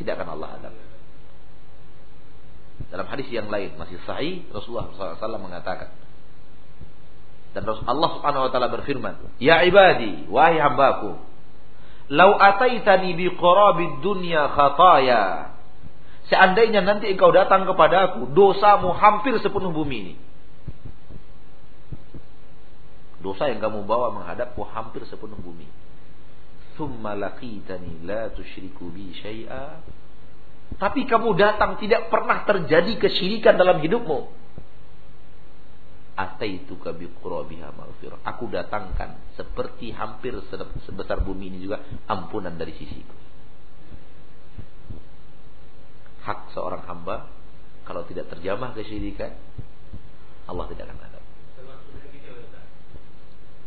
tidak 0.00 0.16
akan 0.16 0.28
Allah 0.40 0.48
adab. 0.56 0.74
Dalam 2.88 3.06
hadis 3.12 3.28
yang 3.28 3.52
lain 3.52 3.76
masih 3.76 4.00
sahih 4.08 4.48
Rasulullah 4.48 4.88
SAW 4.96 5.36
mengatakan 5.36 5.92
Dan 7.52 7.66
Allah 7.66 8.10
Subhanahu 8.16 8.46
wa 8.46 8.50
taala 8.54 8.70
berfirman, 8.70 9.36
"Ya 9.42 9.60
ibadi, 9.66 10.30
wahai 10.30 10.62
hambaku, 10.62 11.18
lau 12.08 12.30
ataitani 12.38 13.18
bi 13.18 13.26
qarabid 13.34 14.00
dunya 14.06 14.46
khataya." 14.54 15.49
Seandainya 16.30 16.86
nanti 16.86 17.10
engkau 17.10 17.34
datang 17.34 17.66
kepadaku, 17.66 18.30
dosamu 18.30 18.94
hampir 18.94 19.34
sepenuh 19.42 19.74
bumi 19.74 19.96
ini. 19.98 20.14
Dosa 23.20 23.50
yang 23.50 23.60
kamu 23.60 23.84
bawa 23.84 24.14
menghadapku 24.14 24.62
hampir 24.70 25.02
sepenuh 25.10 25.36
bumi. 25.36 25.66
Thumma 26.78 27.18
laqitani 27.18 28.06
la 28.06 28.30
tusyriku 28.30 28.88
bi 28.94 29.10
syai'a. 29.12 29.82
Tapi 30.78 31.04
kamu 31.04 31.34
datang 31.34 31.76
tidak 31.82 32.08
pernah 32.08 32.46
terjadi 32.46 32.94
kesyirikan 32.96 33.58
dalam 33.58 33.82
hidupmu 33.82 34.40
ataituka 36.20 36.92
biqurabiha 36.92 37.74
maghfirah. 37.74 38.20
Aku 38.22 38.46
datangkan 38.52 39.34
seperti 39.34 39.90
hampir 39.90 40.36
sebesar 40.86 41.24
bumi 41.24 41.48
ini 41.48 41.58
juga 41.64 41.80
ampunan 42.06 42.52
dari 42.54 42.76
sisiku. 42.76 43.29
Hak 46.20 46.52
seorang 46.52 46.84
hamba 46.84 47.28
kalau 47.88 48.04
tidak 48.04 48.28
terjamah 48.28 48.76
kesyirikan 48.76 49.32
Allah 50.50 50.66
tidak 50.74 50.90
akan 50.90 50.98
ada. 50.98 51.20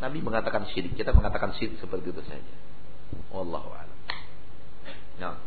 Nabi 0.04 0.20
mengatakan 0.20 0.68
syirik, 0.68 1.00
kita 1.00 1.16
mengatakan 1.16 1.56
syirik 1.56 1.80
seperti 1.80 2.12
itu 2.12 2.20
saja. 2.28 2.56
Wallahu 3.32 3.72
a'lam. 3.72 4.00
Nah. 5.24 5.38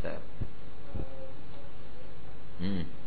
Saya 0.00 0.18
Hmm. 2.62 2.82
Hmm. 2.82 3.01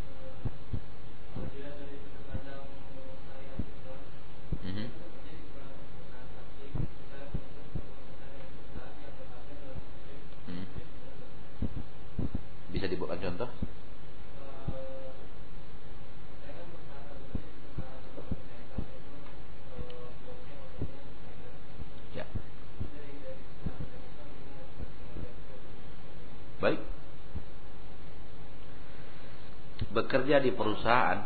Bekerja 30.36 30.51
di 30.51 30.51
perusahaan. 30.51 31.19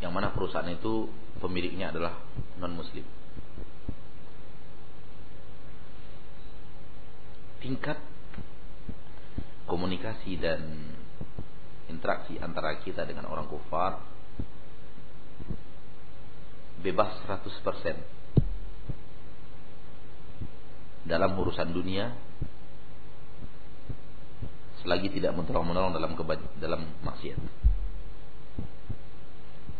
Yang 0.00 0.12
mana 0.14 0.32
perusahaan 0.32 0.70
itu 0.72 1.10
pemiliknya 1.42 1.92
adalah 1.92 2.16
non 2.58 2.74
muslim 2.74 3.04
tingkat 7.58 7.98
komunikasi 9.66 10.38
dan 10.38 10.62
interaksi 11.90 12.38
antara 12.38 12.78
kita 12.78 13.02
dengan 13.02 13.26
orang 13.26 13.50
kufar 13.50 13.98
bebas 16.78 17.18
100% 17.26 17.98
dalam 21.10 21.34
urusan 21.34 21.74
dunia 21.74 22.14
selagi 24.82 25.10
tidak 25.10 25.34
menolong-menolong 25.34 25.92
dalam 25.94 26.12
dalam 26.58 26.80
maksiat. 27.02 27.38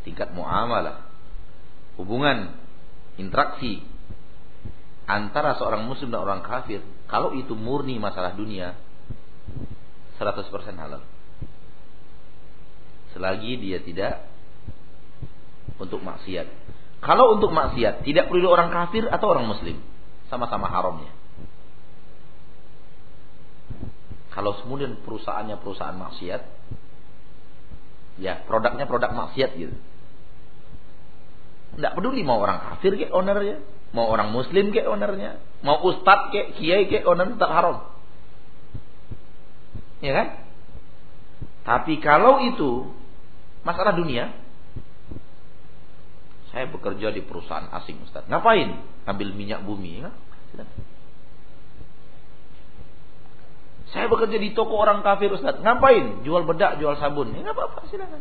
Tingkat 0.06 0.32
muamalah, 0.32 1.06
hubungan, 2.00 2.56
interaksi 3.20 3.84
antara 5.08 5.56
seorang 5.56 5.84
muslim 5.84 6.12
dan 6.12 6.20
orang 6.22 6.42
kafir, 6.44 6.80
kalau 7.08 7.32
itu 7.34 7.52
murni 7.56 7.96
masalah 7.96 8.36
dunia, 8.36 8.76
100% 10.20 10.52
halal. 10.76 11.02
Selagi 13.16 13.52
dia 13.56 13.80
tidak 13.80 14.28
untuk 15.80 16.02
maksiat. 16.04 16.46
Kalau 16.98 17.38
untuk 17.38 17.54
maksiat, 17.54 18.02
tidak 18.02 18.26
perlu 18.26 18.50
orang 18.50 18.74
kafir 18.74 19.06
atau 19.06 19.26
orang 19.30 19.46
muslim, 19.46 19.78
sama-sama 20.26 20.66
haramnya. 20.66 21.17
Kalau 24.38 24.54
kemudian 24.54 25.02
perusahaannya 25.02 25.58
perusahaan 25.58 25.98
maksiat, 25.98 26.42
ya 28.22 28.46
produknya 28.46 28.86
produk 28.86 29.10
maksiat 29.10 29.50
gitu. 29.58 29.74
Tidak 31.74 31.92
peduli 31.98 32.22
mau 32.22 32.38
orang 32.38 32.62
kafir 32.62 32.94
ke 32.94 33.10
ownernya, 33.10 33.58
mau 33.90 34.06
orang 34.06 34.30
muslim 34.30 34.70
ke 34.70 34.86
ownernya, 34.86 35.42
mau 35.66 35.82
ustad 35.82 36.30
ke 36.30 36.54
kiai 36.54 36.86
ke 36.86 37.02
owner 37.02 37.34
tetap 37.34 37.50
haram. 37.50 37.90
Ya 40.06 40.14
kan? 40.14 40.28
Tapi 41.66 41.98
kalau 41.98 42.38
itu 42.38 42.94
masalah 43.66 43.98
dunia, 43.98 44.38
saya 46.54 46.70
bekerja 46.70 47.10
di 47.10 47.26
perusahaan 47.26 47.66
asing 47.74 48.06
Ustaz. 48.06 48.22
Ngapain? 48.30 48.86
Ambil 49.02 49.34
minyak 49.34 49.66
bumi 49.66 50.06
ya? 50.06 50.14
Saya 53.88 54.06
bekerja 54.12 54.36
di 54.36 54.52
toko 54.52 54.76
orang 54.76 55.00
kafir 55.00 55.32
Ustaz. 55.32 55.60
Ngapain? 55.64 56.20
Jual 56.24 56.44
bedak, 56.44 56.76
jual 56.76 56.96
sabun. 57.00 57.32
Ya 57.32 57.52
apa-apa, 57.52 57.88
silakan. 57.88 58.20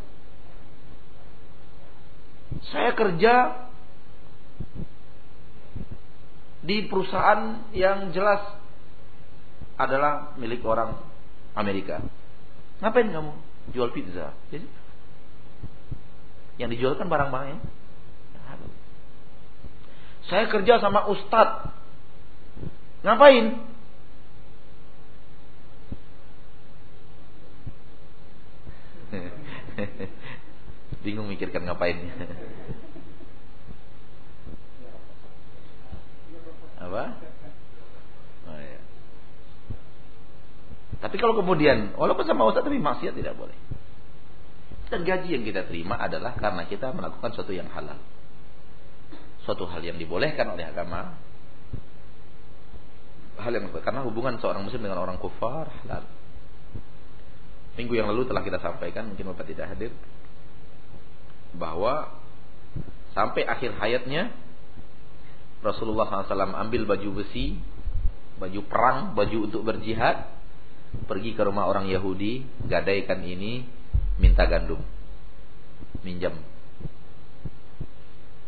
Saya 2.71 2.95
kerja 2.95 3.33
di 6.63 6.87
perusahaan 6.87 7.67
yang 7.75 8.15
jelas 8.15 8.43
adalah 9.75 10.35
milik 10.39 10.63
orang 10.63 10.95
Amerika. 11.53 11.99
Ngapain 12.79 13.11
kamu? 13.11 13.33
Jual 13.75 13.91
pizza. 13.91 14.31
Jadi, 14.47 14.67
yang 16.57 16.71
dijual 16.71 16.95
kan 16.95 17.11
barang-barangnya. 17.11 17.59
Saya 20.27 20.51
kerja 20.51 20.83
sama 20.83 21.07
ustadz. 21.07 21.71
Ngapain? 23.03 23.63
Bingung 31.05 31.27
mikirkan 31.31 31.63
ngapain. 31.63 31.97
Apa? 36.77 37.03
Oh, 38.47 38.59
ya. 38.59 38.79
Tapi 40.97 41.15
kalau 41.21 41.37
kemudian 41.37 41.93
walaupun 41.93 42.25
sama 42.25 42.47
ustaz 42.49 42.65
tapi 42.65 42.79
maksiat 42.79 43.13
tidak 43.13 43.37
boleh. 43.37 43.55
Dan 44.87 45.03
gaji 45.03 45.35
yang 45.35 45.43
kita 45.43 45.67
terima 45.67 45.99
adalah 45.99 46.39
karena 46.39 46.63
kita 46.63 46.95
melakukan 46.95 47.35
sesuatu 47.35 47.51
yang 47.51 47.67
halal. 47.75 47.99
Suatu 49.43 49.67
hal 49.67 49.83
yang 49.83 49.99
dibolehkan 49.99 50.47
oleh 50.55 50.63
agama. 50.63 51.19
Hal 53.37 53.51
yang 53.51 53.69
karena 53.83 54.01
hubungan 54.07 54.39
seorang 54.39 54.63
muslim 54.63 54.87
dengan 54.87 55.03
orang 55.03 55.19
kufar 55.19 55.67
halal. 55.83 56.07
Minggu 57.77 57.93
yang 57.93 58.09
lalu 58.09 58.25
telah 58.25 58.41
kita 58.41 58.57
sampaikan, 58.57 59.13
mungkin 59.13 59.29
Bapak 59.31 59.45
tidak 59.45 59.69
hadir, 59.69 59.93
bahwa 61.53 62.09
sampai 63.13 63.45
akhir 63.45 63.77
hayatnya 63.77 64.33
Rasulullah 65.61 66.25
SAW 66.25 66.57
ambil 66.57 66.89
baju 66.89 67.21
besi, 67.21 67.57
baju 68.41 68.61
perang, 68.65 69.13
baju 69.13 69.37
untuk 69.49 69.61
berjihad, 69.65 70.29
pergi 71.05 71.33
ke 71.33 71.41
rumah 71.45 71.69
orang 71.69 71.89
Yahudi, 71.89 72.45
gadaikan 72.65 73.21
ini, 73.25 73.65
minta 74.21 74.45
gandum, 74.45 74.81
minjam. 76.01 76.37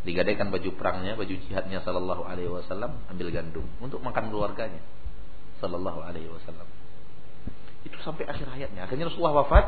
Digadaikan 0.06 0.50
baju 0.50 0.70
perangnya, 0.80 1.14
baju 1.20 1.34
jihadnya 1.34 1.84
Sallallahu 1.84 2.24
Alaihi 2.24 2.50
Wasallam, 2.50 3.04
ambil 3.12 3.30
gandum 3.30 3.68
untuk 3.84 4.00
makan 4.00 4.32
keluarganya, 4.32 4.82
Sallallahu 5.60 6.02
Alaihi 6.02 6.30
Wasallam. 6.32 6.79
Itu 7.88 7.96
sampai 8.04 8.28
akhir 8.28 8.48
hayatnya. 8.50 8.86
Akhirnya 8.86 9.08
Rasulullah 9.08 9.46
wafat 9.46 9.66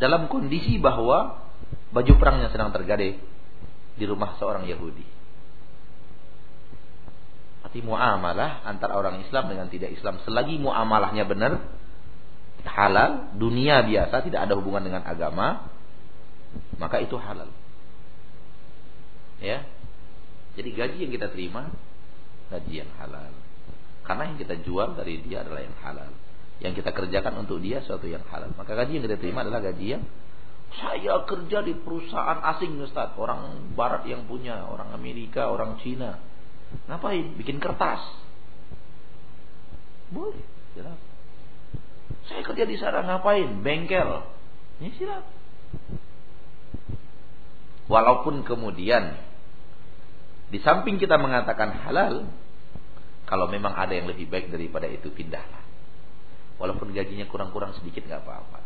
dalam 0.00 0.26
kondisi 0.26 0.80
bahwa 0.80 1.44
baju 1.94 2.12
perangnya 2.18 2.50
sedang 2.50 2.74
tergadai 2.74 3.20
di 3.94 4.04
rumah 4.04 4.34
seorang 4.40 4.66
Yahudi. 4.66 5.06
Arti 7.64 7.80
muamalah 7.80 8.66
antara 8.66 8.98
orang 8.98 9.22
Islam 9.22 9.48
dengan 9.48 9.66
tidak 9.70 9.94
Islam 9.94 10.20
selagi 10.26 10.58
muamalahnya 10.58 11.24
benar 11.24 11.62
halal, 12.64 13.36
dunia 13.36 13.84
biasa 13.84 14.24
tidak 14.24 14.48
ada 14.48 14.56
hubungan 14.56 14.88
dengan 14.88 15.02
agama, 15.04 15.68
maka 16.80 17.00
itu 17.04 17.14
halal. 17.20 17.52
Ya. 19.38 19.68
Jadi 20.54 20.70
gaji 20.70 20.98
yang 21.04 21.12
kita 21.12 21.28
terima 21.34 21.68
gaji 22.48 22.84
yang 22.84 22.90
halal. 22.96 23.32
Karena 24.04 24.32
yang 24.32 24.38
kita 24.38 24.54
jual 24.62 24.94
dari 24.94 25.20
dia 25.24 25.42
adalah 25.42 25.60
yang 25.64 25.76
halal. 25.82 26.12
Yang 26.62 26.82
kita 26.82 26.90
kerjakan 26.94 27.42
untuk 27.42 27.58
dia 27.58 27.82
suatu 27.82 28.06
yang 28.06 28.22
halal. 28.30 28.54
Maka 28.54 28.74
gaji 28.74 28.98
yang 29.00 29.04
kita 29.06 29.18
terima 29.18 29.42
adalah 29.42 29.62
gaji 29.62 29.98
yang 29.98 30.04
saya 30.74 31.22
kerja 31.22 31.62
di 31.62 31.74
perusahaan 31.78 32.42
asing 32.54 32.82
Ustaz. 32.82 33.14
Orang 33.14 33.74
barat 33.78 34.06
yang 34.10 34.26
punya, 34.26 34.66
orang 34.66 34.90
Amerika, 34.90 35.46
orang 35.50 35.78
Cina. 35.82 36.18
Ngapain? 36.90 37.38
Bikin 37.38 37.62
kertas. 37.62 38.02
Boleh, 40.10 40.42
silakan. 40.74 41.10
Saya 42.26 42.42
kerja 42.42 42.64
di 42.66 42.76
sana 42.80 43.06
ngapain? 43.06 43.62
Bengkel. 43.62 44.26
Ini 44.82 44.90
silakan. 44.98 45.36
Walaupun 47.84 48.48
kemudian 48.48 49.14
di 50.48 50.58
samping 50.64 50.96
kita 50.96 51.20
mengatakan 51.20 51.84
halal, 51.84 52.26
kalau 53.24 53.46
memang 53.48 53.76
ada 53.76 53.92
yang 53.92 54.08
lebih 54.08 54.28
baik 54.28 54.48
daripada 54.52 54.88
itu 54.88 55.12
pindahlah. 55.12 55.63
Walaupun 56.56 56.94
gajinya 56.94 57.26
kurang-kurang 57.26 57.74
sedikit 57.78 58.06
nggak 58.06 58.22
apa-apa. 58.22 58.58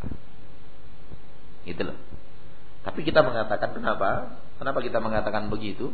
Gitu 1.65 1.83
loh. 1.83 1.99
Tapi 2.85 3.05
kita 3.05 3.21
mengatakan 3.25 3.75
kenapa? 3.77 4.41
Kenapa 4.57 4.79
kita 4.81 4.99
mengatakan 5.01 5.49
begitu? 5.53 5.93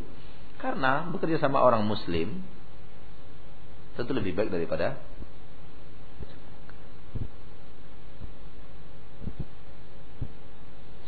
Karena 0.59 1.07
bekerja 1.11 1.43
sama 1.43 1.61
orang 1.61 1.85
muslim 1.85 2.41
tentu 3.95 4.11
lebih 4.11 4.35
baik 4.35 4.51
daripada 4.51 4.99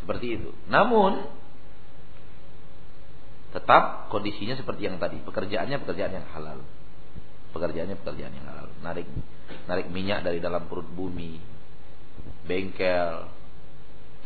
seperti 0.07 0.39
itu. 0.39 0.51
Namun 0.70 1.26
tetap 3.51 4.07
kondisinya 4.14 4.55
seperti 4.55 4.87
yang 4.87 5.03
tadi, 5.03 5.18
pekerjaannya 5.26 5.82
pekerjaan 5.82 6.14
yang 6.14 6.26
halal. 6.30 6.62
Pekerjaannya 7.57 7.96
pekerjaan 8.04 8.36
yang 8.36 8.46
halal. 8.52 8.68
Narik 8.84 9.09
narik 9.64 9.88
minyak 9.88 10.20
dari 10.20 10.44
dalam 10.44 10.68
perut 10.68 10.84
bumi. 10.92 11.40
Bengkel, 12.44 13.32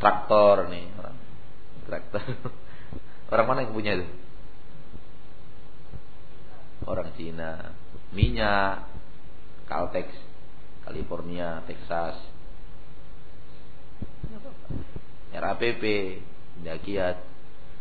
traktor 0.02 0.66
nih 0.66 0.86
orang. 0.98 1.16
Traktor. 1.86 2.22
Orang 3.30 3.46
mana 3.46 3.62
yang 3.62 3.70
punya 3.70 3.94
itu? 3.94 4.06
Orang 6.82 7.14
Cina. 7.14 7.70
Minyak, 8.10 8.90
Caltex, 9.70 10.10
California, 10.82 11.62
Texas. 11.70 12.18
RAPP, 15.30 15.84
Kiat. 16.60 17.16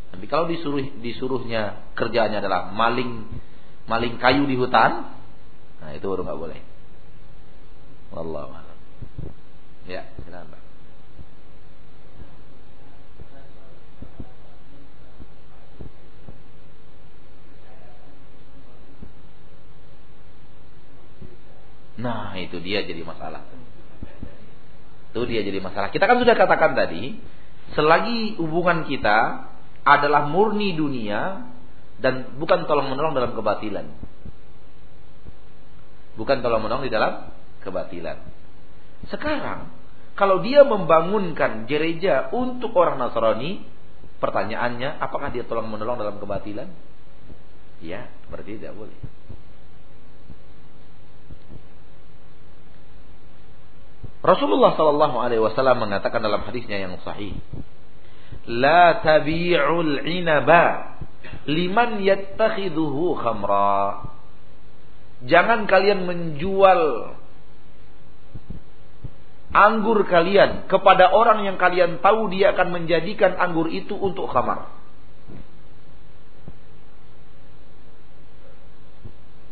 Tapi 0.10 0.26
kalau 0.26 0.46
disuruh 0.46 0.82
disuruhnya 1.02 1.94
kerjanya 1.98 2.42
adalah 2.42 2.70
maling 2.74 3.26
maling 3.90 4.22
kayu 4.22 4.46
di 4.46 4.54
hutan, 4.54 5.19
nah 5.80 5.90
itu 5.96 6.06
baru 6.06 6.22
nggak 6.28 6.40
boleh. 6.40 6.60
A'lam. 8.10 8.52
Ya, 9.86 10.06
silakan. 10.26 10.70
Nah, 22.00 22.32
itu 22.40 22.64
dia 22.64 22.88
jadi 22.88 23.04
masalah. 23.04 23.44
Itu 25.12 25.28
dia 25.28 25.44
jadi 25.44 25.60
masalah. 25.60 25.92
Kita 25.92 26.08
kan 26.08 26.24
sudah 26.24 26.32
katakan 26.32 26.72
tadi, 26.72 27.20
selagi 27.76 28.40
hubungan 28.40 28.88
kita 28.88 29.52
adalah 29.84 30.32
murni 30.32 30.80
dunia 30.80 31.44
dan 32.00 32.40
bukan 32.40 32.64
tolong 32.72 32.88
menolong 32.88 33.12
dalam 33.20 33.32
kebatilan. 33.36 34.09
Bukan 36.20 36.44
tolong 36.44 36.68
menolong 36.68 36.84
di 36.84 36.92
dalam 36.92 37.32
kebatilan. 37.64 38.20
Sekarang, 39.08 39.72
kalau 40.20 40.44
dia 40.44 40.68
membangunkan 40.68 41.64
gereja 41.64 42.28
untuk 42.36 42.76
orang 42.76 43.00
Nasrani, 43.00 43.64
pertanyaannya, 44.20 45.00
apakah 45.00 45.32
dia 45.32 45.48
tolong 45.48 45.72
menolong 45.72 45.96
dalam 45.96 46.20
kebatilan? 46.20 46.68
Ya, 47.80 48.12
berarti 48.28 48.60
tidak 48.60 48.76
boleh. 48.76 49.00
Rasulullah 54.20 54.76
Shallallahu 54.76 55.16
Alaihi 55.24 55.40
Wasallam 55.40 55.88
mengatakan 55.88 56.20
dalam 56.20 56.44
hadisnya 56.44 56.76
yang 56.84 57.00
sahih, 57.08 57.40
la 58.44 59.00
tabi'ul 59.00 60.04
inaba 60.04 61.00
liman 61.48 62.04
yattakhiduhu 62.04 63.16
khamra. 63.24 64.19
Jangan 65.28 65.68
kalian 65.68 66.08
menjual 66.08 67.12
anggur 69.50 70.06
kalian 70.06 70.70
kepada 70.70 71.10
orang 71.12 71.44
yang 71.44 71.58
kalian 71.58 72.00
tahu 72.00 72.30
dia 72.32 72.56
akan 72.56 72.72
menjadikan 72.72 73.36
anggur 73.36 73.68
itu 73.68 73.98
untuk 73.98 74.32
khamar. 74.32 74.72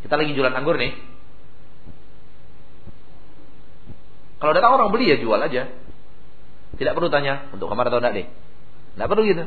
Kita 0.05 0.15
lagi 0.15 0.32
jualan 0.32 0.55
anggur 0.55 0.80
nih. 0.80 0.95
Kalau 4.38 4.53
datang 4.53 4.78
orang 4.78 4.93
beli 4.93 5.11
ya 5.11 5.18
jual 5.20 5.41
aja. 5.41 5.68
Tidak 6.78 6.93
perlu 6.93 7.09
tanya 7.09 7.49
untuk 7.51 7.68
kamar 7.68 7.89
atau 7.89 7.99
tidak 7.99 8.13
deh. 8.13 8.28
Tidak 8.95 9.07
perlu 9.09 9.24
gitu. 9.26 9.45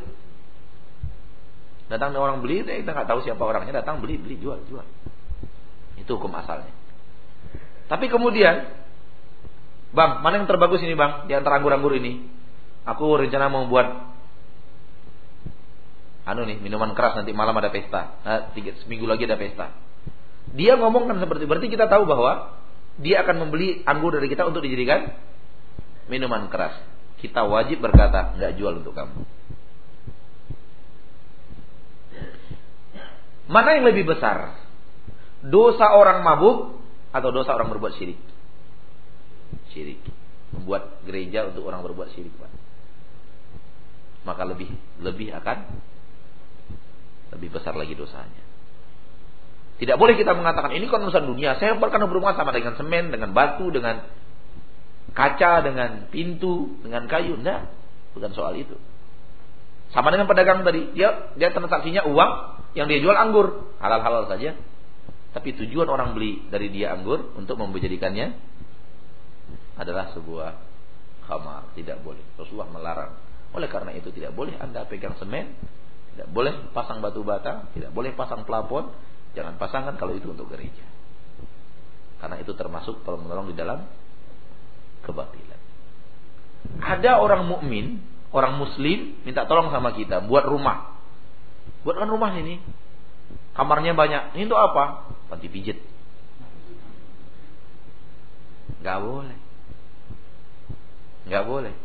Datang 1.90 2.14
orang 2.14 2.42
beli, 2.42 2.66
kita 2.66 2.90
nggak 2.90 3.06
tahu 3.06 3.22
siapa 3.22 3.42
orangnya. 3.42 3.82
Datang 3.82 4.02
beli, 4.02 4.18
beli, 4.18 4.38
jual, 4.38 4.58
jual. 4.66 4.86
Itu 6.00 6.16
hukum 6.16 6.32
asalnya. 6.32 6.72
Tapi 7.90 8.06
kemudian, 8.08 8.70
bang, 9.92 10.10
mana 10.24 10.40
yang 10.40 10.48
terbagus 10.48 10.80
ini 10.80 10.96
bang 10.96 11.28
di 11.28 11.34
antara 11.36 11.60
anggur-anggur 11.60 11.92
ini? 11.98 12.24
Aku 12.88 13.20
rencana 13.20 13.52
mau 13.52 13.68
buat 13.68 14.10
anu 16.30 16.46
nih 16.46 16.62
minuman 16.62 16.94
keras 16.94 17.18
nanti 17.18 17.34
malam 17.34 17.52
ada 17.58 17.68
pesta. 17.68 18.22
Nah, 18.22 18.54
tiga, 18.54 18.78
seminggu 18.80 19.04
lagi 19.04 19.26
ada 19.26 19.36
pesta. 19.36 19.74
Dia 20.54 20.78
ngomong 20.78 21.10
kan 21.10 21.18
seperti 21.18 21.44
berarti 21.46 21.68
kita 21.68 21.90
tahu 21.90 22.06
bahwa 22.06 22.58
dia 22.98 23.22
akan 23.22 23.46
membeli 23.46 23.82
anggur 23.86 24.14
dari 24.14 24.30
kita 24.30 24.46
untuk 24.46 24.62
dijadikan 24.62 25.14
minuman 26.10 26.46
keras. 26.50 26.78
Kita 27.20 27.44
wajib 27.46 27.84
berkata, 27.84 28.34
nggak 28.38 28.52
jual 28.56 28.80
untuk 28.80 28.96
kamu. 28.96 29.26
Mana 33.50 33.68
yang 33.76 33.84
lebih 33.90 34.06
besar? 34.06 34.54
Dosa 35.40 35.96
orang 35.96 36.20
mabuk 36.20 36.76
atau 37.10 37.28
dosa 37.32 37.56
orang 37.56 37.72
berbuat 37.72 37.96
syirik? 37.96 38.20
Syirik. 39.72 40.00
Membuat 40.52 41.00
gereja 41.06 41.48
untuk 41.48 41.64
orang 41.64 41.80
berbuat 41.86 42.12
syirik, 42.12 42.34
Pak. 42.36 42.52
Maka 44.28 44.42
lebih 44.44 44.68
lebih 45.00 45.32
akan 45.32 45.58
lebih 47.32 47.48
besar 47.56 47.72
lagi 47.72 47.96
dosanya. 47.96 48.44
Tidak 49.80 49.96
boleh 49.96 50.12
kita 50.12 50.36
mengatakan 50.36 50.76
ini 50.76 50.84
kan 50.92 51.00
urusan 51.00 51.24
dunia. 51.24 51.56
Saya 51.56 51.72
pernah 51.80 52.04
berhubungan 52.04 52.36
sama 52.36 52.52
dengan 52.52 52.76
semen, 52.76 53.08
dengan 53.08 53.32
batu, 53.32 53.72
dengan 53.72 54.04
kaca, 55.16 55.64
dengan 55.64 56.12
pintu, 56.12 56.76
dengan 56.84 57.08
kayu. 57.08 57.40
Tidak, 57.40 57.60
bukan 58.12 58.30
soal 58.36 58.60
itu. 58.60 58.76
Sama 59.96 60.12
dengan 60.12 60.28
pedagang 60.28 60.62
tadi, 60.68 60.92
dia 60.92 61.32
dia 61.34 61.48
transaksinya 61.50 62.06
uang 62.12 62.32
yang 62.76 62.86
dia 62.92 63.00
jual 63.00 63.16
anggur, 63.16 63.72
halal-halal 63.80 64.28
saja. 64.28 64.52
Tapi 65.30 65.54
tujuan 65.62 65.86
orang 65.86 66.14
beli 66.18 66.50
dari 66.50 66.70
dia 66.74 66.90
anggur 66.94 67.34
untuk 67.38 67.54
menjadikannya 67.58 68.34
adalah 69.78 70.10
sebuah 70.12 70.50
khamar, 71.26 71.70
tidak 71.78 72.02
boleh. 72.02 72.22
Rasulullah 72.34 72.70
melarang. 72.70 73.12
Oleh 73.54 73.70
karena 73.70 73.94
itu 73.94 74.10
tidak 74.10 74.34
boleh 74.34 74.58
Anda 74.58 74.86
pegang 74.86 75.14
semen, 75.18 75.54
tidak 76.14 76.28
boleh 76.34 76.70
pasang 76.74 76.98
batu 76.98 77.22
bata, 77.22 77.70
tidak 77.74 77.94
boleh 77.94 78.10
pasang 78.14 78.42
plafon, 78.42 78.90
Jangan 79.34 79.54
pasangkan 79.62 79.94
kalau 79.94 80.18
itu 80.18 80.26
untuk 80.30 80.50
gereja. 80.50 80.82
Karena 82.18 82.36
itu 82.42 82.52
termasuk 82.52 83.06
tolong 83.06 83.24
menolong 83.24 83.48
di 83.48 83.56
dalam 83.56 83.86
kebatilan. 85.06 85.60
Ada 86.82 87.22
orang 87.22 87.48
mukmin, 87.48 88.02
orang 88.34 88.60
muslim 88.60 89.22
minta 89.24 89.46
tolong 89.46 89.72
sama 89.72 89.94
kita 89.96 90.26
buat 90.26 90.44
rumah. 90.44 90.98
Buatkan 91.86 92.10
rumah 92.10 92.34
ini. 92.36 92.60
Kamarnya 93.60 93.92
banyak. 93.92 94.40
Ini 94.40 94.48
untuk 94.48 94.56
apa? 94.56 95.12
Panti 95.28 95.52
pijit. 95.52 95.76
Gak 98.80 99.04
boleh. 99.04 99.36
Gak 101.28 101.44
boleh. 101.44 101.76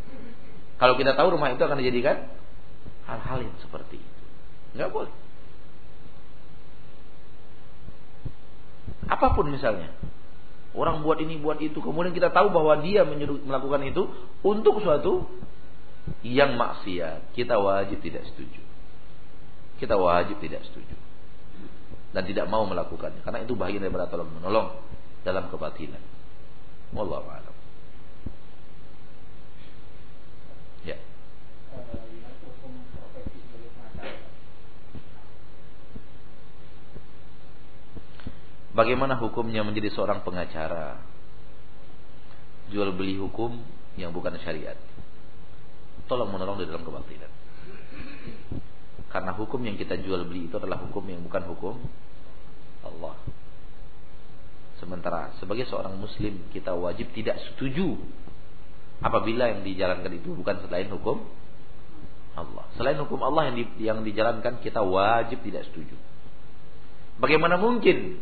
Kalau 0.80 0.96
kita 0.96 1.20
tahu 1.20 1.36
rumah 1.36 1.52
itu 1.52 1.60
akan 1.60 1.76
dijadikan 1.84 2.32
hal-hal 3.12 3.44
yang 3.44 3.52
seperti 3.60 4.00
itu. 4.00 4.24
Gak 4.80 4.88
boleh. 4.88 5.12
Apa 9.12 9.36
pun 9.36 9.52
misalnya. 9.52 9.92
Orang 10.72 11.04
buat 11.04 11.20
ini, 11.20 11.36
buat 11.44 11.60
itu. 11.60 11.84
Kemudian 11.84 12.16
kita 12.16 12.32
tahu 12.32 12.56
bahwa 12.56 12.80
dia 12.88 13.04
melakukan 13.04 13.84
itu 13.84 14.16
untuk 14.48 14.80
suatu 14.80 15.28
yang 16.24 16.56
maksiat. 16.56 17.36
Kita 17.36 17.60
wajib 17.60 18.00
tidak 18.00 18.24
setuju. 18.32 18.64
Kita 19.76 20.00
wajib 20.00 20.40
tidak 20.40 20.64
setuju 20.72 21.05
dan 22.16 22.24
tidak 22.24 22.48
mau 22.48 22.64
melakukannya 22.64 23.20
karena 23.28 23.44
itu 23.44 23.60
bagian 23.60 23.84
daripada 23.84 24.08
tolong 24.08 24.32
menolong 24.40 24.80
dalam 25.28 25.52
kebatilan. 25.52 26.00
Wallahu 26.96 27.28
a'lam. 27.28 27.56
Ya. 30.88 30.96
Bagaimana 38.72 39.20
hukumnya 39.20 39.68
menjadi 39.68 39.92
seorang 39.92 40.24
pengacara? 40.24 41.04
Jual 42.72 42.96
beli 42.96 43.20
hukum 43.20 43.60
yang 44.00 44.16
bukan 44.16 44.40
syariat. 44.40 44.80
Tolong 46.08 46.32
menolong 46.32 46.64
di 46.64 46.70
dalam 46.70 46.88
kebatilan. 46.88 47.45
Karena 49.16 49.32
hukum 49.32 49.64
yang 49.64 49.80
kita 49.80 49.96
jual 50.04 50.28
beli 50.28 50.52
itu 50.52 50.60
adalah 50.60 50.76
hukum 50.84 51.08
yang 51.08 51.24
bukan 51.24 51.48
hukum 51.48 51.80
Allah. 52.84 53.16
Sementara 54.76 55.32
sebagai 55.40 55.64
seorang 55.72 55.96
muslim 55.96 56.44
kita 56.52 56.76
wajib 56.76 57.16
tidak 57.16 57.40
setuju 57.48 57.96
apabila 59.00 59.56
yang 59.56 59.64
dijalankan 59.64 60.12
itu 60.20 60.36
bukan 60.36 60.60
selain 60.68 60.92
hukum 60.92 61.24
Allah. 62.36 62.68
Selain 62.76 63.00
hukum 63.00 63.24
Allah 63.24 63.48
yang 63.48 63.56
di, 63.56 63.66
yang 63.80 64.04
dijalankan 64.04 64.60
kita 64.60 64.84
wajib 64.84 65.40
tidak 65.48 65.64
setuju. 65.72 65.96
Bagaimana 67.16 67.56
mungkin 67.56 68.20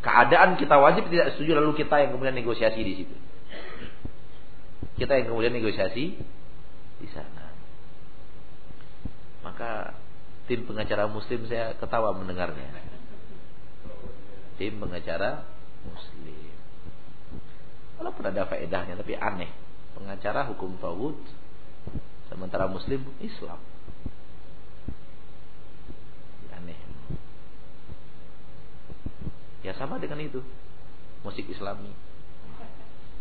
keadaan 0.00 0.56
kita 0.56 0.72
wajib 0.80 1.12
tidak 1.12 1.36
setuju 1.36 1.60
lalu 1.60 1.76
kita 1.76 2.00
yang 2.00 2.16
kemudian 2.16 2.32
negosiasi 2.32 2.80
di 2.80 3.04
situ? 3.04 3.16
Kita 4.96 5.20
yang 5.20 5.36
kemudian 5.36 5.52
negosiasi 5.52 6.16
di 6.96 7.08
sana. 7.12 7.41
Maka 9.42 9.94
tim 10.46 10.62
pengacara 10.66 11.10
muslim 11.10 11.46
saya 11.50 11.74
ketawa 11.78 12.14
mendengarnya. 12.14 12.70
Tim 14.58 14.78
pengacara 14.78 15.42
muslim. 15.86 16.54
Walaupun 17.98 18.24
ada 18.26 18.46
faedahnya 18.46 18.98
tapi 18.98 19.18
aneh. 19.18 19.50
Pengacara 19.98 20.48
hukum 20.50 20.78
tauhid 20.78 21.18
sementara 22.30 22.70
muslim 22.70 23.02
Islam. 23.18 23.58
Aneh. 26.54 26.78
Ya 29.62 29.74
sama 29.78 29.98
dengan 29.98 30.22
itu. 30.22 30.42
Musik 31.22 31.46
Islami. 31.46 31.90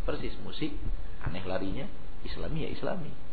Persis 0.01 0.33
musik 0.41 0.73
aneh 1.21 1.45
larinya 1.45 1.85
Islami 2.25 2.65
ya 2.65 2.69
Islami. 2.73 3.30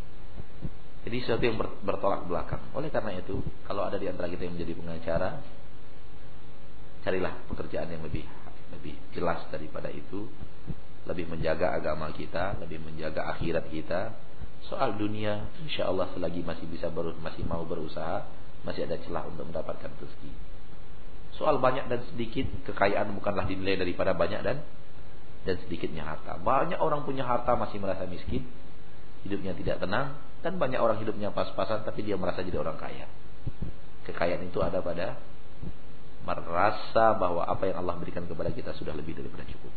Jadi 1.08 1.24
sesuatu 1.24 1.40
yang 1.40 1.56
bertolak 1.80 2.28
belakang. 2.28 2.60
Oleh 2.76 2.92
karena 2.92 3.16
itu, 3.16 3.40
kalau 3.64 3.88
ada 3.88 3.96
di 3.96 4.12
antara 4.12 4.28
kita 4.28 4.44
yang 4.44 4.60
menjadi 4.60 4.76
pengacara, 4.76 5.40
carilah 7.00 7.32
pekerjaan 7.48 7.88
yang 7.88 8.04
lebih 8.04 8.28
lebih 8.76 8.92
jelas 9.16 9.40
daripada 9.48 9.88
itu, 9.88 10.28
lebih 11.08 11.24
menjaga 11.32 11.72
agama 11.72 12.12
kita, 12.12 12.60
lebih 12.60 12.84
menjaga 12.84 13.24
akhirat 13.32 13.72
kita. 13.72 14.12
Soal 14.68 15.00
dunia, 15.00 15.48
insya 15.64 15.88
Allah 15.88 16.12
selagi 16.12 16.44
masih 16.44 16.68
bisa 16.68 16.92
baru 16.92 17.16
masih 17.24 17.40
mau 17.48 17.64
berusaha, 17.64 18.28
masih 18.68 18.84
ada 18.84 19.00
celah 19.00 19.24
untuk 19.32 19.48
mendapatkan 19.48 19.88
rezeki. 19.88 20.32
Soal 21.40 21.56
banyak 21.56 21.88
dan 21.88 22.04
sedikit, 22.12 22.52
kekayaan 22.68 23.16
bukanlah 23.16 23.48
dinilai 23.48 23.80
daripada 23.80 24.12
banyak 24.12 24.44
dan 24.44 24.60
dan 25.48 25.56
sedikitnya 25.64 26.04
harta. 26.04 26.36
Banyak 26.36 26.76
orang 26.76 27.08
punya 27.08 27.24
harta 27.24 27.56
masih 27.56 27.80
merasa 27.80 28.04
miskin, 28.04 28.44
hidupnya 29.26 29.54
tidak 29.56 29.82
tenang, 29.82 30.18
dan 30.42 30.54
banyak 30.58 30.78
orang 30.78 30.98
hidupnya 31.02 31.34
pas-pasan 31.34 31.82
tapi 31.82 32.06
dia 32.06 32.14
merasa 32.14 32.44
jadi 32.46 32.58
orang 32.62 32.78
kaya. 32.78 33.10
Kekayaan 34.06 34.46
itu 34.48 34.58
ada 34.62 34.78
pada 34.80 35.18
merasa 36.28 37.16
bahwa 37.16 37.44
apa 37.48 37.64
yang 37.68 37.80
Allah 37.80 37.96
berikan 37.96 38.28
kepada 38.28 38.52
kita 38.52 38.76
sudah 38.76 38.92
lebih 38.92 39.16
daripada 39.16 39.48
cukup. 39.48 39.72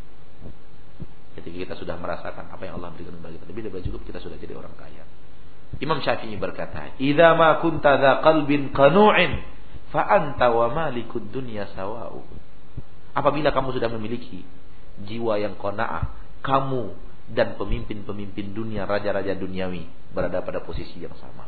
Ketika 1.40 1.58
kita 1.64 1.76
sudah 1.80 1.96
merasakan 1.96 2.52
apa 2.52 2.64
yang 2.68 2.76
Allah 2.80 2.92
berikan 2.92 3.16
kepada 3.16 3.32
kita 3.40 3.46
lebih 3.48 3.62
daripada 3.68 3.84
cukup, 3.88 4.02
kita 4.04 4.20
sudah 4.20 4.36
jadi 4.36 4.54
orang 4.60 4.76
kaya. 4.76 5.04
Imam 5.80 6.04
Syafi'i 6.04 6.36
berkata, 6.36 7.00
"Idza 7.00 7.30
ma 7.40 7.64
kunta 7.64 7.96
dza 7.96 8.20
qalbin 8.20 8.76
qanu'in 8.76 9.40
fa 9.96 10.04
anta 10.04 10.52
wa 10.52 10.68
malikud 10.68 11.32
dunya 11.32 11.72
sawa'u." 11.72 12.20
Apabila 13.16 13.56
kamu 13.56 13.80
sudah 13.80 13.88
memiliki 13.96 14.44
jiwa 15.08 15.40
yang 15.40 15.56
qanaah, 15.56 16.12
kamu 16.44 16.92
dan 17.32 17.56
pemimpin-pemimpin 17.56 18.52
dunia, 18.52 18.84
raja-raja 18.84 19.36
duniawi 19.40 19.88
berada 20.12 20.44
pada 20.44 20.60
posisi 20.64 21.00
yang 21.00 21.16
sama. 21.16 21.48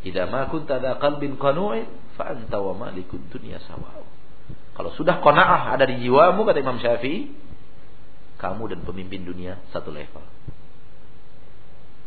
Idza 0.00 0.24
ma 0.32 0.48
kunta 0.48 0.80
da 0.80 0.96
qalbin 0.96 1.36
qanu'in 1.36 1.84
fa 2.16 2.32
anta 2.32 2.56
wa 2.56 2.72
malikud 2.72 3.20
dunya 3.28 3.60
sawa. 3.68 4.00
Kalau 4.72 4.96
sudah 4.96 5.20
qanaah 5.20 5.76
ada 5.76 5.84
di 5.84 6.00
jiwamu 6.00 6.40
kata 6.48 6.64
Imam 6.64 6.80
Syafi'i, 6.80 7.28
kamu 8.40 8.72
dan 8.72 8.80
pemimpin 8.80 9.28
dunia 9.28 9.60
satu 9.68 9.92
level. 9.92 10.24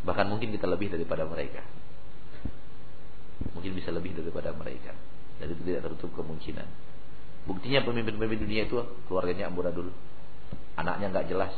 Bahkan 0.04 0.26
mungkin 0.26 0.50
kita 0.50 0.66
lebih 0.66 0.90
daripada 0.90 1.30
mereka. 1.30 1.62
Mungkin 3.54 3.78
bisa 3.78 3.94
lebih 3.94 4.18
daripada 4.18 4.50
mereka. 4.58 4.98
Itu 5.38 5.54
tidak 5.62 5.86
tertutup 5.86 6.18
kemungkinan. 6.18 6.66
Buktinya 7.44 7.84
pemimpin-pemimpin 7.84 8.48
dunia 8.48 8.64
itu 8.68 8.80
keluarganya 9.08 9.52
amburadul. 9.52 9.92
Anaknya 10.80 11.12
nggak 11.12 11.28
jelas. 11.28 11.54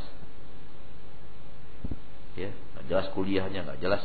Ya, 2.36 2.52
jelas 2.90 3.08
kuliahnya, 3.16 3.64
nggak 3.64 3.80
jelas 3.80 4.04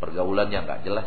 pergaulannya 0.00 0.64
nggak 0.64 0.80
jelas 0.82 1.06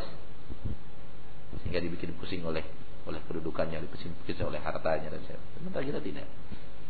sehingga 1.65 1.81
dibikin 1.81 2.13
pusing 2.21 2.45
oleh 2.45 2.61
oleh 3.03 3.19
kedudukannya, 3.27 3.83
dibikin 3.83 4.15
pusing 4.23 4.47
oleh 4.47 4.61
hartanya 4.63 5.11
dan 5.11 5.21
sementara 5.59 5.83
kita 5.83 5.99
tidak. 5.99 6.29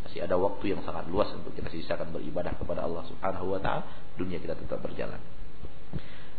Masih 0.03 0.19
ada 0.19 0.35
waktu 0.35 0.75
yang 0.75 0.83
sangat 0.83 1.07
luas 1.07 1.31
untuk 1.31 1.55
kita 1.55 1.71
sisakan 1.71 2.11
beribadah 2.11 2.53
kepada 2.59 2.83
Allah 2.85 3.07
Subhanahu 3.07 3.55
wa 3.55 3.59
taala, 3.63 3.87
dunia 4.19 4.37
kita 4.37 4.53
tetap 4.53 4.83
berjalan. 4.83 5.17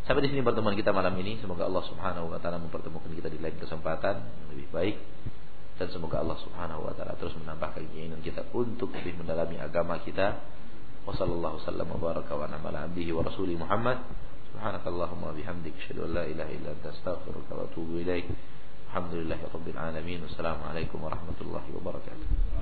Sampai 0.04 0.20
di 0.20 0.36
sini 0.36 0.44
pertemuan 0.44 0.76
kita 0.76 0.92
malam 0.92 1.16
ini. 1.16 1.40
Semoga 1.40 1.64
Allah 1.64 1.84
Subhanahu 1.88 2.28
wa 2.28 2.36
taala 2.36 2.60
mempertemukan 2.60 3.08
kita 3.08 3.32
di 3.32 3.40
lain 3.40 3.56
kesempatan 3.56 4.20
yang 4.20 4.48
lebih 4.52 4.68
baik 4.68 4.96
dan 5.74 5.90
semoga 5.90 6.22
Allah 6.22 6.38
Subhanahu 6.38 6.86
wa 6.86 6.92
taala 6.94 7.18
terus 7.18 7.34
menambah 7.40 7.74
keinginan 7.74 8.22
kita 8.22 8.46
untuk 8.54 8.94
lebih 8.94 9.18
mendalami 9.18 9.58
agama 9.58 9.98
kita. 10.04 10.44
Wassallallahu 11.04 11.60
wasallam 11.60 11.88
wa 11.88 12.00
baraka 12.00 12.32
wa 12.32 12.48
ala 12.48 12.88
abdihi 12.88 13.12
wa 13.16 13.24
rasuli 13.24 13.56
Muhammad. 13.56 14.00
Subhanakallahumma 14.52 15.34
bihamdik 15.34 15.76
asyhadu 15.82 16.08
an 16.08 16.10
la 16.20 16.24
ilaha 16.24 16.50
illa 16.52 16.70
anta 16.72 16.94
astaghfiruka 16.94 17.52
wa 17.52 17.64
atubu 17.68 18.00
ilaik. 18.00 18.28
Alhamdulillahirabbil 18.92 19.76
alamin. 19.76 20.20
Wassalamualaikum 20.30 21.00
warahmatullahi 21.02 21.68
wabarakatuh. 21.74 22.53